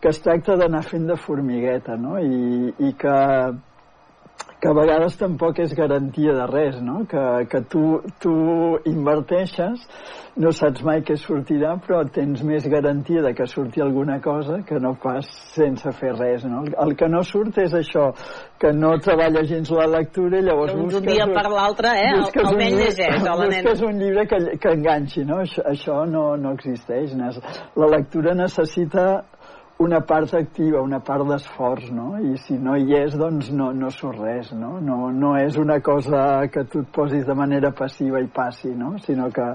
que 0.00 0.12
es 0.12 0.20
tracta 0.24 0.56
d'anar 0.56 0.82
fent 0.88 1.08
de 1.10 1.16
formigueta 1.20 1.96
no? 2.00 2.18
I, 2.18 2.72
i 2.88 2.94
que 3.00 3.16
que 4.60 4.68
a 4.68 4.74
vegades 4.76 5.16
tampoc 5.16 5.58
és 5.64 5.72
garantia 5.72 6.34
de 6.36 6.46
res, 6.50 6.80
no? 6.84 7.00
Que, 7.08 7.22
que 7.48 7.62
tu, 7.72 7.84
tu 8.20 8.32
inverteixes, 8.90 9.86
no 10.40 10.52
saps 10.52 10.84
mai 10.84 11.00
què 11.06 11.16
sortirà, 11.16 11.72
però 11.80 12.02
tens 12.12 12.42
més 12.44 12.66
garantia 12.68 13.22
de 13.24 13.32
que 13.36 13.46
surti 13.48 13.80
alguna 13.80 14.18
cosa 14.20 14.60
que 14.68 14.76
no 14.82 14.92
pas 15.00 15.24
sense 15.54 15.94
fer 15.96 16.12
res, 16.18 16.44
no? 16.44 16.66
El 16.84 16.92
que 17.00 17.08
no 17.08 17.22
surt 17.24 17.62
és 17.64 17.72
això, 17.80 18.10
que 18.60 18.74
no 18.76 18.92
treballa 19.00 19.46
gens 19.48 19.72
la 19.72 19.88
lectura 19.96 20.42
i 20.42 20.44
llavors 20.44 20.76
doncs 20.76 20.92
busques... 20.92 21.08
Un 21.08 21.16
dia 21.16 21.28
per 21.32 21.48
l'altre, 21.48 21.96
eh? 21.96 22.12
El, 22.18 22.28
el 22.44 22.60
nen 22.60 22.78
llegeix, 22.82 23.18
o 23.24 23.40
la 23.40 23.48
nena. 23.48 23.64
Busques 23.64 23.84
un 23.88 24.04
llibre 24.04 24.28
que, 24.28 24.42
que 24.60 24.76
enganxi, 24.76 25.24
no? 25.24 25.40
Això, 25.46 25.64
això 25.72 26.02
no, 26.04 26.34
no 26.36 26.52
existeix. 26.58 27.16
La 27.80 27.88
lectura 27.96 28.36
necessita 28.36 29.08
una 29.80 30.02
part 30.04 30.34
activa, 30.36 30.82
una 30.84 30.98
part 31.00 31.24
d'esforç, 31.24 31.86
no? 31.96 32.10
I 32.20 32.34
si 32.44 32.58
no 32.60 32.74
hi 32.76 32.92
és, 32.98 33.14
doncs 33.16 33.48
no, 33.56 33.70
no 33.72 33.88
surt 33.94 34.20
res, 34.20 34.50
no? 34.52 34.74
no? 34.84 35.08
No 35.08 35.30
és 35.40 35.56
una 35.56 35.78
cosa 35.80 36.20
que 36.52 36.66
tu 36.68 36.82
et 36.84 36.90
posis 36.92 37.24
de 37.24 37.36
manera 37.38 37.70
passiva 37.72 38.20
i 38.20 38.28
passi, 38.28 38.74
no? 38.76 38.92
Sinó 39.06 39.30
que, 39.32 39.46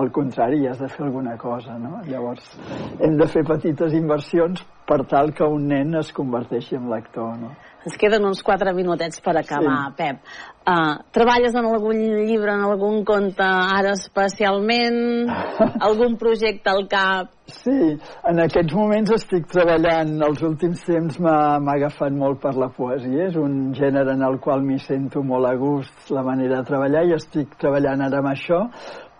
al 0.00 0.08
contrari, 0.16 0.64
has 0.70 0.80
de 0.80 0.88
fer 0.88 1.04
alguna 1.04 1.36
cosa, 1.36 1.76
no? 1.78 2.00
Llavors, 2.08 2.48
hem 2.96 3.18
de 3.20 3.28
fer 3.28 3.44
petites 3.44 3.92
inversions 3.92 4.64
per 4.88 5.02
tal 5.10 5.34
que 5.36 5.44
un 5.44 5.68
nen 5.68 6.00
es 6.00 6.12
converteixi 6.16 6.80
en 6.80 6.88
lector, 6.88 7.36
no? 7.42 7.52
Ens 7.84 7.98
queden 8.00 8.24
uns 8.24 8.40
quatre 8.40 8.72
minutets 8.72 9.20
per 9.20 9.34
acabar, 9.36 9.90
sí. 9.90 9.96
Pep. 9.98 10.20
Uh, 10.64 10.94
treballes 11.12 11.52
en 11.52 11.66
algun 11.68 11.98
llibre, 12.24 12.54
en 12.54 12.62
algun 12.64 13.02
conte 13.04 13.44
ara 13.44 13.92
especialment? 13.92 15.28
algun 15.88 16.16
projecte 16.16 16.72
al 16.72 16.86
cap? 16.88 17.34
Sí, 17.44 17.92
en 18.30 18.40
aquests 18.40 18.72
moments 18.72 19.12
estic 19.18 19.44
treballant, 19.52 20.14
els 20.24 20.40
últims 20.48 20.80
temps 20.88 21.20
m'ha 21.20 21.60
agafat 21.74 22.16
molt 22.16 22.40
per 22.40 22.54
la 22.56 22.70
poesia, 22.72 23.28
és 23.28 23.36
un 23.36 23.74
gènere 23.76 24.16
en 24.16 24.24
el 24.24 24.40
qual 24.40 24.64
m'hi 24.64 24.80
sento 24.80 25.20
molt 25.20 25.50
a 25.50 25.52
gust 25.60 26.08
la 26.16 26.24
manera 26.24 26.62
de 26.62 26.70
treballar 26.72 27.04
i 27.04 27.12
estic 27.18 27.52
treballant 27.60 28.08
ara 28.08 28.24
amb 28.24 28.32
això, 28.32 28.64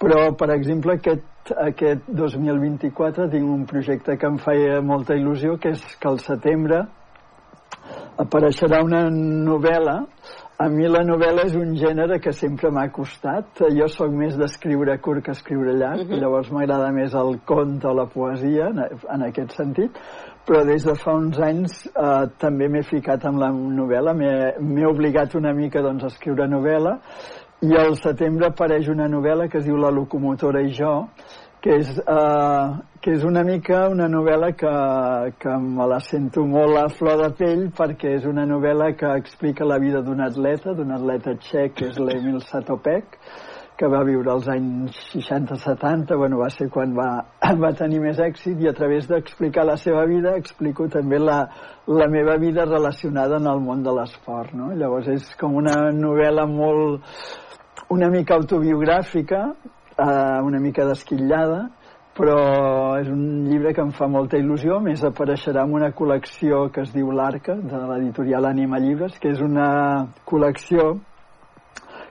però 0.01 0.31
per 0.41 0.55
exemple 0.57 0.97
aquest, 0.97 1.53
aquest 1.69 2.09
2024 2.09 3.29
tinc 3.37 3.57
un 3.61 3.69
projecte 3.69 4.17
que 4.17 4.33
em 4.33 4.41
feia 4.41 4.81
molta 4.81 5.21
il·lusió, 5.21 5.61
que 5.61 5.77
és 5.77 5.85
que 6.01 6.09
al 6.09 6.23
setembre 6.25 6.87
apareixerà 8.19 8.83
una 8.85 9.09
novel·la 9.11 9.99
a 10.57 10.69
mi 10.71 10.87
la 10.87 11.01
novel·la 11.03 11.49
és 11.49 11.55
un 11.59 11.73
gènere 11.75 12.21
que 12.23 12.31
sempre 12.33 12.71
m'ha 12.71 12.87
costat. 12.95 13.65
Jo 13.75 13.89
sóc 13.91 14.13
més 14.15 14.37
d'escriure 14.39 14.95
curt 15.03 15.25
que 15.27 15.33
escriure 15.35 15.73
llarg, 15.75 16.05
uh 16.05 16.13
-huh. 16.13 16.21
llavors 16.21 16.51
m'agrada 16.53 16.93
més 16.93 17.15
el 17.15 17.41
conte 17.45 17.89
o 17.89 17.95
la 17.95 18.07
poesia, 18.07 18.69
en, 18.69 18.79
en 19.15 19.23
aquest 19.23 19.51
sentit, 19.51 19.91
però 20.47 20.65
des 20.65 20.85
de 20.85 20.95
fa 20.95 21.13
uns 21.15 21.41
anys 21.41 21.87
eh, 21.87 22.27
també 22.39 22.69
m'he 22.69 22.83
ficat 22.83 23.25
amb 23.25 23.39
la 23.39 23.51
novel·la, 23.51 24.15
m'he 24.61 24.87
obligat 24.87 25.35
una 25.35 25.53
mica 25.53 25.83
doncs, 25.83 26.05
a 26.05 26.07
escriure 26.07 26.47
novel·la, 26.47 27.01
i 27.63 27.75
al 27.77 27.97
setembre 27.97 28.47
apareix 28.47 28.89
una 28.89 29.09
novel·la 29.09 29.49
que 29.49 29.59
es 29.59 29.65
diu 29.65 29.77
La 29.77 29.91
locomotora 29.91 30.61
i 30.63 30.73
jo, 30.73 31.09
que 31.65 31.79
és, 31.81 31.91
eh, 31.97 32.65
que 33.01 33.15
és 33.17 33.23
una 33.25 33.41
mica 33.43 33.87
una 33.89 34.05
novel·la 34.13 34.51
que, 34.53 34.73
que 35.41 35.55
me 35.65 35.87
la 35.89 35.97
sento 36.05 36.45
molt 36.45 36.77
a 36.77 36.91
flor 36.93 37.23
de 37.23 37.31
pell 37.39 37.63
perquè 37.79 38.19
és 38.19 38.27
una 38.29 38.45
novel·la 38.45 38.91
que 39.01 39.13
explica 39.17 39.65
la 39.65 39.79
vida 39.81 40.03
d'un 40.05 40.21
atleta, 40.21 40.75
d'un 40.77 40.93
atleta 40.93 41.33
txec 41.41 41.79
que 41.79 41.87
és 41.89 41.97
l'Emil 41.97 42.43
Satopek, 42.45 43.17
que 43.81 43.89
va 43.89 44.03
viure 44.05 44.31
als 44.31 44.51
anys 44.53 44.99
60-70, 45.15 46.19
bueno, 46.21 46.43
va 46.43 46.51
ser 46.53 46.69
quan 46.75 46.93
va, 46.99 47.09
va 47.65 47.71
tenir 47.79 48.03
més 48.03 48.21
èxit 48.21 48.61
i 48.61 48.69
a 48.69 48.75
través 48.77 49.09
d'explicar 49.09 49.65
la 49.65 49.79
seva 49.81 50.05
vida 50.11 50.35
explico 50.37 50.91
també 50.93 51.17
la, 51.23 51.39
la 51.89 52.11
meva 52.13 52.37
vida 52.43 52.69
relacionada 52.69 53.41
en 53.41 53.49
el 53.49 53.65
món 53.65 53.81
de 53.87 53.97
l'esport, 53.97 54.53
no? 54.53 54.69
Llavors 54.77 55.09
és 55.17 55.33
com 55.41 55.57
una 55.63 55.79
novel·la 55.97 56.45
molt 56.45 57.09
una 57.95 58.11
mica 58.13 58.37
autobiogràfica 58.37 59.47
eh, 59.99 60.41
una 60.43 60.61
mica 60.61 60.87
desquillada, 60.89 61.69
però 62.15 62.37
és 63.01 63.09
un 63.11 63.49
llibre 63.49 63.73
que 63.75 63.83
em 63.83 63.91
fa 63.95 64.07
molta 64.07 64.39
il·lusió, 64.39 64.79
més 64.83 65.03
apareixerà 65.05 65.65
en 65.67 65.75
una 65.75 65.91
col·lecció 65.97 66.69
que 66.75 66.85
es 66.87 66.93
diu 66.95 67.11
L'Arca, 67.11 67.57
de 67.59 67.81
l'editorial 67.89 68.47
Anima 68.47 68.79
Llibres, 68.79 69.19
que 69.19 69.33
és 69.35 69.43
una 69.43 69.69
col·lecció 70.25 70.95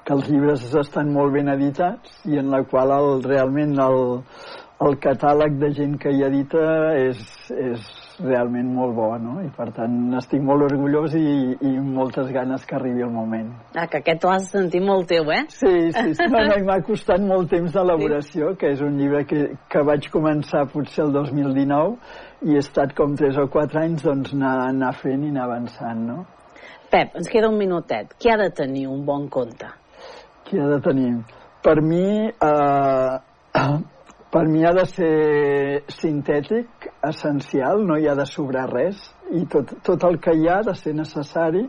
que 0.03 0.13
els 0.17 0.27
llibres 0.27 0.65
estan 0.75 1.13
molt 1.15 1.31
ben 1.31 1.47
editats 1.47 2.17
i 2.27 2.35
en 2.41 2.51
la 2.51 2.63
qual 2.67 2.91
el, 2.91 3.21
realment 3.23 3.77
el, 3.79 4.01
el 4.83 4.97
catàleg 4.99 5.55
de 5.61 5.71
gent 5.77 5.95
que 6.01 6.11
hi 6.11 6.25
edita 6.27 6.65
és, 6.99 7.21
és 7.55 7.85
realment 8.21 8.69
molt 8.75 8.93
bo, 8.95 9.07
no? 9.21 9.37
I 9.43 9.49
per 9.55 9.69
tant 9.75 9.95
estic 10.19 10.43
molt 10.45 10.65
orgullós 10.67 11.15
i, 11.17 11.23
i 11.55 11.71
moltes 11.81 12.29
ganes 12.35 12.65
que 12.69 12.77
arribi 12.77 13.05
el 13.05 13.13
moment. 13.13 13.49
Ah, 13.75 13.87
que 13.89 14.01
aquest 14.01 14.27
l'has 14.27 14.49
sentit 14.51 14.83
molt 14.85 15.07
teu, 15.09 15.31
eh? 15.33 15.43
Sí, 15.53 15.73
sí, 15.95 16.13
sí. 16.19 16.27
No, 16.33 16.43
no, 16.49 16.59
m'ha 16.67 16.79
costat 16.85 17.23
molt 17.23 17.49
temps 17.53 17.73
d'elaboració, 17.73 18.53
sí. 18.53 18.59
que 18.61 18.73
és 18.75 18.83
un 18.85 18.99
llibre 18.99 19.23
que, 19.29 19.43
que 19.71 19.83
vaig 19.87 20.09
començar 20.13 20.65
potser 20.71 21.07
el 21.07 21.13
2019 21.15 22.49
i 22.49 22.57
he 22.57 22.63
estat 22.63 22.93
com 22.97 23.15
3 23.19 23.39
o 23.43 23.47
4 23.51 23.81
anys 23.83 24.05
doncs 24.05 24.33
anar, 24.37 24.55
anar 24.69 24.93
fent 24.99 25.25
i 25.25 25.31
anar 25.33 25.47
avançant, 25.49 26.03
no? 26.09 26.23
Pep, 26.93 27.15
ens 27.17 27.29
queda 27.31 27.49
un 27.49 27.57
minutet. 27.57 28.11
Qui 28.19 28.29
ha 28.29 28.37
de 28.37 28.51
tenir 28.53 28.85
un 28.91 29.01
bon 29.05 29.25
conte? 29.33 29.71
Qui 30.45 30.59
ha 30.61 30.67
de 30.69 30.77
tenir? 30.85 31.13
Per 31.63 31.79
mi, 31.81 32.27
eh, 32.29 33.17
per 34.33 34.47
mi 34.49 34.63
ha 34.65 34.71
de 34.73 34.83
ser 34.89 35.83
sintètic, 35.93 36.87
essencial, 37.05 37.83
no 37.85 37.99
hi 38.01 38.07
ha 38.09 38.15
de 38.17 38.25
sobrar 38.25 38.65
res, 38.71 38.97
i 39.29 39.43
tot, 39.45 39.75
tot 39.85 40.05
el 40.09 40.17
que 40.23 40.33
hi 40.33 40.47
ha 40.49 40.55
ha 40.57 40.65
de 40.65 40.73
ser 40.79 40.95
necessari, 40.97 41.61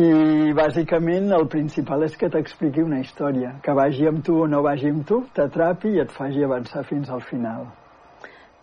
i 0.00 0.50
bàsicament 0.58 1.30
el 1.36 1.46
principal 1.52 2.02
és 2.06 2.16
que 2.18 2.30
t'expliqui 2.32 2.82
una 2.82 2.98
història, 3.04 3.52
que 3.62 3.74
vagi 3.78 4.10
amb 4.10 4.24
tu 4.26 4.40
o 4.42 4.48
no 4.50 4.64
vagi 4.66 4.90
amb 4.90 5.06
tu, 5.06 5.22
t'atrapi 5.36 5.94
i 5.94 6.02
et 6.02 6.10
faci 6.14 6.42
avançar 6.46 6.82
fins 6.90 7.10
al 7.10 7.22
final. 7.30 7.68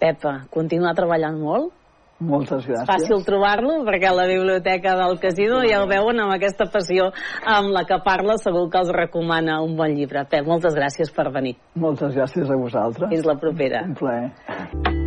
Pepa, 0.03 0.41
continua 0.51 0.95
treballant 0.97 1.39
molt? 1.39 1.76
Moltes 2.19 2.65
gràcies. 2.65 2.87
Fàcil 2.89 3.21
trobar-lo, 3.25 3.83
perquè 3.85 4.09
a 4.09 4.15
la 4.17 4.25
biblioteca 4.29 4.95
del 4.97 5.19
casino 5.21 5.61
ja 5.69 5.83
ho 5.83 5.89
veuen 5.89 6.23
amb 6.23 6.33
aquesta 6.33 6.65
passió 6.73 7.11
amb 7.45 7.69
la 7.75 7.85
que 7.85 7.99
parla, 8.05 8.39
segur 8.41 8.67
que 8.73 8.81
els 8.81 8.93
recomana 8.95 9.61
un 9.61 9.75
bon 9.77 9.93
llibre. 9.93 10.25
Pep, 10.25 10.47
moltes 10.49 10.73
gràcies 10.77 11.13
per 11.13 11.29
venir. 11.33 11.57
Moltes 11.77 12.17
gràcies 12.17 12.49
a 12.49 12.57
vosaltres. 12.57 13.13
Fins 13.13 13.27
la 13.29 13.37
propera. 13.37 13.85
Un 13.85 13.99
plaer. 14.01 15.06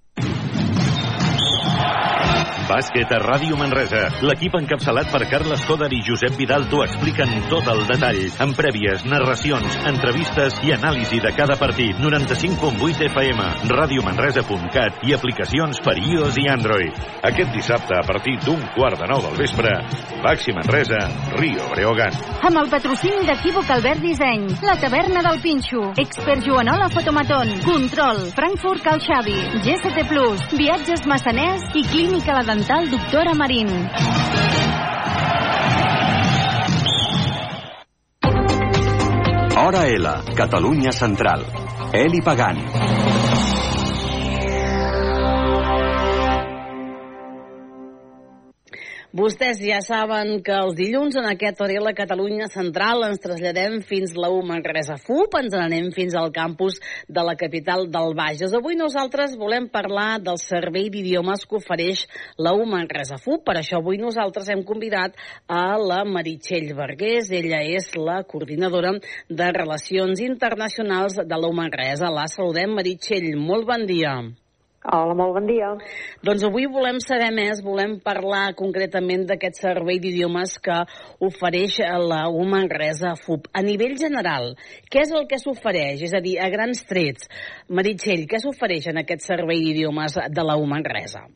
Bàsquet 2.71 3.09
a 3.11 3.17
Ràdio 3.19 3.57
Manresa. 3.59 4.05
L'equip 4.23 4.53
encapçalat 4.55 5.09
per 5.11 5.25
Carles 5.27 5.63
Coder 5.67 5.89
i 5.91 5.99
Josep 6.07 6.37
Vidal 6.39 6.69
t'ho 6.71 6.79
expliquen 6.85 7.33
tot 7.51 7.67
el 7.67 7.81
detall, 7.89 8.19
amb 8.45 8.55
prèvies, 8.55 9.03
narracions, 9.11 9.75
entrevistes 9.89 10.55
i 10.63 10.71
anàlisi 10.77 11.19
de 11.19 11.33
cada 11.35 11.57
partit. 11.59 11.99
95.8 11.99 13.09
FM, 13.09 13.47
radiomanresa.cat 13.73 15.03
i 15.03 15.15
aplicacions 15.17 15.81
per 15.83 15.97
iOS 15.99 16.37
i 16.39 16.47
Android. 16.53 17.01
Aquest 17.27 17.51
dissabte, 17.57 17.97
a 17.97 18.05
partir 18.07 18.37
d'un 18.45 18.63
quart 18.77 19.01
de 19.01 19.09
nou 19.11 19.19
del 19.25 19.35
vespre, 19.41 19.75
Baxi 20.23 20.55
Manresa, 20.55 21.01
Rio 21.41 21.67
Breogan. 21.73 22.15
Amb 22.47 22.61
el 22.63 22.71
patrocini 22.71 23.27
d'Equívoc 23.27 23.67
Albert 23.75 23.99
Disseny, 24.05 24.47
la 24.63 24.77
taverna 24.79 25.25
del 25.27 25.41
Pinxo, 25.43 25.89
Expert 25.99 26.47
Joanola 26.47 26.87
Fotomaton, 26.95 27.51
Control, 27.67 28.23
Frankfurt 28.39 28.87
Cal 28.87 29.03
Xavi, 29.03 29.37
GST 29.67 30.07
Plus, 30.07 30.47
Viatges 30.55 31.03
Massaners 31.09 31.67
i 31.75 31.83
Clínica 31.91 32.39
La 32.39 32.47
Dental 32.47 32.60
Doctora 32.67 33.33
Marín. 33.33 33.67
Hora 39.57 39.87
L, 39.87 40.05
Catalunya 40.35 40.91
Central. 40.91 41.43
Eli 41.91 42.21
Pagant. 42.21 43.20
Vostès 49.11 49.59
ja 49.59 49.81
saben 49.83 50.37
que 50.39 50.53
els 50.55 50.77
dilluns 50.77 51.17
en 51.19 51.25
aquest 51.27 51.59
Orela 51.59 51.91
Catalunya 51.91 52.45
Central 52.47 53.01
ens 53.03 53.19
traslladem 53.19 53.81
fins 53.83 54.13
la 54.15 54.29
U 54.31 54.37
Manresa 54.47 54.95
FUP, 54.95 55.33
ens 55.35 55.51
n'anem 55.51 55.89
fins 55.91 56.13
al 56.15 56.29
campus 56.31 56.77
de 57.11 57.25
la 57.27 57.33
capital 57.35 57.89
del 57.91 58.15
Bages. 58.15 58.55
Avui 58.55 58.77
nosaltres 58.79 59.33
volem 59.35 59.67
parlar 59.67 60.21
del 60.23 60.39
servei 60.39 60.87
d'idiomes 60.93 61.43
que 61.43 61.59
ofereix 61.59 62.05
la 62.39 62.53
U 62.55 62.63
Manresa 62.63 63.17
FUP. 63.19 63.43
Per 63.43 63.57
això 63.59 63.81
avui 63.81 63.99
nosaltres 63.99 64.47
hem 64.47 64.63
convidat 64.63 65.19
a 65.43 65.75
la 65.75 66.05
Meritxell 66.07 66.71
Vergués. 66.77 67.33
Ella 67.35 67.59
és 67.67 67.89
la 67.99 68.21
coordinadora 68.23 68.93
de 69.27 69.51
Relacions 69.59 70.23
Internacionals 70.23 71.19
de 71.19 71.35
la 71.35 71.51
U 71.51 71.57
Manresa. 71.59 72.07
La 72.07 72.29
saludem, 72.31 72.79
Meritxell. 72.79 73.35
Molt 73.35 73.67
bon 73.67 73.83
dia. 73.91 74.15
Hola, 74.81 75.13
molt 75.13 75.35
bon 75.35 75.45
dia. 75.45 75.67
Doncs 76.25 76.41
avui 76.47 76.63
volem 76.65 76.97
saber 77.05 77.27
més, 77.35 77.59
volem 77.61 77.99
parlar 78.01 78.55
concretament 78.57 79.27
d'aquest 79.29 79.59
servei 79.61 79.99
d'idiomes 80.01 80.55
que 80.57 80.77
ofereix 81.21 81.77
la 82.01 82.23
Manresa 82.49 83.11
FUP. 83.13 83.45
A 83.53 83.61
nivell 83.61 83.93
general, 84.01 84.55
què 84.89 85.03
és 85.03 85.13
el 85.13 85.27
que 85.29 85.37
s'ofereix? 85.37 86.01
És 86.09 86.15
a 86.17 86.23
dir, 86.25 86.39
a 86.41 86.49
grans 86.49 86.81
trets. 86.89 87.29
Meritxell, 87.69 88.25
què 88.25 88.41
s'ofereix 88.41 88.89
en 88.89 89.03
aquest 89.03 89.21
servei 89.21 89.61
d'idiomes 89.61 90.17
de 90.17 90.47
la 90.49 90.57
U 90.57 90.65
Manresa? 90.65 91.27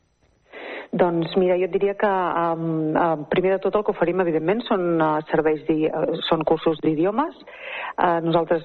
Doncs 0.95 1.33
mira, 1.35 1.57
jo 1.59 1.67
et 1.67 1.73
diria 1.73 1.93
que 1.99 2.07
um, 2.07 2.93
uh, 2.95 3.25
primer 3.27 3.55
de 3.55 3.59
tot 3.65 3.75
el 3.75 3.83
que 3.83 3.91
oferim, 3.91 4.21
evidentment, 4.23 4.61
són 4.63 4.85
uh, 4.95 5.17
serveis, 5.27 5.59
di, 5.67 5.89
uh, 5.89 6.15
són 6.29 6.45
cursos 6.47 6.79
d'idiomes. 6.85 7.35
Uh, 7.95 8.21
nosaltres 8.23 8.63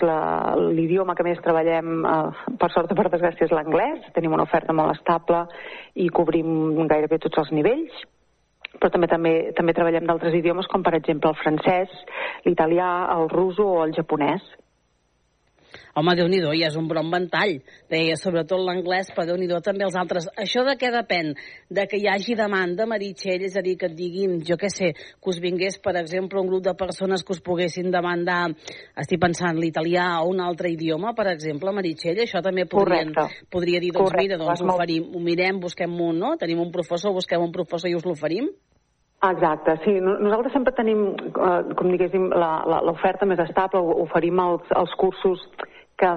l'idioma 0.70 1.16
que 1.18 1.26
més 1.26 1.42
treballem, 1.42 2.04
uh, 2.06 2.54
per 2.60 2.70
sort 2.70 2.94
o 2.94 2.98
per 2.98 3.08
desgràcia, 3.10 3.48
és 3.48 3.56
l'anglès. 3.56 4.06
Tenim 4.14 4.36
una 4.36 4.46
oferta 4.46 4.76
molt 4.76 4.94
estable 4.94 5.42
i 5.98 6.06
cobrim 6.14 6.86
gairebé 6.86 7.18
tots 7.18 7.42
els 7.42 7.52
nivells 7.56 8.06
però 8.80 8.88
també, 8.94 9.08
també, 9.10 9.32
també 9.58 9.74
treballem 9.74 10.06
d'altres 10.06 10.34
idiomes 10.38 10.68
com 10.70 10.84
per 10.86 10.94
exemple 10.96 11.28
el 11.32 11.38
francès, 11.42 11.90
l'italià, 12.46 12.86
el 13.16 13.28
ruso 13.32 13.66
o 13.66 13.80
el 13.84 13.92
japonès. 13.96 14.44
Home, 15.98 16.14
déu 16.14 16.28
nhi 16.30 16.38
ja 16.60 16.68
és 16.68 16.76
un 16.78 16.86
bon 16.88 17.10
ventall. 17.10 17.56
Deia, 17.90 18.14
sobretot 18.16 18.60
l'anglès, 18.62 19.10
però 19.10 19.26
déu 19.26 19.36
nhi 19.36 19.48
també 19.64 19.84
els 19.84 19.96
altres. 19.98 20.28
Això 20.38 20.62
de 20.64 20.76
què 20.78 20.90
depèn? 20.94 21.34
De 21.68 21.86
que 21.90 21.98
hi 21.98 22.06
hagi 22.06 22.36
demanda, 22.38 22.86
Meritxell, 22.86 23.42
és 23.42 23.56
a 23.56 23.62
dir, 23.62 23.76
que 23.76 23.90
et 23.90 23.96
diguin, 23.96 24.38
jo 24.46 24.56
què 24.56 24.70
sé, 24.70 24.92
que 24.94 25.30
us 25.30 25.40
vingués, 25.42 25.78
per 25.82 25.96
exemple, 25.98 26.40
un 26.40 26.48
grup 26.48 26.64
de 26.64 26.74
persones 26.78 27.24
que 27.24 27.34
us 27.34 27.42
poguessin 27.42 27.90
demandar, 27.90 28.52
estic 28.96 29.20
pensant, 29.20 29.58
l'italià 29.58 30.20
o 30.22 30.30
un 30.30 30.40
altre 30.40 30.70
idioma, 30.70 31.14
per 31.14 31.26
exemple, 31.34 31.74
Meritxell, 31.74 32.22
això 32.22 32.42
també 32.42 32.66
podrien, 32.70 33.12
podria 33.50 33.80
dir, 33.82 33.90
doncs 33.92 34.10
Correcte. 34.10 34.28
mira, 34.28 34.38
doncs 34.38 34.62
ho, 34.62 34.76
farim, 34.78 35.10
ho 35.14 35.22
mirem, 35.24 35.60
busquem 35.60 36.00
un, 36.00 36.18
no? 36.22 36.36
Tenim 36.38 36.60
un 36.62 36.70
professor, 36.70 37.12
busquem 37.12 37.42
un 37.42 37.52
professor 37.52 37.90
i 37.90 37.96
us 37.98 38.06
l'oferim? 38.06 38.50
Exacte, 39.20 39.74
sí. 39.84 39.98
Nosaltres 40.00 40.54
sempre 40.54 40.72
tenim, 40.72 41.02
eh, 41.12 41.74
com 41.76 41.90
diguéssim, 41.92 42.30
l'oferta 42.32 43.26
més 43.28 43.42
estable, 43.44 43.82
oferim 44.06 44.38
els, 44.40 44.70
els 44.80 44.94
cursos 44.96 45.42
que, 46.00 46.10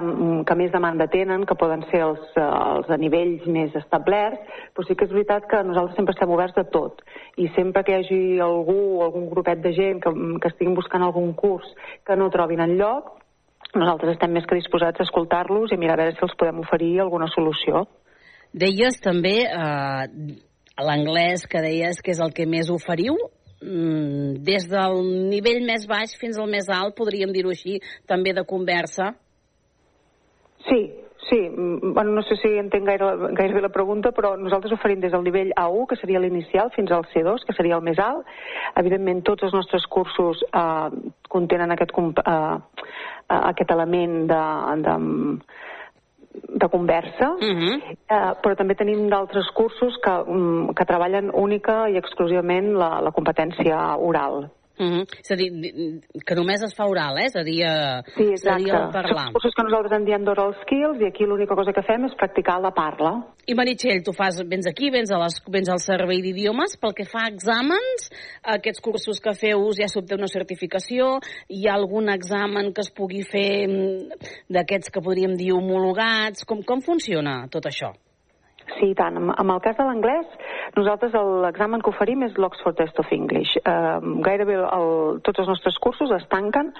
que 0.48 0.56
més 0.58 0.72
demanda 0.72 1.06
tenen, 1.12 1.44
que 1.48 1.56
poden 1.60 1.84
ser 1.90 2.00
els, 2.06 2.22
els 2.40 2.88
a 2.90 2.98
nivells 3.00 3.44
més 3.52 3.74
establerts, 3.78 4.40
però 4.74 4.86
sí 4.86 4.96
que 4.96 5.06
és 5.08 5.12
veritat 5.12 5.48
que 5.50 5.60
nosaltres 5.66 5.98
sempre 5.98 6.16
estem 6.16 6.32
oberts 6.32 6.56
de 6.56 6.64
tot. 6.72 7.04
I 7.40 7.50
sempre 7.56 7.84
que 7.84 7.92
hi 7.92 7.98
hagi 8.00 8.22
algú, 8.44 9.02
algun 9.04 9.28
grupet 9.32 9.60
de 9.64 9.74
gent 9.76 10.00
que, 10.04 10.14
que 10.40 10.52
estiguin 10.52 10.78
buscant 10.78 11.04
algun 11.04 11.34
curs 11.36 11.68
que 12.06 12.16
no 12.16 12.30
trobin 12.32 12.64
en 12.64 12.76
lloc, 12.80 13.12
nosaltres 13.74 14.14
estem 14.14 14.32
més 14.34 14.46
que 14.48 14.58
disposats 14.58 15.00
a 15.00 15.06
escoltar-los 15.06 15.72
i 15.74 15.78
mirar 15.80 15.98
a 15.98 16.02
veure 16.04 16.16
si 16.16 16.24
els 16.26 16.36
podem 16.38 16.60
oferir 16.62 16.92
alguna 17.02 17.28
solució. 17.32 17.84
Deies 18.54 19.00
també 19.02 19.40
eh, 19.48 20.04
l'anglès 20.78 21.48
que 21.50 21.62
deies 21.64 21.98
que 22.00 22.14
és 22.14 22.20
el 22.22 22.32
que 22.36 22.46
més 22.46 22.70
oferiu, 22.70 23.18
mm, 23.60 24.44
des 24.46 24.68
del 24.70 25.02
nivell 25.32 25.64
més 25.66 25.88
baix 25.90 26.14
fins 26.20 26.38
al 26.38 26.50
més 26.50 26.70
alt, 26.70 26.94
podríem 26.96 27.34
dir-ho 27.34 27.50
així, 27.50 27.80
també 28.06 28.32
de 28.32 28.46
conversa? 28.46 29.12
Sí, 30.68 30.94
sí. 31.28 31.40
Mm, 31.48 31.92
bueno, 31.94 32.10
no 32.12 32.22
sé 32.22 32.36
si 32.36 32.48
entenc 32.58 32.86
gaire, 32.86 33.10
gaire 33.32 33.54
bé 33.54 33.62
la 33.62 33.72
pregunta, 33.72 34.12
però 34.12 34.34
nosaltres 34.36 34.72
oferim 34.72 35.00
des 35.00 35.12
del 35.12 35.24
nivell 35.24 35.52
A1, 35.56 35.86
que 35.90 35.96
seria 36.00 36.20
l'inicial, 36.20 36.72
fins 36.76 36.92
al 36.92 37.06
C2, 37.12 37.44
que 37.46 37.56
seria 37.56 37.76
el 37.76 37.84
més 37.86 37.98
alt. 37.98 38.26
Evidentment, 38.80 39.22
tots 39.22 39.46
els 39.46 39.54
nostres 39.54 39.86
cursos 39.86 40.42
eh, 40.50 40.88
contenen 41.28 41.74
aquest, 41.74 41.94
eh, 42.24 42.58
aquest 43.28 43.70
element 43.70 44.26
de, 44.30 44.44
de 44.88 44.98
de 46.34 46.68
conversa, 46.68 47.30
uh 47.30 47.44
mhm. 47.44 47.60
-huh. 47.62 47.96
eh, 48.08 48.32
però 48.42 48.54
també 48.56 48.74
tenim 48.74 49.08
d'altres 49.08 49.46
cursos 49.54 49.96
que, 50.02 50.10
mm, 50.10 50.74
que 50.74 50.84
treballen 50.84 51.30
única 51.32 51.88
i 51.88 51.96
exclusivament 51.96 52.74
la, 52.74 53.00
la 53.00 53.12
competència 53.12 53.96
oral. 53.96 54.50
Uh 54.76 54.86
-huh. 54.90 55.04
És 55.22 55.30
a 55.30 55.36
dir, 55.36 55.50
que 56.26 56.34
només 56.34 56.62
es 56.62 56.74
fa 56.74 56.86
oral, 56.86 57.18
eh? 57.18 57.26
És 57.26 57.36
a 57.36 57.44
dir, 57.44 57.62
eh, 57.62 58.02
sí, 58.16 58.24
exacte. 58.24 58.64
Dir 58.64 58.74
el 58.74 58.90
parlar. 58.90 59.26
Són 59.26 59.32
cursos 59.32 59.54
que 59.54 59.62
nosaltres 59.62 59.92
en 59.98 60.04
diem 60.04 60.24
d'oral 60.24 60.54
skills 60.62 61.00
i 61.00 61.06
aquí 61.06 61.24
l'única 61.24 61.54
cosa 61.54 61.72
que 61.72 61.82
fem 61.82 62.04
és 62.04 62.14
practicar 62.16 62.60
la 62.60 62.72
parla. 62.72 63.12
I 63.46 63.54
Meritxell, 63.54 64.02
tu 64.02 64.12
fas, 64.12 64.42
vens 64.48 64.66
aquí, 64.66 64.90
vens, 64.90 65.10
a 65.12 65.18
les, 65.18 65.34
vens 65.48 65.68
al 65.68 65.78
servei 65.78 66.20
d'idiomes, 66.22 66.76
pel 66.80 66.92
que 66.92 67.04
fa 67.04 67.24
a 67.24 67.30
exàmens, 67.30 68.10
aquests 68.42 68.80
cursos 68.80 69.20
que 69.20 69.34
feu 69.34 69.70
ja 69.72 69.86
s'obté 69.86 70.14
una 70.14 70.26
certificació, 70.26 71.20
hi 71.48 71.68
ha 71.68 71.74
algun 71.74 72.08
examen 72.08 72.72
que 72.72 72.80
es 72.80 72.90
pugui 72.90 73.22
fer 73.22 73.68
mm, 73.68 74.08
d'aquests 74.48 74.90
que 74.90 75.00
podríem 75.00 75.36
dir 75.36 75.52
homologats, 75.52 76.44
com, 76.44 76.62
com 76.62 76.80
funciona 76.80 77.46
tot 77.48 77.66
això? 77.66 77.92
Sí, 78.78 78.94
tant. 78.96 79.18
En 79.20 79.50
el 79.52 79.60
cas 79.60 79.76
de 79.76 79.84
l'anglès, 79.84 80.28
nosaltres 80.76 81.12
l'examen 81.44 81.82
que 81.84 81.90
oferim 81.92 82.24
és 82.24 82.36
l'Oxford 82.40 82.78
Test 82.78 82.98
of 82.98 83.10
English. 83.12 83.58
Eh, 83.60 83.98
gairebé 84.24 84.56
el, 84.56 85.20
tots 85.26 85.42
els 85.42 85.50
nostres 85.52 85.76
cursos 85.84 86.10
es 86.16 86.24
tanquen 86.32 86.72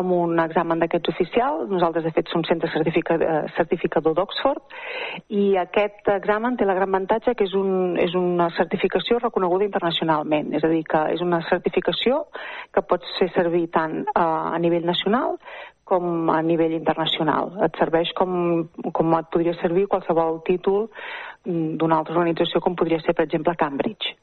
amb 0.00 0.14
un 0.16 0.42
examen 0.42 0.82
d'aquests 0.82 1.12
oficial. 1.14 1.62
Nosaltres, 1.70 2.04
de 2.08 2.12
fet, 2.16 2.28
som 2.32 2.42
centre 2.48 2.70
certifica, 2.74 3.16
eh, 3.22 3.38
certificador 3.56 4.16
d'Oxford 4.18 4.76
i 5.28 5.54
aquest 5.62 6.10
examen 6.18 6.58
té 6.58 6.66
la 6.66 6.74
gran 6.74 6.90
avantatge 6.90 7.36
que 7.38 7.46
és, 7.46 7.54
un, 7.54 7.96
és 8.02 8.14
una 8.18 8.50
certificació 8.58 9.22
reconeguda 9.22 9.68
internacionalment. 9.68 10.52
És 10.58 10.66
a 10.66 10.72
dir, 10.74 10.82
que 10.88 11.06
és 11.14 11.22
una 11.24 11.40
certificació 11.48 12.24
que 12.74 12.82
pot 12.82 13.06
ser 13.16 13.30
servir 13.36 13.68
tant 13.70 14.00
eh, 14.02 14.20
a 14.20 14.58
nivell 14.58 14.86
nacional 14.88 15.38
com 15.88 16.30
a 16.34 16.38
nivell 16.44 16.76
internacional. 16.76 17.54
Et 17.66 17.80
serveix 17.80 18.12
com, 18.18 18.30
com 18.94 19.18
et 19.18 19.32
podria 19.32 19.56
servir 19.62 19.88
qualsevol 19.90 20.42
títol 20.46 20.88
mm, 20.88 21.76
d'una 21.80 22.02
altra 22.02 22.18
organització 22.18 22.60
com 22.64 22.76
podria 22.78 23.00
ser, 23.04 23.16
per 23.16 23.28
exemple, 23.28 23.56
Cambridge. 23.58 24.16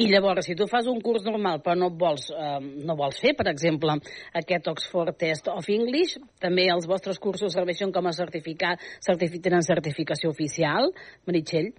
I 0.00 0.06
llavors, 0.08 0.46
si 0.48 0.54
tu 0.56 0.64
fas 0.70 0.86
un 0.88 1.00
curs 1.04 1.26
normal 1.26 1.60
però 1.60 1.74
no 1.76 1.90
vols, 2.00 2.30
eh, 2.32 2.58
no 2.86 2.96
vols 2.96 3.18
fer, 3.20 3.34
per 3.36 3.50
exemple, 3.50 3.98
aquest 4.40 4.68
Oxford 4.72 5.18
Test 5.20 5.50
of 5.52 5.68
English, 5.68 6.16
també 6.40 6.70
els 6.72 6.88
vostres 6.88 7.20
cursos 7.20 7.52
serveixen 7.52 7.92
com 7.92 8.08
a 8.08 8.14
certificat, 8.16 8.80
certific, 9.04 9.42
tenen 9.44 9.66
certificació 9.66 10.32
oficial, 10.32 10.88
Meritxell? 11.28 11.72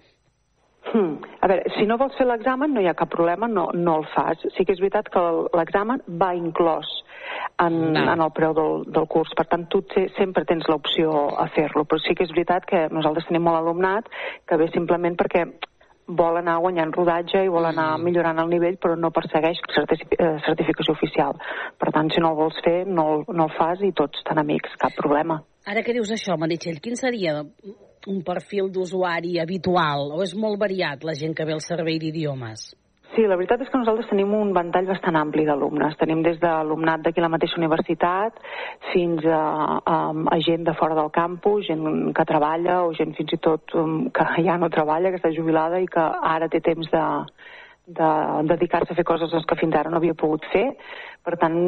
Hmm. 0.83 1.15
A 1.41 1.47
veure, 1.49 1.71
si 1.73 1.87
no 1.89 1.97
vols 1.97 2.13
fer 2.19 2.27
l'examen 2.27 2.73
no 2.75 2.83
hi 2.83 2.89
ha 2.91 2.97
cap 2.99 3.09
problema, 3.09 3.47
no, 3.49 3.69
no 3.73 3.97
el 4.01 4.07
fas. 4.13 4.43
Sí 4.53 4.67
que 4.67 4.75
és 4.75 4.83
veritat 4.83 5.09
que 5.09 5.23
l'examen 5.57 6.03
va 6.21 6.33
inclòs 6.37 6.91
en, 7.59 7.77
no. 7.93 8.05
en 8.13 8.23
el 8.23 8.31
preu 8.35 8.55
del, 8.57 8.81
del 8.93 9.07
curs, 9.11 9.33
per 9.37 9.45
tant 9.51 9.67
tu 9.71 9.83
te, 9.89 10.07
sempre 10.17 10.45
tens 10.49 10.67
l'opció 10.71 11.13
a 11.39 11.47
fer-lo, 11.53 11.85
però 11.85 12.01
sí 12.03 12.15
que 12.17 12.27
és 12.27 12.33
veritat 12.33 12.65
que 12.69 12.87
nosaltres 12.93 13.29
tenim 13.29 13.45
molt 13.47 13.61
alumnat 13.61 14.09
que 14.49 14.59
ve 14.59 14.69
simplement 14.73 15.17
perquè 15.19 15.45
vol 16.07 16.37
anar 16.37 16.57
guanyant 16.59 16.91
rodatge 16.91 17.45
i 17.45 17.51
vol 17.51 17.65
anar 17.65 17.93
mm. 17.97 18.03
millorant 18.03 18.41
el 18.43 18.51
nivell, 18.51 18.75
però 18.81 18.97
no 18.99 19.13
persegueix 19.15 19.61
eh, 19.63 20.35
certificació 20.45 20.95
oficial. 20.97 21.39
Per 21.79 21.93
tant, 21.95 22.11
si 22.11 22.21
no 22.21 22.33
el 22.33 22.39
vols 22.39 22.59
fer, 22.65 22.83
no, 22.87 23.23
no 23.27 23.47
el 23.47 23.55
fas 23.57 23.81
i 23.87 23.93
tots 23.95 24.23
tan 24.27 24.41
amics, 24.41 24.75
cap 24.81 24.95
problema. 24.99 25.39
Ara 25.69 25.83
que 25.83 25.95
dius 25.95 26.11
això, 26.11 26.35
Meritxell, 26.39 26.81
quin 26.83 26.99
seria 26.99 27.39
un 27.39 28.23
perfil 28.27 28.67
d'usuari 28.73 29.37
habitual 29.39 30.11
o 30.11 30.23
és 30.25 30.33
molt 30.35 30.59
variat 30.59 31.05
la 31.07 31.15
gent 31.15 31.35
que 31.37 31.47
ve 31.47 31.55
al 31.55 31.63
servei 31.63 32.01
d'idiomes? 32.03 32.73
Sí, 33.13 33.27
la 33.29 33.35
veritat 33.37 33.61
és 33.61 33.69
que 33.69 33.77
nosaltres 33.77 34.07
tenim 34.09 34.31
un 34.33 34.55
ventall 34.55 34.87
bastant 34.89 35.17
ampli 35.19 35.43
d'alumnes. 35.45 35.93
Tenim 35.99 36.23
des 36.25 36.39
de 36.41 36.49
alumnat 36.49 37.03
d'aquí 37.05 37.21
la 37.21 37.29
mateixa 37.29 37.59
universitat 37.59 38.39
fins 38.89 39.25
a, 39.29 39.41
a, 39.85 39.97
a 40.33 40.37
gent 40.41 40.65
de 40.65 40.73
fora 40.79 40.97
del 40.97 41.11
campus, 41.13 41.67
gent 41.67 42.13
que 42.17 42.25
treballa 42.25 42.79
o 42.87 42.93
gent 42.97 43.13
fins 43.17 43.35
i 43.35 43.39
tot 43.43 43.75
um, 43.77 44.07
que 44.09 44.25
ja 44.47 44.57
no 44.57 44.71
treballa, 44.73 45.11
que 45.13 45.21
està 45.21 45.29
jubilada 45.35 45.81
i 45.83 45.85
que 45.85 46.05
ara 46.33 46.49
té 46.49 46.63
temps 46.65 46.89
de, 46.89 47.03
de 47.99 48.09
dedicar-se 48.49 48.95
a 48.95 48.97
fer 48.97 49.05
coses 49.05 49.45
que 49.45 49.59
fins 49.61 49.77
ara 49.77 49.93
no 49.93 50.01
havia 50.01 50.17
pogut 50.17 50.49
fer. 50.53 50.71
Per 51.23 51.37
tant, 51.37 51.59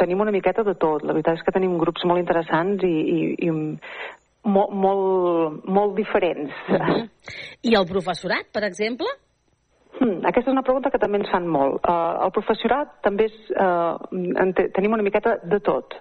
tenim 0.00 0.24
una 0.24 0.32
miqueta 0.32 0.64
de 0.64 0.78
tot. 0.80 1.04
La 1.04 1.12
veritat 1.12 1.36
és 1.36 1.44
que 1.44 1.54
tenim 1.58 1.76
grups 1.82 2.08
molt 2.08 2.24
interessants 2.24 2.88
i, 2.88 2.96
i, 2.96 3.20
i 3.50 3.52
molt, 3.52 4.72
molt, 4.72 5.60
molt 5.68 5.94
diferents. 6.00 6.56
-huh. 6.72 7.06
I 7.62 7.76
el 7.76 7.86
professorat, 7.86 8.48
per 8.48 8.64
exemple? 8.64 9.25
Hmm, 9.96 10.18
aquesta 10.28 10.50
és 10.50 10.52
una 10.52 10.64
pregunta 10.64 10.90
que 10.92 11.00
també 11.00 11.20
ens 11.22 11.30
fan 11.32 11.46
molt. 11.48 11.80
Uh, 11.88 12.26
el 12.26 12.32
professorat 12.36 12.98
també 13.06 13.30
és... 13.30 13.38
Uh, 13.56 14.50
tenim 14.76 14.92
una 14.92 15.06
miqueta 15.06 15.38
de 15.44 15.60
tot. 15.64 15.96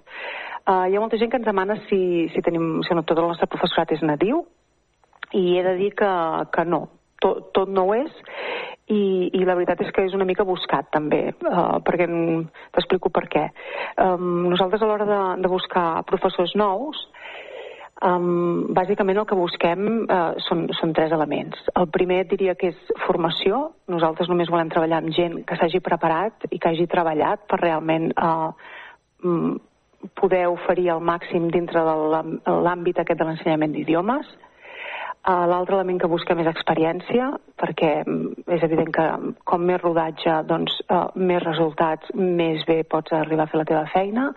Uh, 0.66 0.90
hi 0.90 0.98
ha 0.98 1.02
molta 1.04 1.20
gent 1.22 1.32
que 1.32 1.40
ens 1.40 1.48
demana 1.48 1.78
si, 1.86 2.00
si, 2.34 2.44
tenim, 2.44 2.82
si 2.84 2.98
no, 2.98 3.06
tot 3.08 3.22
el 3.22 3.30
nostre 3.30 3.48
professorat 3.52 3.94
és 3.96 4.04
nadiu 4.04 4.44
i 5.38 5.46
he 5.56 5.64
de 5.64 5.76
dir 5.80 5.92
que, 5.98 6.12
que 6.52 6.66
no, 6.68 6.82
tot, 7.24 7.52
tot 7.56 7.72
no 7.72 7.86
ho 7.88 7.96
és 7.96 8.12
i, 8.92 9.30
i 9.34 9.46
la 9.46 9.56
veritat 9.56 9.82
és 9.86 9.94
que 9.94 10.04
és 10.10 10.16
una 10.18 10.28
mica 10.28 10.46
buscat 10.46 10.90
també, 10.94 11.22
uh, 11.48 11.78
perquè 11.86 12.10
t'explico 12.76 13.14
per 13.14 13.26
què. 13.32 13.46
Um, 14.02 14.50
nosaltres 14.52 14.84
a 14.84 14.90
l'hora 14.90 15.08
de, 15.10 15.22
de 15.46 15.52
buscar 15.52 16.04
professors 16.10 16.58
nous 16.60 17.06
Um, 18.04 18.74
bàsicament 18.76 19.22
el 19.22 19.28
que 19.30 19.38
busquem 19.40 19.86
uh, 20.04 20.34
són, 20.44 20.66
són 20.76 20.92
tres 20.98 21.14
elements. 21.16 21.62
El 21.80 21.88
primer 21.96 22.26
diria 22.28 22.58
que 22.60 22.74
és 22.74 22.90
formació. 23.06 23.70
Nosaltres 23.88 24.28
només 24.28 24.52
volem 24.52 24.72
treballar 24.74 25.00
amb 25.00 25.16
gent 25.16 25.38
que 25.48 25.56
s'hagi 25.56 25.80
preparat 25.80 26.50
i 26.52 26.60
que 26.60 26.74
hagi 26.74 26.90
treballat 26.92 27.46
per 27.48 27.62
realment 27.62 28.12
uh, 28.20 28.52
poder 30.20 30.44
oferir 30.52 30.90
el 30.92 31.00
màxim 31.08 31.48
dintre 31.54 31.86
de 31.88 31.96
l'àmbit 32.68 33.00
aquest 33.00 33.22
de 33.22 33.30
l'ensenyament 33.30 33.78
d'idiomes. 33.78 34.28
Uh, 34.28 34.52
L'altre 35.26 35.74
element 35.74 35.98
que 35.98 36.10
busquem 36.10 36.38
és 36.44 36.48
experiència, 36.52 37.32
perquè 37.58 37.90
mm, 38.04 38.44
és 38.54 38.64
evident 38.68 38.92
que 38.94 39.06
com 39.50 39.64
més 39.66 39.80
rodatge, 39.82 40.36
doncs 40.46 40.76
uh, 40.86 41.08
més 41.18 41.42
resultats, 41.42 42.12
més 42.14 42.62
bé 42.70 42.84
pots 42.86 43.16
arribar 43.18 43.48
a 43.48 43.50
fer 43.50 43.58
la 43.58 43.66
teva 43.66 43.88
feina. 43.90 44.28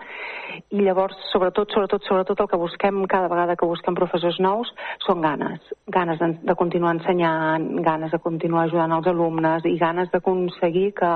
I 0.73 0.81
llavors, 0.87 1.19
sobretot, 1.33 1.75
sobretot, 1.77 2.09
sobretot 2.09 2.41
el 2.41 2.49
que 2.49 2.61
busquem 2.63 3.03
cada 3.05 3.29
vegada 3.29 3.57
que 3.61 3.69
busquem 3.69 3.99
professors 3.99 4.41
nous 4.41 4.73
són 5.05 5.21
ganes. 5.21 5.61
Ganes 5.93 6.23
de, 6.23 6.31
de 6.49 6.57
continuar 6.57 6.95
ensenyant, 6.97 7.69
ganes 7.85 8.17
de 8.17 8.23
continuar 8.25 8.65
ajudant 8.65 8.97
els 8.97 9.13
alumnes 9.13 9.69
i 9.69 9.77
ganes 9.77 10.09
d'aconseguir 10.15 10.95
que 10.97 11.13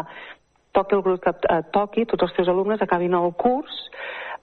toqui 0.76 0.98
el 0.98 1.06
grup 1.06 1.24
que 1.24 1.32
eh, 1.32 1.62
toqui, 1.72 2.04
tots 2.08 2.28
els 2.28 2.36
teus 2.36 2.52
alumnes 2.52 2.84
acabin 2.84 3.16
el 3.16 3.32
curs 3.40 3.80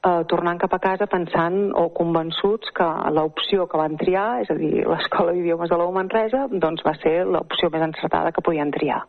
eh, 0.05 0.23
tornant 0.31 0.59
cap 0.61 0.73
a 0.75 0.81
casa 0.83 1.07
pensant 1.11 1.71
o 1.77 1.87
convençuts 1.95 2.73
que 2.75 2.89
l'opció 3.15 3.67
que 3.69 3.79
van 3.81 3.97
triar, 3.99 4.41
és 4.43 4.51
a 4.51 4.57
dir, 4.59 4.83
l'Escola 4.87 5.35
d'Idiomes 5.35 5.71
de 5.71 5.79
la 5.79 5.89
Manresa, 5.95 6.45
doncs 6.51 6.85
va 6.85 6.95
ser 7.03 7.23
l'opció 7.27 7.71
més 7.73 7.87
encertada 7.89 8.33
que 8.35 8.45
podien 8.45 8.71
triar. 8.75 9.01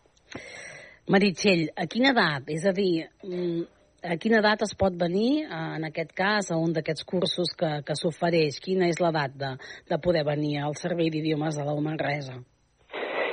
Meritxell, 1.11 1.68
a 1.76 1.86
quina 1.91 2.12
edat? 2.14 2.51
És 2.55 2.66
a 2.66 2.72
dir, 2.76 3.09
mm, 3.24 3.62
a 4.11 4.16
quina 4.16 4.38
edat 4.38 4.62
es 4.62 4.74
pot 4.78 4.95
venir, 4.95 5.45
eh, 5.45 5.76
en 5.78 5.84
aquest 5.84 6.12
cas, 6.16 6.51
a 6.51 6.57
un 6.57 6.72
d'aquests 6.72 7.05
cursos 7.05 7.55
que, 7.59 7.82
que 7.86 7.97
s'ofereix? 7.99 8.61
Quina 8.61 8.88
és 8.88 9.01
l'edat 9.01 9.34
de, 9.34 9.57
de 9.91 9.99
poder 9.99 10.24
venir 10.24 10.59
al 10.61 10.76
Servei 10.76 11.11
d'Idiomes 11.11 11.57
de 11.57 11.66
la 11.66 11.74
Manresa? 11.80 12.38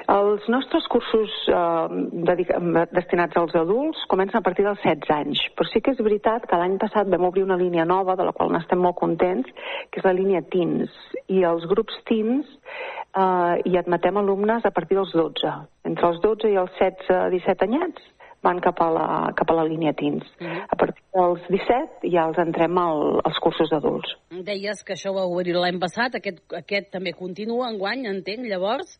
Els 0.07 0.45
nostres 0.47 0.85
cursos 0.87 1.33
eh, 1.51 2.83
destinats 2.95 3.35
als 3.35 3.55
adults 3.59 4.05
comencen 4.07 4.39
a 4.39 4.45
partir 4.45 4.63
dels 4.63 4.79
16 4.79 5.11
anys, 5.11 5.41
però 5.51 5.67
sí 5.67 5.81
que 5.83 5.91
és 5.91 5.99
veritat 5.99 6.45
que 6.47 6.59
l'any 6.59 6.77
passat 6.79 7.09
vam 7.11 7.27
obrir 7.27 7.43
una 7.43 7.57
línia 7.59 7.83
nova, 7.83 8.15
de 8.15 8.23
la 8.23 8.31
qual 8.37 8.53
n'estem 8.53 8.79
molt 8.79 8.95
contents, 9.01 9.49
que 9.91 9.99
és 9.99 10.07
la 10.07 10.15
línia 10.15 10.45
Teens, 10.47 10.93
i 11.27 11.43
els 11.43 11.67
grups 11.67 11.99
Teens 12.07 12.47
eh, 12.47 13.55
hi 13.67 13.75
admetem 13.81 14.21
alumnes 14.23 14.63
a 14.63 14.71
partir 14.71 14.95
dels 14.95 15.11
12. 15.11 15.51
Entre 15.91 16.07
els 16.07 16.23
12 16.23 16.53
i 16.53 16.61
els 16.63 16.79
16-17 16.79 17.67
anyats 17.67 18.07
van 18.47 18.63
cap 18.63 18.79
a 18.79 18.89
la, 18.93 19.09
cap 19.35 19.51
a 19.51 19.59
la 19.59 19.67
línia 19.67 19.91
Teens. 19.91 20.23
Uh 20.39 20.43
mhm. 20.43 20.55
-huh. 20.55 20.65
A 20.69 20.75
partir 20.75 21.03
dels 21.19 21.41
17 21.49 22.11
ja 22.15 22.27
els 22.29 22.37
entrem 22.37 22.77
al, 22.77 23.19
als 23.25 23.39
cursos 23.43 23.69
d'adults. 23.69 24.15
Deies 24.31 24.83
que 24.85 24.93
això 24.93 25.13
vau 25.13 25.35
obrir 25.35 25.55
l'any 25.55 25.79
passat, 25.79 26.15
aquest, 26.15 26.39
aquest 26.53 26.91
també 26.91 27.11
continua 27.11 27.69
enguany, 27.69 28.07
entenc, 28.07 28.47
llavors? 28.47 28.99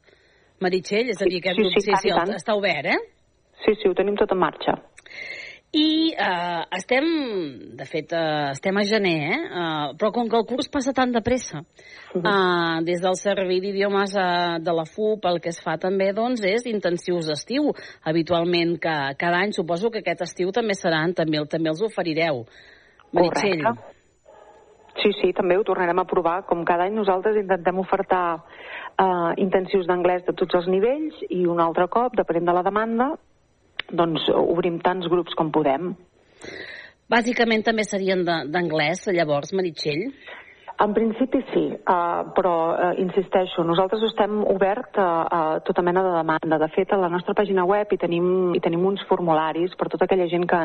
Meritxell, 0.63 1.11
és 1.13 1.21
a 1.21 1.27
dir, 1.29 1.41
aquest 1.41 1.59
sí, 1.59 1.63
grup 1.63 1.75
sí, 1.75 1.83
sí, 1.85 1.97
sí, 2.01 2.35
està 2.37 2.55
obert, 2.57 2.89
eh? 2.93 2.97
Sí, 3.65 3.73
sí, 3.77 3.89
ho 3.89 3.97
tenim 3.97 4.17
tot 4.17 4.31
en 4.33 4.41
marxa. 4.41 4.77
I 5.77 6.13
eh, 6.15 6.61
estem, 6.77 7.07
de 7.75 7.85
fet, 7.85 8.13
eh, 8.15 8.51
estem 8.53 8.77
a 8.79 8.83
gener, 8.87 9.17
eh? 9.27 9.39
Uh, 9.47 9.89
però 9.99 10.13
com 10.15 10.29
que 10.31 10.37
el 10.39 10.45
curs 10.47 10.69
passa 10.71 10.93
tan 10.95 11.11
de 11.11 11.21
pressa, 11.21 11.59
uh 11.59 12.21
-huh. 12.21 12.23
uh, 12.23 12.83
des 12.85 13.01
del 13.01 13.15
Servei 13.15 13.59
d'Idiomes 13.59 14.15
uh, 14.15 14.63
de 14.63 14.73
la 14.73 14.85
FUP 14.85 15.25
el 15.25 15.41
que 15.41 15.49
es 15.49 15.59
fa 15.61 15.77
també 15.77 16.13
doncs, 16.13 16.41
és 16.43 16.65
intensius 16.65 17.27
d'estiu. 17.27 17.73
Habitualment, 18.03 18.79
que 18.79 19.15
cada 19.17 19.37
any, 19.43 19.51
suposo 19.51 19.91
que 19.91 19.99
aquest 19.99 20.21
estiu 20.21 20.51
també 20.51 20.73
seran, 20.73 21.13
també, 21.13 21.45
també 21.49 21.69
els 21.69 21.81
oferireu. 21.81 22.45
Meritxell. 23.11 23.63
Correcte. 23.63 23.96
Sí, 25.01 25.11
sí, 25.19 25.31
també 25.37 25.57
ho 25.57 25.65
tornarem 25.65 25.99
a 26.01 26.07
provar. 26.09 26.41
Com 26.49 26.63
cada 26.65 26.87
any 26.87 26.95
nosaltres 26.97 27.37
intentem 27.37 27.79
ofertar 27.79 28.23
eh, 28.37 29.31
intensius 29.43 29.85
d'anglès 29.89 30.25
de 30.25 30.33
tots 30.37 30.57
els 30.57 30.69
nivells 30.71 31.21
i 31.29 31.45
un 31.45 31.61
altre 31.61 31.87
cop, 31.93 32.15
depenent 32.17 32.49
de 32.49 32.57
la 32.57 32.65
demanda, 32.65 33.11
doncs 33.91 34.25
obrim 34.33 34.81
tants 34.83 35.07
grups 35.11 35.37
com 35.37 35.51
podem. 35.53 35.93
Bàsicament 37.07 37.63
també 37.63 37.85
serien 37.87 38.25
d'anglès, 38.25 39.05
llavors, 39.15 39.53
Meritxell? 39.55 40.09
En 40.77 40.91
principi 40.93 41.39
sí, 41.49 41.63
uh, 41.73 42.27
però 42.37 42.51
uh, 42.69 42.89
insisteixo, 43.01 43.63
nosaltres 43.65 44.03
estem 44.05 44.43
obert 44.45 44.99
a, 45.01 45.07
a 45.25 45.39
tota 45.65 45.81
mena 45.81 46.03
de 46.05 46.11
demanda. 46.13 46.59
De 46.61 46.67
fet, 46.75 46.91
a 46.93 46.99
la 47.01 47.09
nostra 47.09 47.33
pàgina 47.33 47.63
web 47.65 47.89
hi 47.89 47.97
tenim, 47.97 48.27
hi 48.53 48.61
tenim 48.61 48.83
uns 48.85 49.01
formularis 49.09 49.73
per 49.79 49.87
tota 49.89 50.05
aquella 50.05 50.27
gent 50.29 50.45
que 50.45 50.59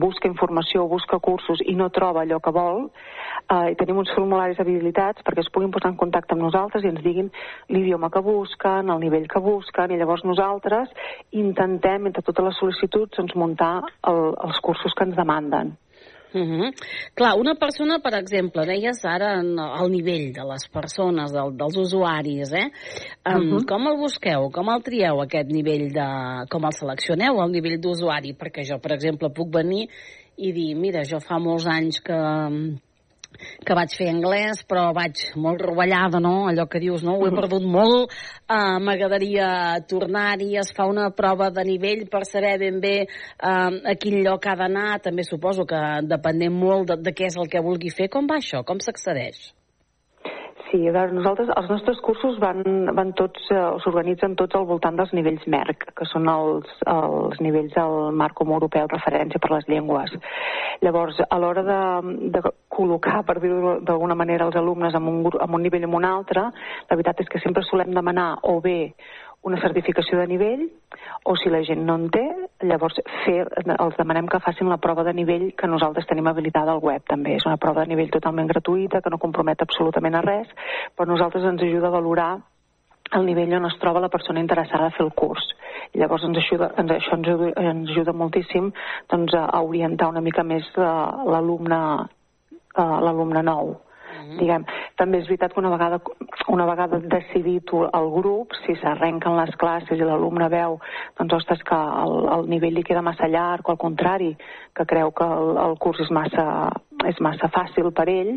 busca 0.00 0.30
informació, 0.30 0.86
busca 0.88 1.18
cursos 1.20 1.60
i 1.68 1.74
no 1.76 1.90
troba 1.92 2.22
allò 2.22 2.38
que 2.40 2.54
vol. 2.56 2.86
Uh, 3.50 3.66
hi 3.68 3.76
tenim 3.76 4.00
uns 4.00 4.14
formularis 4.16 4.62
habilitats 4.64 5.20
perquè 5.26 5.44
es 5.44 5.52
puguin 5.52 5.76
posar 5.76 5.92
en 5.92 6.00
contacte 6.00 6.32
amb 6.32 6.46
nosaltres 6.46 6.86
i 6.86 6.94
ens 6.94 7.04
diguin 7.04 7.28
l'idioma 7.68 8.08
que 8.08 8.24
busquen, 8.24 8.88
el 8.88 9.04
nivell 9.04 9.28
que 9.28 9.44
busquen, 9.44 9.92
i 9.92 10.00
llavors 10.00 10.24
nosaltres 10.24 10.88
intentem, 11.36 12.08
entre 12.08 12.24
totes 12.24 12.48
les 12.48 12.64
sol·licituds, 12.64 13.12
doncs, 13.20 13.36
muntar 13.36 13.74
el, 14.08 14.24
els 14.40 14.64
cursos 14.64 14.96
que 14.96 15.04
ens 15.04 15.20
demanden. 15.20 15.76
Uh 16.32 16.40
-huh. 16.40 16.72
Clar, 17.14 17.34
una 17.38 17.54
persona, 17.54 17.98
per 17.98 18.14
exemple, 18.14 18.64
deies 18.66 19.04
ara 19.04 19.40
el 19.40 19.90
nivell 19.90 20.32
de 20.32 20.44
les 20.44 20.68
persones, 20.68 21.32
del, 21.32 21.56
dels 21.56 21.76
usuaris, 21.76 22.52
eh? 22.52 22.70
Um, 23.26 23.34
uh 23.34 23.58
-huh. 23.58 23.66
Com 23.66 23.86
el 23.86 23.96
busqueu? 23.96 24.50
Com 24.50 24.68
el 24.68 24.82
trieu, 24.82 25.20
aquest 25.20 25.50
nivell 25.50 25.92
de... 25.92 26.46
Com 26.48 26.64
el 26.64 26.72
seleccioneu, 26.72 27.42
el 27.42 27.50
nivell 27.50 27.80
d'usuari? 27.80 28.34
Perquè 28.34 28.64
jo, 28.64 28.78
per 28.78 28.92
exemple, 28.92 29.28
puc 29.30 29.52
venir 29.52 29.88
i 30.36 30.52
dir, 30.52 30.74
mira, 30.76 31.02
jo 31.04 31.18
fa 31.20 31.38
molts 31.38 31.66
anys 31.66 32.00
que 32.00 32.18
que 33.64 33.76
vaig 33.76 33.94
fer 33.96 34.08
anglès, 34.12 34.62
però 34.68 34.90
vaig 34.96 35.22
molt 35.40 35.62
rovellada, 35.64 36.20
no? 36.22 36.48
Allò 36.50 36.66
que 36.70 36.80
dius, 36.82 37.04
no? 37.06 37.16
Ho 37.18 37.28
he 37.28 37.34
perdut 37.34 37.64
molt, 37.64 38.14
uh, 38.48 38.78
m'agradaria 38.82 39.50
tornar-hi, 39.90 40.52
es 40.60 40.72
fa 40.76 40.88
una 40.90 41.10
prova 41.16 41.50
de 41.54 41.64
nivell 41.68 42.06
per 42.10 42.24
saber 42.28 42.56
ben 42.62 42.80
bé 42.82 42.96
uh, 43.04 43.70
a 43.92 43.96
quin 44.00 44.20
lloc 44.24 44.50
ha 44.50 44.56
d'anar, 44.60 45.00
també 45.04 45.24
suposo 45.26 45.68
que 45.68 45.80
depenent 46.08 46.56
molt 46.56 46.92
de, 46.92 47.00
de 47.06 47.14
què 47.16 47.30
és 47.30 47.40
el 47.40 47.48
que 47.52 47.64
vulgui 47.64 47.94
fer. 47.94 48.10
Com 48.12 48.28
va 48.30 48.40
això? 48.40 48.64
Com 48.66 48.82
s'accedeix? 48.82 49.50
Sí, 50.70 50.78
a 50.86 50.92
veure, 50.94 51.10
nosaltres, 51.16 51.48
els 51.58 51.70
nostres 51.72 51.98
cursos 52.04 52.36
van, 52.38 52.60
van 52.94 53.08
tots, 53.18 53.42
eh, 53.50 53.62
s'organitzen 53.82 54.36
tots 54.38 54.54
al 54.54 54.68
voltant 54.68 54.94
dels 55.00 55.10
nivells 55.16 55.42
MERC, 55.50 55.88
que 55.98 56.06
són 56.06 56.28
els, 56.30 56.68
els 56.86 57.40
nivells 57.42 57.74
del 57.74 58.12
marc 58.14 58.36
comú 58.38 58.54
europeu 58.54 58.86
de 58.86 58.94
referència 58.94 59.40
per 59.42 59.50
les 59.50 59.66
llengües. 59.72 60.14
Llavors, 60.84 61.18
a 61.26 61.40
l'hora 61.42 61.64
de, 61.66 61.80
de 62.36 62.44
col·locar, 62.70 63.24
per 63.26 63.40
dir-ho 63.42 63.80
d'alguna 63.82 64.14
manera, 64.14 64.46
els 64.46 64.60
alumnes 64.60 64.94
en 64.94 65.10
un, 65.10 65.18
en 65.26 65.58
un 65.58 65.66
nivell 65.66 65.88
o 65.88 65.90
en 65.90 65.98
un 66.02 66.06
altre, 66.06 66.46
la 66.52 67.00
veritat 67.00 67.24
és 67.24 67.32
que 67.32 67.42
sempre 67.42 67.66
solem 67.66 67.90
demanar 67.96 68.30
o 68.46 68.60
bé 68.62 68.94
una 69.42 69.58
certificació 69.60 70.20
de 70.20 70.28
nivell 70.30 70.66
o 71.24 71.34
si 71.40 71.50
la 71.50 71.64
gent 71.66 71.82
no 71.82 71.96
en 71.98 72.10
té, 72.14 72.26
llavors 72.66 72.98
fer, 73.24 73.44
els 73.72 73.96
demanem 73.98 74.28
que 74.28 74.40
facin 74.44 74.68
la 74.68 74.80
prova 74.82 75.04
de 75.06 75.14
nivell 75.16 75.50
que 75.56 75.68
nosaltres 75.70 76.06
tenim 76.06 76.28
habilitada 76.28 76.74
al 76.74 76.82
web 76.84 77.04
també. 77.08 77.36
És 77.38 77.46
una 77.48 77.56
prova 77.56 77.84
de 77.84 77.92
nivell 77.94 78.12
totalment 78.12 78.50
gratuïta, 78.50 79.00
que 79.00 79.10
no 79.10 79.18
compromet 79.22 79.62
absolutament 79.62 80.18
a 80.18 80.24
res, 80.26 80.48
però 80.96 81.08
nosaltres 81.08 81.46
ens 81.48 81.62
ajuda 81.62 81.88
a 81.88 81.96
valorar 81.96 82.30
el 83.16 83.26
nivell 83.26 83.56
on 83.58 83.66
es 83.66 83.78
troba 83.82 84.02
la 84.02 84.12
persona 84.12 84.40
interessada 84.40 84.86
a 84.86 84.94
fer 84.94 85.04
el 85.06 85.12
curs. 85.18 85.42
I 85.94 85.98
llavors 85.98 86.24
ens 86.28 86.38
ajuda, 86.38 86.70
ens, 86.78 86.92
això 86.94 87.16
ens, 87.16 87.28
ajuda, 87.28 87.50
ens 87.72 87.90
ajuda 87.90 88.14
moltíssim 88.14 88.70
doncs, 89.10 89.34
a 89.34 89.62
orientar 89.66 90.12
una 90.12 90.22
mica 90.22 90.44
més 90.46 90.68
l'alumne 90.76 91.80
l'alumne 92.78 93.42
nou. 93.42 93.74
-huh. 94.22 94.38
diguem. 94.38 94.64
També 94.96 95.18
és 95.18 95.26
veritat 95.26 95.52
que 95.52 95.60
una 95.60 95.70
vegada, 95.70 96.00
una 96.48 96.66
vegada 96.66 96.98
decidit 96.98 97.72
el 97.72 98.10
grup, 98.10 98.52
si 98.64 98.74
s'arrenquen 98.76 99.36
les 99.36 99.54
classes 99.56 99.98
i 99.98 100.04
l'alumne 100.04 100.48
veu 100.48 100.78
doncs, 101.18 101.32
ostres, 101.32 101.62
que 101.62 101.74
el, 101.74 102.28
el 102.36 102.48
nivell 102.48 102.74
li 102.74 102.82
queda 102.82 103.02
massa 103.02 103.28
llarg 103.28 103.68
o 103.68 103.72
al 103.72 103.78
contrari, 103.78 104.36
que 104.74 104.86
creu 104.86 105.10
que 105.12 105.24
el, 105.24 105.56
el 105.56 105.78
curs 105.78 106.00
és 106.00 106.10
massa, 106.10 106.70
és 107.08 107.20
massa 107.24 107.48
fàcil 107.52 107.90
per 107.96 108.06
ell, 108.12 108.32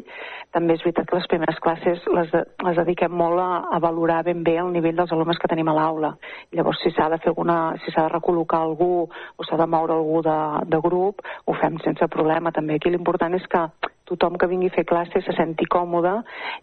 també 0.54 0.78
és 0.78 0.84
veritat 0.86 1.10
que 1.10 1.18
les 1.18 1.28
primeres 1.32 1.60
classes 1.64 2.04
les, 2.16 2.34
les 2.34 2.80
dediquem 2.80 3.12
molt 3.12 3.42
a, 3.42 3.50
a 3.76 3.80
valorar 3.84 4.22
ben 4.28 4.44
bé 4.46 4.56
el 4.62 4.72
nivell 4.76 4.96
dels 5.00 5.12
alumnes 5.16 5.40
que 5.42 5.50
tenim 5.52 5.72
a 5.72 5.76
l'aula. 5.78 6.14
Llavors, 6.56 6.82
si 6.84 6.94
s'ha 6.94 7.10
de 7.12 7.20
fer 7.24 7.34
alguna, 7.34 7.58
si 7.84 7.92
s'ha 7.92 8.08
de 8.08 8.14
recol·locar 8.16 8.62
algú 8.64 8.92
o 9.04 9.48
s'ha 9.48 9.60
de 9.60 9.68
moure 9.68 9.98
algú 9.98 10.22
de, 10.26 10.38
de 10.70 10.82
grup, 10.84 11.26
ho 11.46 11.58
fem 11.60 11.80
sense 11.84 12.08
problema. 12.08 12.54
També 12.56 12.78
aquí 12.80 12.94
l'important 12.94 13.36
és 13.40 13.50
que 13.50 13.68
tothom 14.10 14.38
que 14.38 14.50
vingui 14.52 14.72
a 14.72 14.78
fer 14.78 14.88
classe 14.88 15.24
se 15.26 15.36
senti 15.38 15.66
còmode 15.66 16.18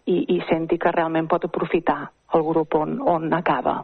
i, 0.05 0.23
i 0.35 0.41
senti 0.49 0.79
que 0.81 0.93
realment 0.93 1.29
pot 1.29 1.49
aprofitar 1.49 2.03
el 2.35 2.45
grup 2.47 2.77
on, 2.79 2.99
on 3.01 3.33
acaba. 3.33 3.81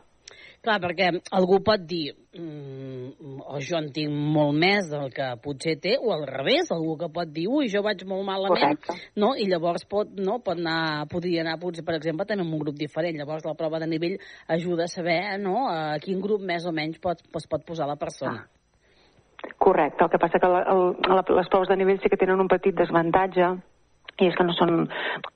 Clar, 0.67 0.81
perquè 0.83 1.05
algú 1.31 1.61
pot 1.63 1.83
dir 1.87 2.09
mm, 2.35 3.37
o 3.47 3.59
jo 3.63 3.77
en 3.79 3.85
tinc 3.95 4.11
molt 4.11 4.57
més 4.59 4.89
del 4.91 5.13
que 5.15 5.29
potser 5.39 5.77
té, 5.79 5.93
o 5.95 6.11
al 6.11 6.25
revés, 6.27 6.73
algú 6.75 6.97
que 6.99 7.07
pot 7.13 7.31
dir, 7.31 7.45
ui, 7.47 7.69
jo 7.71 7.79
vaig 7.85 8.03
molt 8.09 8.25
malament, 8.27 8.75
Correcte. 8.83 9.13
no? 9.23 9.29
i 9.39 9.45
llavors 9.47 9.87
pot, 9.87 10.11
no, 10.19 10.41
pot 10.43 10.59
anar, 10.59 11.05
podria 11.07 11.45
anar, 11.45 11.55
potser, 11.61 11.85
per 11.87 11.95
exemple, 11.95 12.27
també 12.27 12.43
en 12.43 12.51
un 12.51 12.65
grup 12.65 12.75
diferent. 12.75 13.15
Llavors 13.15 13.47
la 13.47 13.55
prova 13.55 13.79
de 13.79 13.87
nivell 13.87 14.17
ajuda 14.57 14.89
a 14.89 14.91
saber 14.91 15.21
no, 15.39 15.69
a 15.71 15.95
quin 16.03 16.19
grup 16.19 16.43
més 16.43 16.67
o 16.67 16.75
menys 16.75 16.99
pot, 16.99 17.23
es 17.23 17.47
pot 17.47 17.63
posar 17.63 17.87
la 17.87 17.95
persona. 17.95 18.43
Ah. 18.43 19.47
Correcte, 19.55 20.03
el 20.03 20.11
que 20.11 20.19
passa 20.19 20.43
que 20.43 20.51
la, 20.51 20.65
el, 20.67 20.83
les 21.31 21.47
proves 21.47 21.71
de 21.71 21.79
nivell 21.79 22.03
sí 22.03 22.11
que 22.11 22.19
tenen 22.19 22.43
un 22.43 22.51
petit 22.51 22.75
desavantatge 22.75 23.53
i 24.17 24.27
és 24.31 24.35
que 24.37 24.45
no 24.45 24.53
són, 24.57 24.87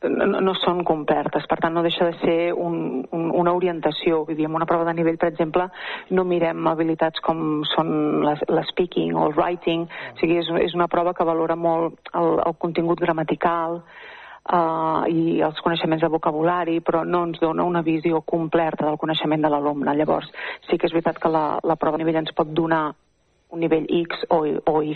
no, 0.10 0.40
no 0.42 0.54
són 0.58 0.82
complertes, 0.88 1.46
per 1.50 1.60
tant 1.62 1.76
no 1.76 1.84
deixa 1.86 2.08
de 2.10 2.16
ser 2.22 2.38
un, 2.54 3.04
un, 3.14 3.28
una 3.44 3.54
orientació, 3.58 4.24
vull 4.26 4.38
dir, 4.38 4.48
en 4.50 4.58
una 4.58 4.68
prova 4.70 4.88
de 4.88 4.96
nivell, 4.98 5.20
per 5.22 5.30
exemple, 5.30 5.68
no 6.10 6.26
mirem 6.26 6.70
habilitats 6.72 7.22
com 7.26 7.62
són 7.76 7.92
l'espeaking 8.26 9.14
o 9.14 9.28
el 9.30 9.36
writing, 9.38 9.86
o 9.86 10.18
sigui, 10.22 10.40
és, 10.42 10.50
és 10.66 10.78
una 10.78 10.90
prova 10.92 11.14
que 11.18 11.28
valora 11.28 11.56
molt 11.56 12.14
el, 12.14 12.42
el 12.46 12.58
contingut 12.62 13.04
gramatical, 13.04 13.82
Uh, 14.42 15.06
i 15.06 15.36
els 15.46 15.60
coneixements 15.62 16.02
de 16.02 16.08
vocabulari, 16.10 16.80
però 16.82 17.04
no 17.06 17.20
ens 17.28 17.38
dona 17.40 17.62
una 17.62 17.84
visió 17.86 18.24
completa 18.26 18.88
del 18.88 18.98
coneixement 18.98 19.46
de 19.46 19.52
l'alumne. 19.54 19.94
Llavors, 19.94 20.32
sí 20.66 20.80
que 20.82 20.90
és 20.90 20.96
veritat 20.96 21.20
que 21.22 21.30
la, 21.30 21.44
la 21.62 21.76
prova 21.78 22.00
de 22.00 22.02
nivell 22.02 22.24
ens 22.24 22.34
pot 22.34 22.50
donar 22.50 22.88
un 23.52 23.60
nivell 23.60 23.86
X 23.90 24.26
o, 24.30 24.42
o 24.72 24.82
Y, 24.84 24.96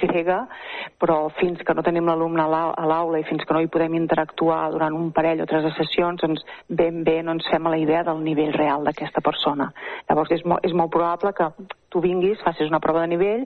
però 1.00 1.18
fins 1.40 1.62
que 1.66 1.76
no 1.76 1.84
tenim 1.84 2.08
l'alumne 2.08 2.46
a 2.46 2.86
l'aula 2.88 3.20
i 3.20 3.28
fins 3.28 3.44
que 3.46 3.54
no 3.54 3.62
hi 3.62 3.72
podem 3.72 3.98
interactuar 4.00 4.72
durant 4.72 4.96
un 4.96 5.12
parell 5.16 5.44
o 5.44 5.48
tres 5.50 5.68
sessions, 5.78 6.22
doncs 6.22 6.46
ben 6.70 7.04
bé 7.04 7.22
no 7.24 7.36
ens 7.36 7.48
fem 7.52 7.68
la 7.68 7.80
idea 7.80 8.04
del 8.08 8.24
nivell 8.24 8.54
real 8.56 8.86
d'aquesta 8.88 9.24
persona. 9.26 9.72
Llavors 10.10 10.32
és, 10.32 10.46
mo 10.46 10.60
és 10.64 10.74
molt 10.74 10.94
probable 10.94 11.34
que 11.36 11.50
tu 11.92 12.02
vinguis, 12.04 12.42
facis 12.44 12.72
una 12.72 12.82
prova 12.84 13.04
de 13.04 13.12
nivell, 13.14 13.44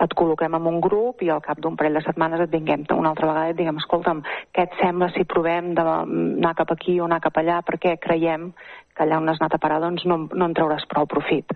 et 0.00 0.14
col·loquem 0.16 0.56
en 0.56 0.68
un 0.68 0.80
grup 0.80 1.24
i 1.24 1.30
al 1.32 1.42
cap 1.44 1.60
d'un 1.60 1.76
parell 1.76 1.98
de 1.98 2.04
setmanes 2.04 2.44
et 2.44 2.52
vinguem 2.52 2.86
una 2.96 3.12
altra 3.12 3.28
vegada 3.28 3.50
i 3.50 3.54
et 3.54 3.58
diguem, 3.58 3.80
escolta'm, 3.80 4.22
què 4.56 4.68
et 4.68 4.76
sembla 4.80 5.10
si 5.14 5.26
provem 5.28 5.74
d'anar 5.76 6.54
cap 6.56 6.72
aquí 6.76 6.98
o 7.00 7.08
anar 7.08 7.20
cap 7.24 7.36
allà 7.40 7.60
perquè 7.66 7.96
creiem 8.00 8.52
que 8.96 9.04
allà 9.04 9.20
on 9.20 9.28
has 9.28 9.40
anat 9.40 9.56
a 9.56 9.62
parar 9.62 9.80
doncs 9.84 10.06
no, 10.08 10.22
no 10.32 10.48
en 10.48 10.56
trauràs 10.56 10.88
prou 10.88 11.08
profit. 11.08 11.52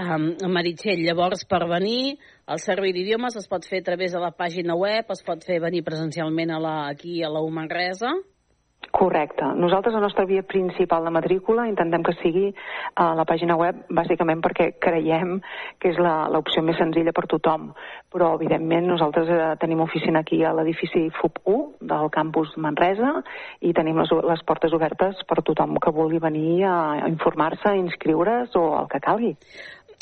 Um, 0.00 0.30
Meritxell, 0.54 1.02
llavors 1.04 1.42
per 1.50 1.60
venir 1.68 2.14
el 2.48 2.60
servei 2.62 2.94
d'idiomes 2.96 3.36
es 3.36 3.48
pot 3.50 3.66
fer 3.68 3.82
a 3.82 3.88
través 3.90 4.14
de 4.16 4.22
la 4.22 4.30
pàgina 4.32 4.76
web, 4.78 5.12
es 5.12 5.20
pot 5.26 5.44
fer 5.44 5.60
venir 5.60 5.84
presencialment 5.84 6.54
a 6.56 6.60
la, 6.62 6.76
aquí 6.88 7.20
a 7.22 7.28
la 7.28 7.42
Humanresa? 7.44 8.14
Correcte. 8.90 9.44
Nosaltres 9.44 9.94
la 9.94 10.00
nostra 10.00 10.24
via 10.24 10.42
principal 10.42 11.04
de 11.04 11.10
matrícula 11.14 11.66
intentem 11.68 12.02
que 12.02 12.14
sigui 12.18 12.46
a 12.98 13.10
la 13.14 13.26
pàgina 13.28 13.54
web 13.60 13.84
bàsicament 13.92 14.40
perquè 14.42 14.70
creiem 14.82 15.36
que 15.78 15.92
és 15.92 16.00
l'opció 16.00 16.64
més 16.64 16.80
senzilla 16.80 17.12
per 17.14 17.26
tothom. 17.30 17.68
Però, 18.10 18.32
evidentment, 18.40 18.88
nosaltres 18.90 19.30
eh, 19.30 19.40
tenim 19.62 19.84
oficina 19.84 20.24
aquí 20.24 20.40
a 20.42 20.54
l'edifici 20.56 21.04
FUP1 21.20 21.86
del 21.92 22.08
campus 22.10 22.56
Manresa 22.56 23.12
i 23.60 23.74
tenim 23.76 24.00
les, 24.00 24.14
les 24.32 24.42
portes 24.48 24.74
obertes 24.74 25.22
per 25.28 25.38
tothom 25.44 25.76
que 25.78 25.94
vulgui 25.94 26.18
venir 26.18 26.64
a, 26.64 26.78
a 27.04 27.12
informar-se, 27.12 27.76
inscriure's 27.84 28.56
o 28.58 28.64
el 28.80 28.90
que 28.90 29.04
calgui. 29.04 29.36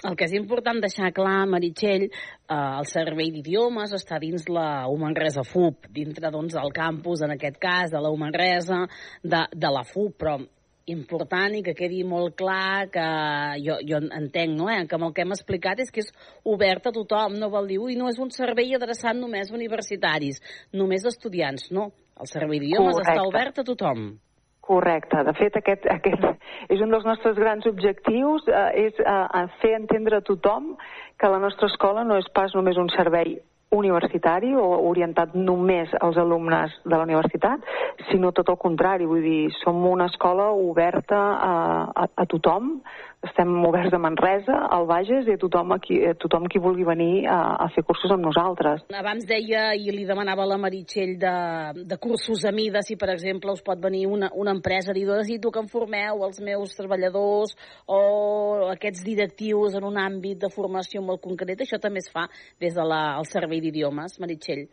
El 0.07 0.15
que 0.15 0.29
és 0.29 0.35
important 0.39 0.79
deixar 0.79 1.09
clar, 1.11 1.41
Meritxell, 1.51 2.05
eh, 2.07 2.57
el 2.57 2.87
servei 2.87 3.33
d'idiomes 3.35 3.91
està 3.97 4.21
dins 4.23 4.45
la 4.47 4.87
Humanresa 4.87 5.43
FUP, 5.43 5.89
dintre 5.91 6.31
doncs, 6.31 6.55
del 6.55 6.71
campus, 6.71 7.25
en 7.27 7.35
aquest 7.35 7.59
cas, 7.59 7.91
de 7.91 7.99
la 8.05 8.13
Humanresa, 8.15 8.85
de, 9.25 9.41
de 9.51 9.73
la 9.75 9.83
FUP, 9.83 10.15
però 10.21 10.37
important 10.89 11.57
i 11.59 11.65
que 11.67 11.75
quedi 11.77 12.05
molt 12.07 12.37
clar 12.39 12.87
que 12.95 13.09
jo, 13.65 13.81
jo 13.91 13.99
entenc, 13.99 14.55
no? 14.57 14.71
Eh? 14.73 14.87
que 14.89 14.97
amb 14.97 15.09
el 15.09 15.17
que 15.17 15.27
hem 15.27 15.35
explicat 15.35 15.83
és 15.83 15.91
que 15.93 16.07
és 16.07 16.15
obert 16.47 16.87
a 16.87 16.95
tothom, 16.95 17.35
no 17.43 17.51
vol 17.53 17.67
dir, 17.69 17.81
ui, 17.83 17.99
no 17.99 18.09
és 18.09 18.23
un 18.23 18.31
servei 18.31 18.71
adreçat 18.79 19.19
només 19.19 19.51
a 19.51 19.59
universitaris, 19.59 20.39
només 20.73 21.05
a 21.05 21.13
estudiants, 21.13 21.73
no. 21.75 21.91
El 22.19 22.31
servei 22.31 22.63
d'idiomes 22.63 23.03
està 23.03 23.19
obert 23.27 23.59
a 23.59 23.67
tothom. 23.67 24.13
Correcte. 24.69 25.23
De 25.25 25.33
fet, 25.39 25.55
aquest, 25.57 25.87
aquest 25.89 26.25
és 26.75 26.81
un 26.85 26.93
dels 26.93 27.07
nostres 27.09 27.39
grans 27.41 27.67
objectius, 27.71 28.49
eh, 28.53 28.89
és 28.89 28.99
eh, 29.01 29.45
fer 29.63 29.75
entendre 29.79 30.21
a 30.21 30.27
tothom 30.27 30.75
que 31.19 31.31
la 31.33 31.41
nostra 31.41 31.71
escola 31.73 32.05
no 32.05 32.19
és 32.21 32.29
pas 32.37 32.53
només 32.59 32.77
un 32.77 32.93
servei 32.93 33.39
universitari 33.75 34.55
o 34.57 34.65
orientat 34.89 35.35
només 35.37 35.93
als 36.01 36.17
alumnes 36.17 36.73
de 36.85 36.95
la 36.95 37.05
universitat, 37.05 37.65
sinó 38.11 38.33
tot 38.33 38.49
el 38.49 38.57
contrari, 38.61 39.07
vull 39.07 39.23
dir, 39.23 39.51
som 39.63 39.83
una 39.85 40.09
escola 40.09 40.51
oberta 40.57 41.19
a, 41.19 41.53
a, 41.93 42.09
a 42.09 42.27
tothom, 42.31 42.79
estem 43.19 43.51
oberts 43.67 43.93
a 43.93 43.99
Manresa, 43.99 44.55
al 44.71 44.87
Bages 44.87 45.27
i 45.27 45.35
a 45.35 45.41
tothom, 45.43 45.73
aquí, 45.75 45.97
a 46.07 46.15
tothom 46.15 46.47
qui 46.47 46.61
vulgui 46.63 46.85
venir 46.87 47.27
a, 47.27 47.39
a 47.65 47.67
fer 47.75 47.83
cursos 47.83 48.13
amb 48.15 48.23
nosaltres. 48.23 48.85
Abans 48.95 49.27
deia 49.27 49.73
i 49.75 49.91
li 49.91 50.05
demanava 50.07 50.45
a 50.45 50.51
la 50.53 50.59
Meritxell 50.63 51.17
de, 51.19 51.35
de 51.83 51.99
cursos 51.99 52.45
a 52.47 52.53
mida 52.55 52.83
si, 52.87 52.95
per 52.97 53.11
exemple, 53.17 53.53
us 53.53 53.65
pot 53.67 53.83
venir 53.83 54.07
una, 54.07 54.31
una 54.39 54.55
empresa 54.55 54.95
dir, 54.95 55.05
necessito 55.09 55.51
que 55.51 55.61
em 55.65 55.69
formeu 55.71 56.23
els 56.29 56.39
meus 56.47 56.77
treballadors 56.79 57.57
o 57.91 58.01
aquests 58.71 59.03
directius 59.05 59.75
en 59.75 59.89
un 59.89 59.99
àmbit 59.99 60.39
de 60.47 60.53
formació 60.55 61.03
molt 61.03 61.21
concret. 61.25 61.67
Això 61.67 61.83
també 61.83 62.05
es 62.05 62.11
fa 62.15 62.29
des 62.63 62.79
del 62.79 62.95
de 62.95 63.29
servei 63.29 63.58
d'idiomes, 63.65 64.19
Meritxell. 64.23 64.67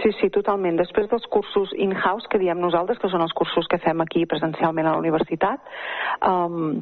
Sí, 0.00 0.08
sí, 0.20 0.30
totalment. 0.32 0.78
Després 0.80 1.10
dels 1.10 1.26
cursos 1.28 1.72
in-house 1.76 2.30
que 2.32 2.40
diem 2.40 2.60
nosaltres, 2.60 2.98
que 2.98 3.10
són 3.12 3.24
els 3.24 3.34
cursos 3.36 3.68
que 3.68 3.80
fem 3.82 4.00
aquí 4.00 4.24
presencialment 4.26 4.88
a 4.88 4.94
la 4.96 5.02
universitat, 5.02 5.60
um, 6.24 6.80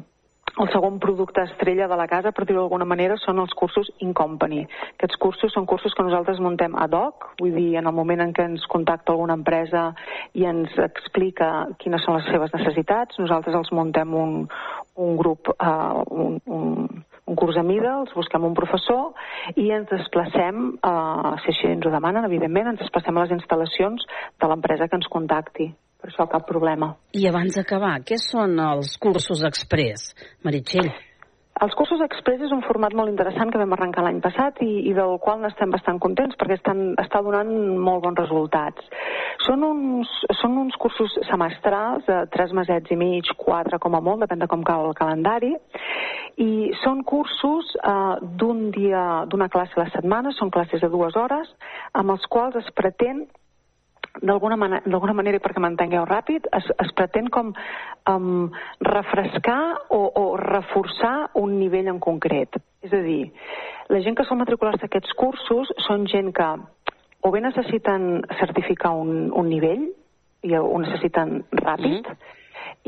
el 0.59 0.67
segon 0.71 0.97
producte 0.99 1.43
estrella 1.43 1.87
de 1.87 1.95
la 1.95 2.07
casa, 2.11 2.31
per 2.35 2.43
dir-ho 2.45 2.63
d'alguna 2.63 2.87
manera, 2.87 3.15
són 3.23 3.39
els 3.39 3.53
cursos 3.55 3.87
in 4.03 4.13
company. 4.13 4.65
Aquests 4.95 5.19
cursos 5.21 5.53
són 5.55 5.67
cursos 5.67 5.95
que 5.95 6.03
nosaltres 6.03 6.41
muntem 6.43 6.75
ad 6.75 6.95
hoc, 6.95 7.29
vull 7.39 7.55
dir, 7.55 7.77
en 7.79 7.87
el 7.87 7.95
moment 7.95 8.23
en 8.23 8.33
què 8.35 8.47
ens 8.49 8.65
contacta 8.71 9.13
alguna 9.13 9.37
empresa 9.39 9.89
i 10.35 10.47
ens 10.47 10.75
explica 10.83 11.69
quines 11.79 12.03
són 12.07 12.19
les 12.19 12.27
seves 12.31 12.51
necessitats, 12.57 13.19
nosaltres 13.19 13.55
els 13.59 13.71
muntem 13.75 14.15
un, 14.15 14.35
un 14.99 15.15
grup, 15.19 15.53
uh, 15.55 16.03
un, 16.11 16.39
un, 16.47 17.03
un 17.31 17.39
curs 17.39 17.59
a 17.59 17.63
mida, 17.65 17.95
els 18.03 18.11
busquem 18.17 18.43
un 18.47 18.55
professor 18.57 19.13
i 19.55 19.69
ens 19.73 19.87
desplacem, 19.91 20.73
uh, 20.83 21.35
si 21.43 21.53
així 21.53 21.71
ens 21.71 21.87
ho 21.87 21.93
demanen, 21.93 22.27
evidentment, 22.27 22.73
ens 22.73 22.83
desplacem 22.83 23.17
a 23.17 23.25
les 23.25 23.37
instal·lacions 23.39 24.03
de 24.41 24.51
l'empresa 24.51 24.89
que 24.91 24.99
ens 24.99 25.09
contacti 25.11 25.71
per 26.01 26.09
això 26.09 26.25
cap 26.29 26.47
problema. 26.49 26.95
I 27.13 27.27
abans 27.29 27.55
d'acabar, 27.59 27.99
què 28.07 28.17
són 28.21 28.57
els 28.63 28.97
cursos 29.01 29.45
express, 29.47 30.11
Meritxell? 30.45 30.89
Els 31.61 31.75
cursos 31.77 31.99
express 32.01 32.41
és 32.41 32.53
un 32.55 32.63
format 32.65 32.93
molt 32.97 33.11
interessant 33.11 33.51
que 33.53 33.59
vam 33.61 33.75
arrencar 33.75 34.01
l'any 34.01 34.17
passat 34.23 34.57
i, 34.65 34.69
i 34.89 34.93
del 34.97 35.19
qual 35.21 35.43
n'estem 35.43 35.69
bastant 35.69 35.99
contents 36.01 36.37
perquè 36.39 36.55
estan, 36.57 36.79
està 37.03 37.21
donant 37.21 37.51
molt 37.77 38.01
bons 38.07 38.17
resultats. 38.17 38.87
Són 39.45 39.61
uns, 39.67 40.09
són 40.39 40.57
uns 40.57 40.77
cursos 40.81 41.13
semestrals 41.29 42.07
de 42.09 42.17
tres 42.33 42.55
mesets 42.57 42.89
i 42.89 42.97
mig, 42.97 43.29
quatre 43.37 43.77
com 43.83 43.93
a 43.93 44.01
molt, 44.01 44.23
depèn 44.25 44.41
de 44.41 44.49
com 44.49 44.65
cau 44.65 44.87
el 44.89 44.97
calendari, 44.97 45.51
i 46.41 46.71
són 46.81 47.03
cursos 47.05 47.69
eh, 47.77 47.93
d'un 48.41 48.71
dia, 48.73 49.03
d'una 49.29 49.49
classe 49.53 49.77
a 49.77 49.83
la 49.83 49.93
setmana, 49.93 50.33
són 50.39 50.49
classes 50.49 50.81
de 50.81 50.89
dues 50.89 51.17
hores, 51.19 51.53
amb 51.93 52.15
els 52.15 52.25
quals 52.33 52.57
es 52.57 52.73
pretén 52.73 53.27
d'alguna 54.19 54.57
manera, 54.59 55.13
manera, 55.13 55.39
perquè 55.39 55.61
m'entengueu 55.63 56.05
ràpid, 56.05 56.47
es, 56.57 56.67
es 56.83 56.91
pretén 56.97 57.29
com 57.29 57.53
um, 58.09 58.49
refrescar 58.81 59.61
o, 59.89 60.01
o 60.15 60.25
reforçar 60.37 61.31
un 61.39 61.57
nivell 61.59 61.87
en 61.87 61.99
concret. 61.99 62.59
És 62.83 62.93
a 62.93 63.01
dir, 63.05 63.31
la 63.89 64.01
gent 64.01 64.17
que 64.17 64.25
sol 64.27 64.41
matricular-se 64.41 64.89
aquests 64.89 65.15
cursos 65.17 65.71
són 65.87 66.07
gent 66.11 66.33
que 66.35 66.51
o 67.21 67.31
bé 67.31 67.41
necessiten 67.41 68.25
certificar 68.39 68.95
un, 68.97 69.31
un 69.31 69.49
nivell, 69.49 69.89
i 70.41 70.55
ho 70.57 70.77
necessiten 70.81 71.43
ràpid, 71.53 72.01
mm 72.01 72.13
-hmm 72.13 72.30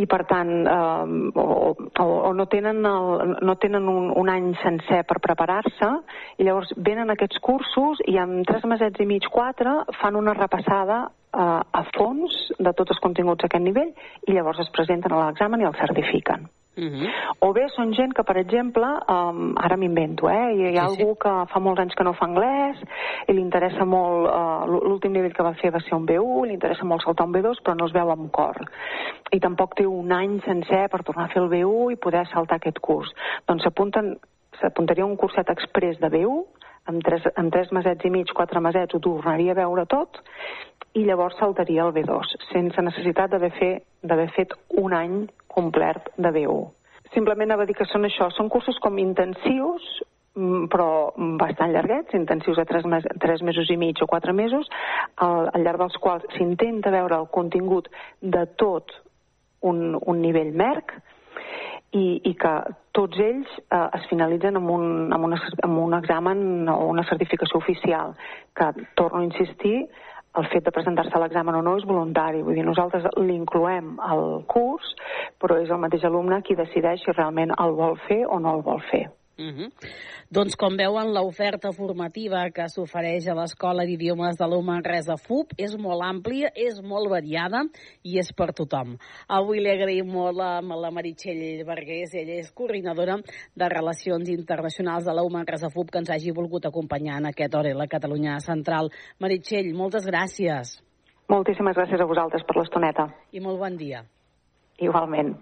i 0.01 0.07
per 0.09 0.23
tant 0.29 0.51
eh, 0.65 1.39
o, 1.39 1.73
o, 1.73 2.05
o 2.05 2.31
no 2.33 2.45
tenen, 2.49 2.81
el, 2.89 3.35
no 3.45 3.55
tenen 3.61 3.89
un, 3.89 4.09
un 4.17 4.31
any 4.31 4.53
sencer 4.63 5.03
per 5.09 5.19
preparar-se 5.21 5.91
i 6.39 6.47
llavors 6.47 6.73
venen 6.77 7.13
aquests 7.13 7.41
cursos 7.43 8.01
i 8.09 8.17
en 8.21 8.41
tres 8.49 8.65
mesets 8.69 9.03
i 9.03 9.09
mig, 9.09 9.27
quatre, 9.29 9.75
fan 10.01 10.17
una 10.17 10.33
repassada 10.37 11.03
eh, 11.05 11.61
a 11.61 11.85
fons 11.93 12.39
de 12.57 12.73
tots 12.73 12.95
els 12.95 13.03
continguts 13.05 13.45
a 13.45 13.51
aquest 13.51 13.65
nivell 13.67 13.93
i 14.27 14.33
llavors 14.33 14.65
es 14.65 14.73
presenten 14.73 15.13
a 15.13 15.25
l'examen 15.27 15.61
i 15.61 15.69
el 15.69 15.77
certifiquen. 15.79 16.49
Uh 16.75 16.83
mhm. 16.83 17.03
-huh. 17.03 17.09
O 17.39 17.53
bé 17.53 17.67
són 17.69 17.93
gent 17.93 18.13
que, 18.13 18.23
per 18.23 18.37
exemple, 18.37 18.87
um, 19.07 19.53
ara 19.57 19.77
m'invento, 19.77 20.29
eh? 20.29 20.53
Hi 20.55 20.77
ha 20.77 20.87
sí, 20.87 21.01
algú 21.01 21.13
sí. 21.13 21.19
que 21.19 21.33
fa 21.51 21.59
molts 21.59 21.81
anys 21.81 21.93
que 21.95 22.03
no 22.03 22.13
fa 22.13 22.25
anglès 22.25 22.77
i 23.27 23.33
li 23.33 23.41
interessa 23.41 23.85
molt, 23.85 24.29
uh, 24.29 24.65
l'últim 24.65 25.11
nivell 25.11 25.33
que 25.33 25.43
va 25.43 25.53
fer 25.53 25.71
va 25.71 25.79
ser 25.79 25.93
un 25.93 26.05
B1, 26.05 26.47
li 26.47 26.53
interessa 26.53 26.85
molt 26.85 27.03
saltar 27.03 27.25
un 27.25 27.33
B2, 27.33 27.61
però 27.63 27.75
no 27.75 27.85
es 27.85 27.93
veu 27.93 28.09
amb 28.09 28.31
cor. 28.31 28.55
I 29.31 29.39
tampoc 29.39 29.75
té 29.75 29.85
un 29.85 30.11
any 30.11 30.41
sencer 30.41 30.89
per 30.89 31.03
tornar 31.03 31.25
a 31.25 31.27
fer 31.27 31.41
el 31.43 31.49
B1 31.49 31.91
i 31.91 31.95
poder 31.95 32.25
saltar 32.27 32.55
aquest 32.55 32.79
curs. 32.79 33.11
Doncs 33.47 33.63
s'apuntaria 34.61 35.05
un 35.05 35.17
curset 35.17 35.49
express 35.49 35.99
de 35.99 36.09
B1, 36.09 36.43
amb 36.85 37.03
tres, 37.03 37.23
amb 37.39 37.51
tres 37.51 37.71
mesets 37.71 38.05
i 38.05 38.09
mig, 38.09 38.31
quatre 38.35 38.59
mesets, 38.59 38.95
ho 38.95 38.99
tornaria 38.99 39.51
a 39.51 39.55
veure 39.61 39.85
tot, 39.85 40.19
i 40.93 41.03
llavors 41.07 41.37
saltaria 41.39 41.85
el 41.87 41.93
B2, 41.95 42.35
sense 42.51 42.81
necessitat 42.85 43.33
d'haver 43.33 44.29
fet 44.35 44.53
un 44.81 44.93
any 44.93 45.23
complet 45.49 46.11
de 46.17 46.31
B1. 46.35 46.65
Simplement 47.13 47.49
anava 47.49 47.65
a 47.65 47.69
dir 47.69 47.75
que 47.77 47.87
són 47.89 48.05
això, 48.07 48.29
són 48.33 48.49
cursos 48.49 48.77
com 48.81 48.97
intensius, 49.01 49.85
mm, 50.35 50.67
però 50.73 51.13
bastant 51.41 51.73
llarguets, 51.73 52.13
intensius 52.17 52.57
de 52.57 52.65
3, 52.69 52.85
mes, 52.89 53.07
3 53.21 53.43
mesos 53.45 53.69
i 53.69 53.77
mig 53.77 54.01
o 54.01 54.07
4 54.09 54.33
mesos, 54.33 54.69
al, 55.17 55.49
al 55.53 55.65
llarg 55.65 55.81
dels 55.81 55.97
quals 56.01 56.25
s'intenta 56.37 56.93
veure 56.93 57.21
el 57.21 57.29
contingut 57.29 57.89
de 58.21 58.45
tot 58.57 58.93
un, 59.61 59.97
un 59.99 60.21
nivell 60.21 60.53
MERC 60.53 60.95
i, 61.93 62.21
i 62.25 62.33
que 62.33 62.53
tots 62.97 63.19
ells 63.21 63.49
eh, 63.61 63.87
es 63.99 64.07
finalitzen 64.09 64.57
amb 64.57 64.71
un, 64.73 64.87
amb, 65.13 65.27
una, 65.29 65.37
amb 65.65 65.79
un 65.83 65.93
examen 65.99 66.69
o 66.69 66.79
una 66.89 67.05
certificació 67.09 67.61
oficial, 67.61 68.15
que, 68.57 68.71
torno 68.97 69.21
a 69.21 69.27
insistir, 69.27 69.87
el 70.39 70.47
fet 70.49 70.65
de 70.65 70.73
presentar-se 70.73 71.13
a 71.15 71.21
l'examen 71.21 71.59
o 71.59 71.63
no 71.65 71.75
és 71.77 71.85
voluntari. 71.89 72.41
Vull 72.45 72.57
dir, 72.57 72.65
nosaltres 72.65 73.05
l'incloem 73.21 73.97
al 74.01 74.43
curs, 74.49 74.93
però 75.41 75.59
és 75.61 75.69
el 75.69 75.81
mateix 75.83 76.05
alumne 76.09 76.41
qui 76.45 76.57
decideix 76.57 77.03
si 77.03 77.13
realment 77.13 77.53
el 77.59 77.75
vol 77.77 77.99
fer 78.07 78.23
o 78.25 78.39
no 78.39 78.57
el 78.57 78.65
vol 78.65 78.81
fer. 78.89 79.05
Uh 79.35 79.45
-huh. 79.45 79.71
Doncs 80.29 80.55
com 80.55 80.77
veuen, 80.77 81.11
l'oferta 81.11 81.71
formativa 81.71 82.51
que 82.51 82.69
s'ofereix 82.69 83.27
a 83.27 83.33
l'Escola 83.33 83.83
d'Idiomes 83.83 84.37
de 84.37 84.45
l'Humanresa 84.45 85.17
FUP 85.17 85.53
és 85.57 85.75
molt 85.75 86.01
àmplia, 86.03 86.51
és 86.55 86.81
molt 86.81 87.09
variada 87.09 87.63
i 88.03 88.19
és 88.19 88.31
per 88.31 88.53
tothom. 88.53 88.97
Avui 89.27 89.59
li 89.59 89.69
agraïm 89.69 90.05
molt 90.05 90.39
a 90.39 90.61
la 90.61 90.91
Meritxell 90.91 91.65
Vergués, 91.65 92.13
ella 92.13 92.35
és 92.35 92.51
coordinadora 92.51 93.17
de 93.55 93.69
Relacions 93.69 94.29
Internacionals 94.29 95.05
de 95.05 95.13
la 95.13 95.23
Humanresa 95.23 95.69
FUP, 95.69 95.89
que 95.89 95.97
ens 95.97 96.11
hagi 96.11 96.31
volgut 96.31 96.65
acompanyar 96.65 97.17
en 97.17 97.25
aquest 97.25 97.55
hora 97.55 97.71
a 97.71 97.75
la 97.75 97.87
Catalunya 97.87 98.39
Central. 98.39 98.91
Meritxell, 99.19 99.73
moltes 99.73 100.05
gràcies. 100.05 100.79
Moltíssimes 101.27 101.75
gràcies 101.75 101.99
a 101.99 102.05
vosaltres 102.05 102.43
per 102.43 102.57
l'estoneta. 102.57 103.07
I 103.31 103.39
molt 103.39 103.57
bon 103.57 103.77
dia. 103.77 104.03
Igualment. 104.77 105.37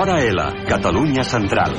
Hora 0.00 0.16
L, 0.24 0.40
Catalunya 0.64 1.22
Central. 1.22 1.74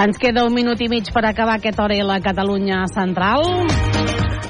Ens 0.00 0.16
queda 0.16 0.46
un 0.46 0.54
minut 0.54 0.80
i 0.80 0.88
mig 0.88 1.10
per 1.12 1.26
acabar 1.28 1.58
aquest 1.58 1.76
hora 1.84 1.92
i 1.92 2.00
la 2.00 2.16
Catalunya 2.24 2.86
Central. 2.88 3.44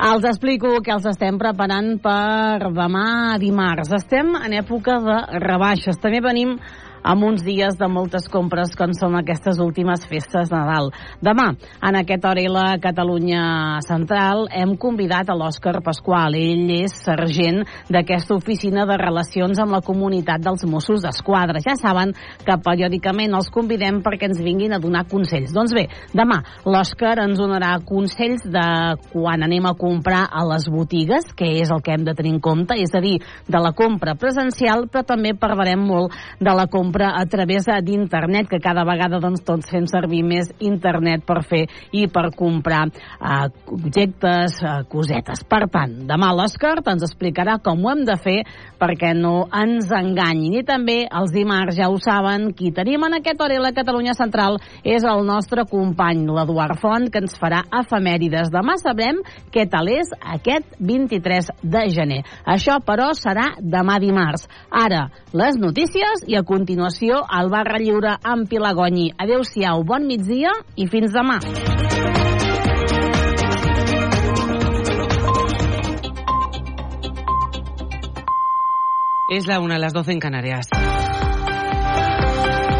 Els 0.00 0.28
explico 0.30 0.76
que 0.86 0.94
els 0.94 1.10
estem 1.10 1.34
preparant 1.40 1.96
per 1.98 2.70
demà 2.78 3.40
dimarts. 3.42 3.90
Estem 3.90 4.36
en 4.38 4.54
època 4.54 5.00
de 5.02 5.18
rebaixes. 5.42 5.98
També 5.98 6.22
venim 6.22 6.54
amb 7.02 7.24
uns 7.24 7.44
dies 7.46 7.76
de 7.80 7.88
moltes 7.90 8.28
compres 8.30 8.74
com 8.78 8.94
són 8.96 9.16
aquestes 9.18 9.60
últimes 9.62 10.06
festes 10.08 10.50
de 10.50 10.60
Nadal. 10.60 10.90
Demà, 11.24 11.50
en 11.86 11.98
aquesta 11.98 12.30
hora 12.30 12.42
i 12.42 12.50
la 12.50 12.66
Catalunya 12.82 13.80
Central, 13.86 14.46
hem 14.52 14.76
convidat 14.80 15.30
a 15.30 15.36
l'Òscar 15.38 15.80
Pasqual. 15.84 16.36
Ell 16.38 16.70
és 16.80 16.94
sergent 17.04 17.62
d'aquesta 17.90 18.36
oficina 18.36 18.86
de 18.88 18.98
relacions 19.00 19.60
amb 19.60 19.74
la 19.76 19.82
comunitat 19.84 20.44
dels 20.44 20.64
Mossos 20.68 21.04
d'Esquadra. 21.04 21.62
Ja 21.64 21.76
saben 21.80 22.14
que 22.44 22.58
periòdicament 22.64 23.34
els 23.36 23.50
convidem 23.52 24.02
perquè 24.04 24.30
ens 24.30 24.42
vinguin 24.42 24.74
a 24.76 24.82
donar 24.82 25.06
consells. 25.10 25.54
Doncs 25.56 25.74
bé, 25.76 25.86
demà 26.16 26.40
l'Òscar 26.66 27.16
ens 27.24 27.40
donarà 27.40 27.76
consells 27.86 28.44
de 28.50 28.66
quan 29.10 29.44
anem 29.46 29.66
a 29.66 29.76
comprar 29.78 30.26
a 30.30 30.44
les 30.52 30.68
botigues, 30.70 31.32
que 31.36 31.48
és 31.60 31.70
el 31.70 31.82
que 31.84 31.94
hem 31.94 32.04
de 32.06 32.14
tenir 32.16 32.34
en 32.36 32.40
compte, 32.44 32.76
és 32.76 32.92
a 32.94 33.02
dir, 33.02 33.18
de 33.48 33.60
la 33.62 33.72
compra 33.76 34.14
presencial, 34.18 34.86
però 34.90 35.04
també 35.06 35.34
parlarem 35.34 35.80
molt 35.86 36.14
de 36.40 36.54
la 36.56 36.66
compra 36.70 36.89
compra 36.90 37.12
a 37.14 37.24
través 37.26 37.66
d'internet, 37.84 38.48
que 38.48 38.58
cada 38.58 38.82
vegada 38.84 39.20
doncs, 39.22 39.44
tots 39.46 39.70
fem 39.70 39.86
servir 39.86 40.24
més 40.26 40.48
internet 40.58 41.22
per 41.22 41.44
fer 41.46 41.68
i 41.94 42.08
per 42.10 42.32
comprar 42.34 42.88
eh, 42.90 43.46
objectes, 43.70 44.56
eh, 44.58 44.82
cosetes. 44.90 45.44
Per 45.46 45.68
tant, 45.70 45.92
demà 46.08 46.32
l'Òscar 46.34 46.80
ens 46.90 47.04
explicarà 47.06 47.60
com 47.62 47.84
ho 47.84 47.92
hem 47.92 48.02
de 48.08 48.16
fer 48.18 48.40
perquè 48.80 49.12
no 49.14 49.46
ens 49.54 49.90
enganyin. 49.94 50.56
I 50.58 50.64
també 50.66 51.04
els 51.06 51.30
dimarts, 51.30 51.76
ja 51.78 51.86
ho 51.90 51.98
saben, 52.02 52.50
qui 52.58 52.72
tenim 52.74 53.06
en 53.06 53.20
aquest 53.20 53.38
hora 53.40 53.60
la 53.62 53.74
Catalunya 53.76 54.16
Central 54.18 54.58
és 54.82 55.06
el 55.06 55.22
nostre 55.28 55.66
company, 55.70 56.26
l'Eduard 56.26 56.80
Font, 56.80 57.06
que 57.06 57.22
ens 57.22 57.38
farà 57.38 57.62
efemèrides. 57.84 58.50
Demà 58.50 58.74
sabrem 58.82 59.22
què 59.54 59.68
tal 59.70 59.92
és 59.92 60.10
aquest 60.18 60.74
23 60.80 61.52
de 61.62 61.86
gener. 61.94 62.20
Això, 62.42 62.80
però, 62.82 63.12
serà 63.14 63.52
demà 63.60 64.00
dimarts. 64.02 64.48
Ara, 64.70 65.06
les 65.36 65.60
notícies 65.60 66.26
i 66.26 66.34
a 66.34 66.42
continuació 66.42 66.79
continuació 66.80 67.24
al 67.28 67.50
Barra 67.50 67.78
Lliure 67.78 68.14
amb 68.24 68.48
Pilagoni. 68.48 69.10
Adéu-siau, 69.20 69.82
bon 69.84 70.06
migdia 70.08 70.50
i 70.76 70.86
fins 70.88 71.12
demà. 71.12 71.36
Es 79.30 79.46
la 79.46 79.60
una, 79.60 79.78
las 79.78 79.92
doce 79.92 80.12
en 80.12 80.20
Canarias. 80.20 80.68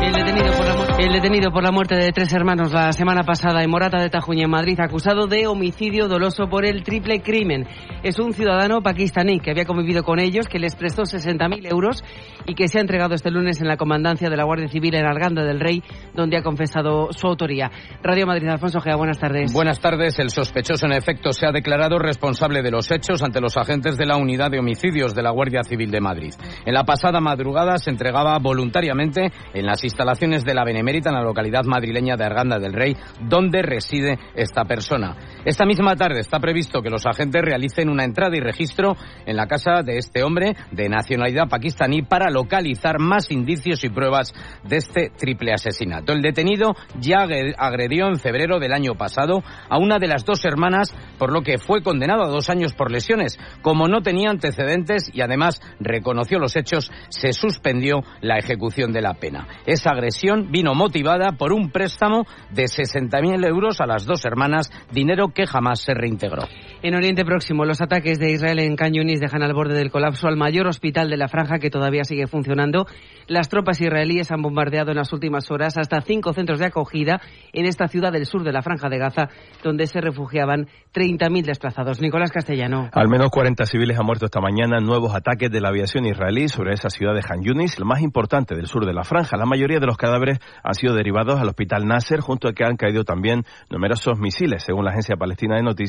El 0.03 0.13
detenido 0.15 0.57
por 0.57 0.65
la 0.65 0.81
el 1.01 1.15
detenido 1.15 1.51
por 1.51 1.63
la 1.63 1.73
muerte 1.73 1.97
de 1.97 2.13
tres 2.13 2.31
hermanos 2.35 2.75
la 2.75 2.93
semana 2.93 3.23
pasada 3.23 3.63
en 3.63 3.71
Morata 3.71 3.97
de 4.03 4.11
Tajuña, 4.11 4.45
en 4.45 4.51
Madrid, 4.51 4.79
acusado 4.79 5.27
de 5.27 5.47
homicidio 5.47 6.09
doloso 6.09 6.47
por 6.51 6.67
el 6.67 6.83
triple 6.83 7.23
crimen. 7.23 7.67
Es 8.03 8.19
un 8.19 8.33
ciudadano 8.33 8.81
pakistaní 8.81 9.41
que 9.41 9.51
había 9.51 9.67
convivido 9.67 10.03
con 10.03 10.21
ellos, 10.21 10.49
que 10.49 10.59
les 10.59 10.75
prestó 10.75 11.03
60.000 11.03 11.71
euros 11.71 12.03
y 12.47 12.55
que 12.55 12.67
se 12.67 12.79
ha 12.79 12.81
entregado 12.81 13.15
este 13.15 13.31
lunes 13.31 13.61
en 13.61 13.69
la 13.69 13.77
comandancia 13.77 14.31
de 14.31 14.37
la 14.39 14.45
Guardia 14.45 14.69
Civil 14.69 14.95
en 14.95 15.05
Arganda 15.05 15.45
del 15.45 15.61
Rey, 15.61 15.83
donde 16.15 16.39
ha 16.39 16.43
confesado 16.43 17.13
su 17.13 17.27
autoría. 17.27 17.71
Radio 18.03 18.27
Madrid, 18.27 18.49
Alfonso 18.49 18.81
Gea, 18.81 18.97
buenas 18.97 19.19
tardes. 19.19 19.53
Buenas 19.53 19.81
tardes. 19.81 20.19
El 20.19 20.31
sospechoso, 20.31 20.87
en 20.87 20.93
efecto, 20.93 21.35
se 21.35 21.47
ha 21.47 21.53
declarado 21.53 21.99
responsable 21.99 22.63
de 22.63 22.71
los 22.71 22.91
hechos 22.91 23.23
ante 23.23 23.39
los 23.39 23.59
agentes 23.59 23.99
de 23.99 24.07
la 24.07 24.17
Unidad 24.17 24.51
de 24.51 24.61
Homicidios 24.61 25.15
de 25.15 25.23
la 25.23 25.31
Guardia 25.31 25.63
Civil 25.63 25.91
de 25.91 26.01
Madrid. 26.01 26.33
En 26.65 26.73
la 26.73 26.85
pasada 26.85 27.21
madrugada 27.21 27.77
se 27.77 27.91
entregaba 27.91 28.39
voluntariamente 28.39 29.31
en 29.53 29.67
las 29.67 29.85
instalaciones 29.85 30.47
de 30.47 30.55
la 30.55 30.65
Benemérita 30.65 31.11
en 31.11 31.17
la 31.17 31.23
localidad 31.23 31.65
madrileña 31.65 32.17
de 32.17 32.25
Arganda 32.25 32.59
del 32.59 32.73
Rey, 32.73 32.97
donde 33.29 33.61
reside 33.61 34.19
esta 34.35 34.65
persona. 34.65 35.17
Esta 35.45 35.67
misma 35.67 35.97
tarde 35.97 36.21
está 36.21 36.41
previsto 36.41 36.81
que 36.81 36.89
los 36.89 37.05
agentes 37.05 37.43
realicen 37.43 37.90
una 37.91 38.05
entrada 38.05 38.37
y 38.37 38.41
registro 38.41 38.97
en 39.27 39.37
la 39.37 39.47
casa 39.47 39.83
de 39.83 39.99
este 39.99 40.23
hombre 40.23 40.57
de 40.71 40.89
nacionalidad 40.89 41.49
pakistaní 41.49 42.03
para 42.03 42.31
localizar 42.31 42.99
más 42.99 43.31
indicios 43.31 43.85
y 43.85 43.89
pruebas 43.89 44.33
de 44.65 44.77
este 44.77 45.11
triple 45.11 45.53
asesinato. 45.53 46.13
El 46.13 46.23
detenido 46.23 46.75
ya 46.99 47.27
agredió 47.59 48.09
en 48.09 48.17
febrero 48.17 48.59
del 48.59 48.73
año 48.73 48.95
pasado 48.95 49.43
a 49.69 49.79
una 49.79 49.99
de 49.99 50.09
las 50.09 50.25
dos 50.25 50.45
hermanas, 50.45 50.95
por 51.19 51.33
lo 51.33 51.43
que 51.43 51.59
fue 51.59 51.83
condenado 51.83 52.25
a 52.25 52.29
dos 52.29 52.51
años 52.51 52.73
por 52.73 52.91
lesiones. 52.91 53.39
Como 53.63 53.89
no 53.89 54.03
tenía 54.03 54.31
antecedentes 54.31 55.11
y 55.13 55.21
además 55.21 55.61
reconoció 55.79 56.39
los 56.39 56.57
hechos, 56.57 56.91
se 57.09 57.33
suspendió 57.33 58.03
la 58.21 58.39
ejecución 58.39 58.93
de 58.93 59.03
la 59.03 59.15
pena. 59.15 59.47
Esa 59.67 59.91
agresión 59.91 60.51
vino 60.51 60.75
motivada 60.75 61.33
por 61.33 61.53
un 61.53 61.71
préstamo 61.71 62.25
de 62.51 62.65
60.000 62.65 63.47
euros 63.47 63.81
a 63.81 63.87
las 63.87 64.07
dos 64.07 64.25
hermanas, 64.25 64.71
dinero 64.93 65.29
que 65.35 65.47
jamás 65.47 65.81
se 65.81 65.95
reintegró. 65.95 66.45
En 66.83 66.95
Oriente 66.95 67.25
Próximo, 67.25 67.65
los 67.65 67.80
ataques 67.81 68.19
de 68.19 68.31
Israel 68.33 68.59
en 68.59 68.77
Can 68.77 68.93
dejan 68.93 69.43
al 69.43 69.55
borde 69.55 69.75
del 69.75 69.91
colapso 69.91 70.29
al 70.29 70.37
mayor 70.37 70.67
hospital 70.67 71.09
de 71.11 71.17
la 71.17 71.29
franja 71.29 71.59
que 71.59 71.71
todavía 71.71 72.05
sigue 72.05 72.27
funcionando. 72.27 72.87
Las 73.27 73.49
tropas 73.49 73.81
israelíes 73.81 74.31
han 74.33 74.43
bombardeado 74.43 74.91
en 74.91 74.97
las 74.97 75.13
últimas 75.13 75.51
horas 75.51 75.77
hasta 75.79 76.01
cinco 76.01 76.33
centros 76.33 76.59
de 76.59 76.67
acogida 76.67 77.21
en 77.53 77.67
esta 77.67 77.89
ciudad 77.89 78.13
del 78.13 78.27
sur 78.27 78.43
de 78.43 78.53
la 78.53 78.63
franja 78.63 78.89
de 78.89 78.99
Gaza, 78.99 79.29
donde 79.63 79.87
se 79.87 80.01
refugiaban 80.01 80.67
30.000 80.93 81.45
desplazados. 81.45 82.01
Nicolás 82.01 82.33
Castellano. 82.33 82.91
Al 82.93 83.09
menos 83.09 83.31
40 83.31 83.65
civiles 83.67 83.99
han 83.99 84.07
muerto 84.07 84.27
esta 84.27 84.41
mañana 84.41 84.81
nuevos 84.81 85.15
ataques 85.15 85.51
de 85.51 85.61
la 85.61 85.69
aviación 85.69 86.07
israelí 86.07 86.49
sobre 86.49 86.75
esa 86.75 86.91
ciudad 86.91 87.15
de 87.15 87.23
Han 87.29 87.43
Yunis, 87.43 87.79
la 87.79 87.87
más 87.87 88.01
importante 88.01 88.55
del 88.55 88.67
sur 88.67 88.85
de 88.85 88.93
la 88.93 89.05
franja. 89.05 89.37
La 89.37 89.47
mayoría 89.47 89.79
de 89.79 89.87
los 89.87 89.97
cadáveres 89.97 90.39
han 90.63 90.75
sido 90.75 90.95
derivados 90.95 91.41
al 91.41 91.49
hospital 91.49 91.87
Nasser, 91.87 92.21
junto 92.21 92.49
a 92.49 92.53
que 92.53 92.65
han 92.65 92.77
caído 92.77 93.05
también 93.05 93.45
numerosos 93.71 94.19
misiles, 94.19 94.65
según 94.65 94.85
la 94.85 94.91
agencia 94.91 95.17
palestina 95.17 95.57
de 95.57 95.63
noticias. 95.63 95.71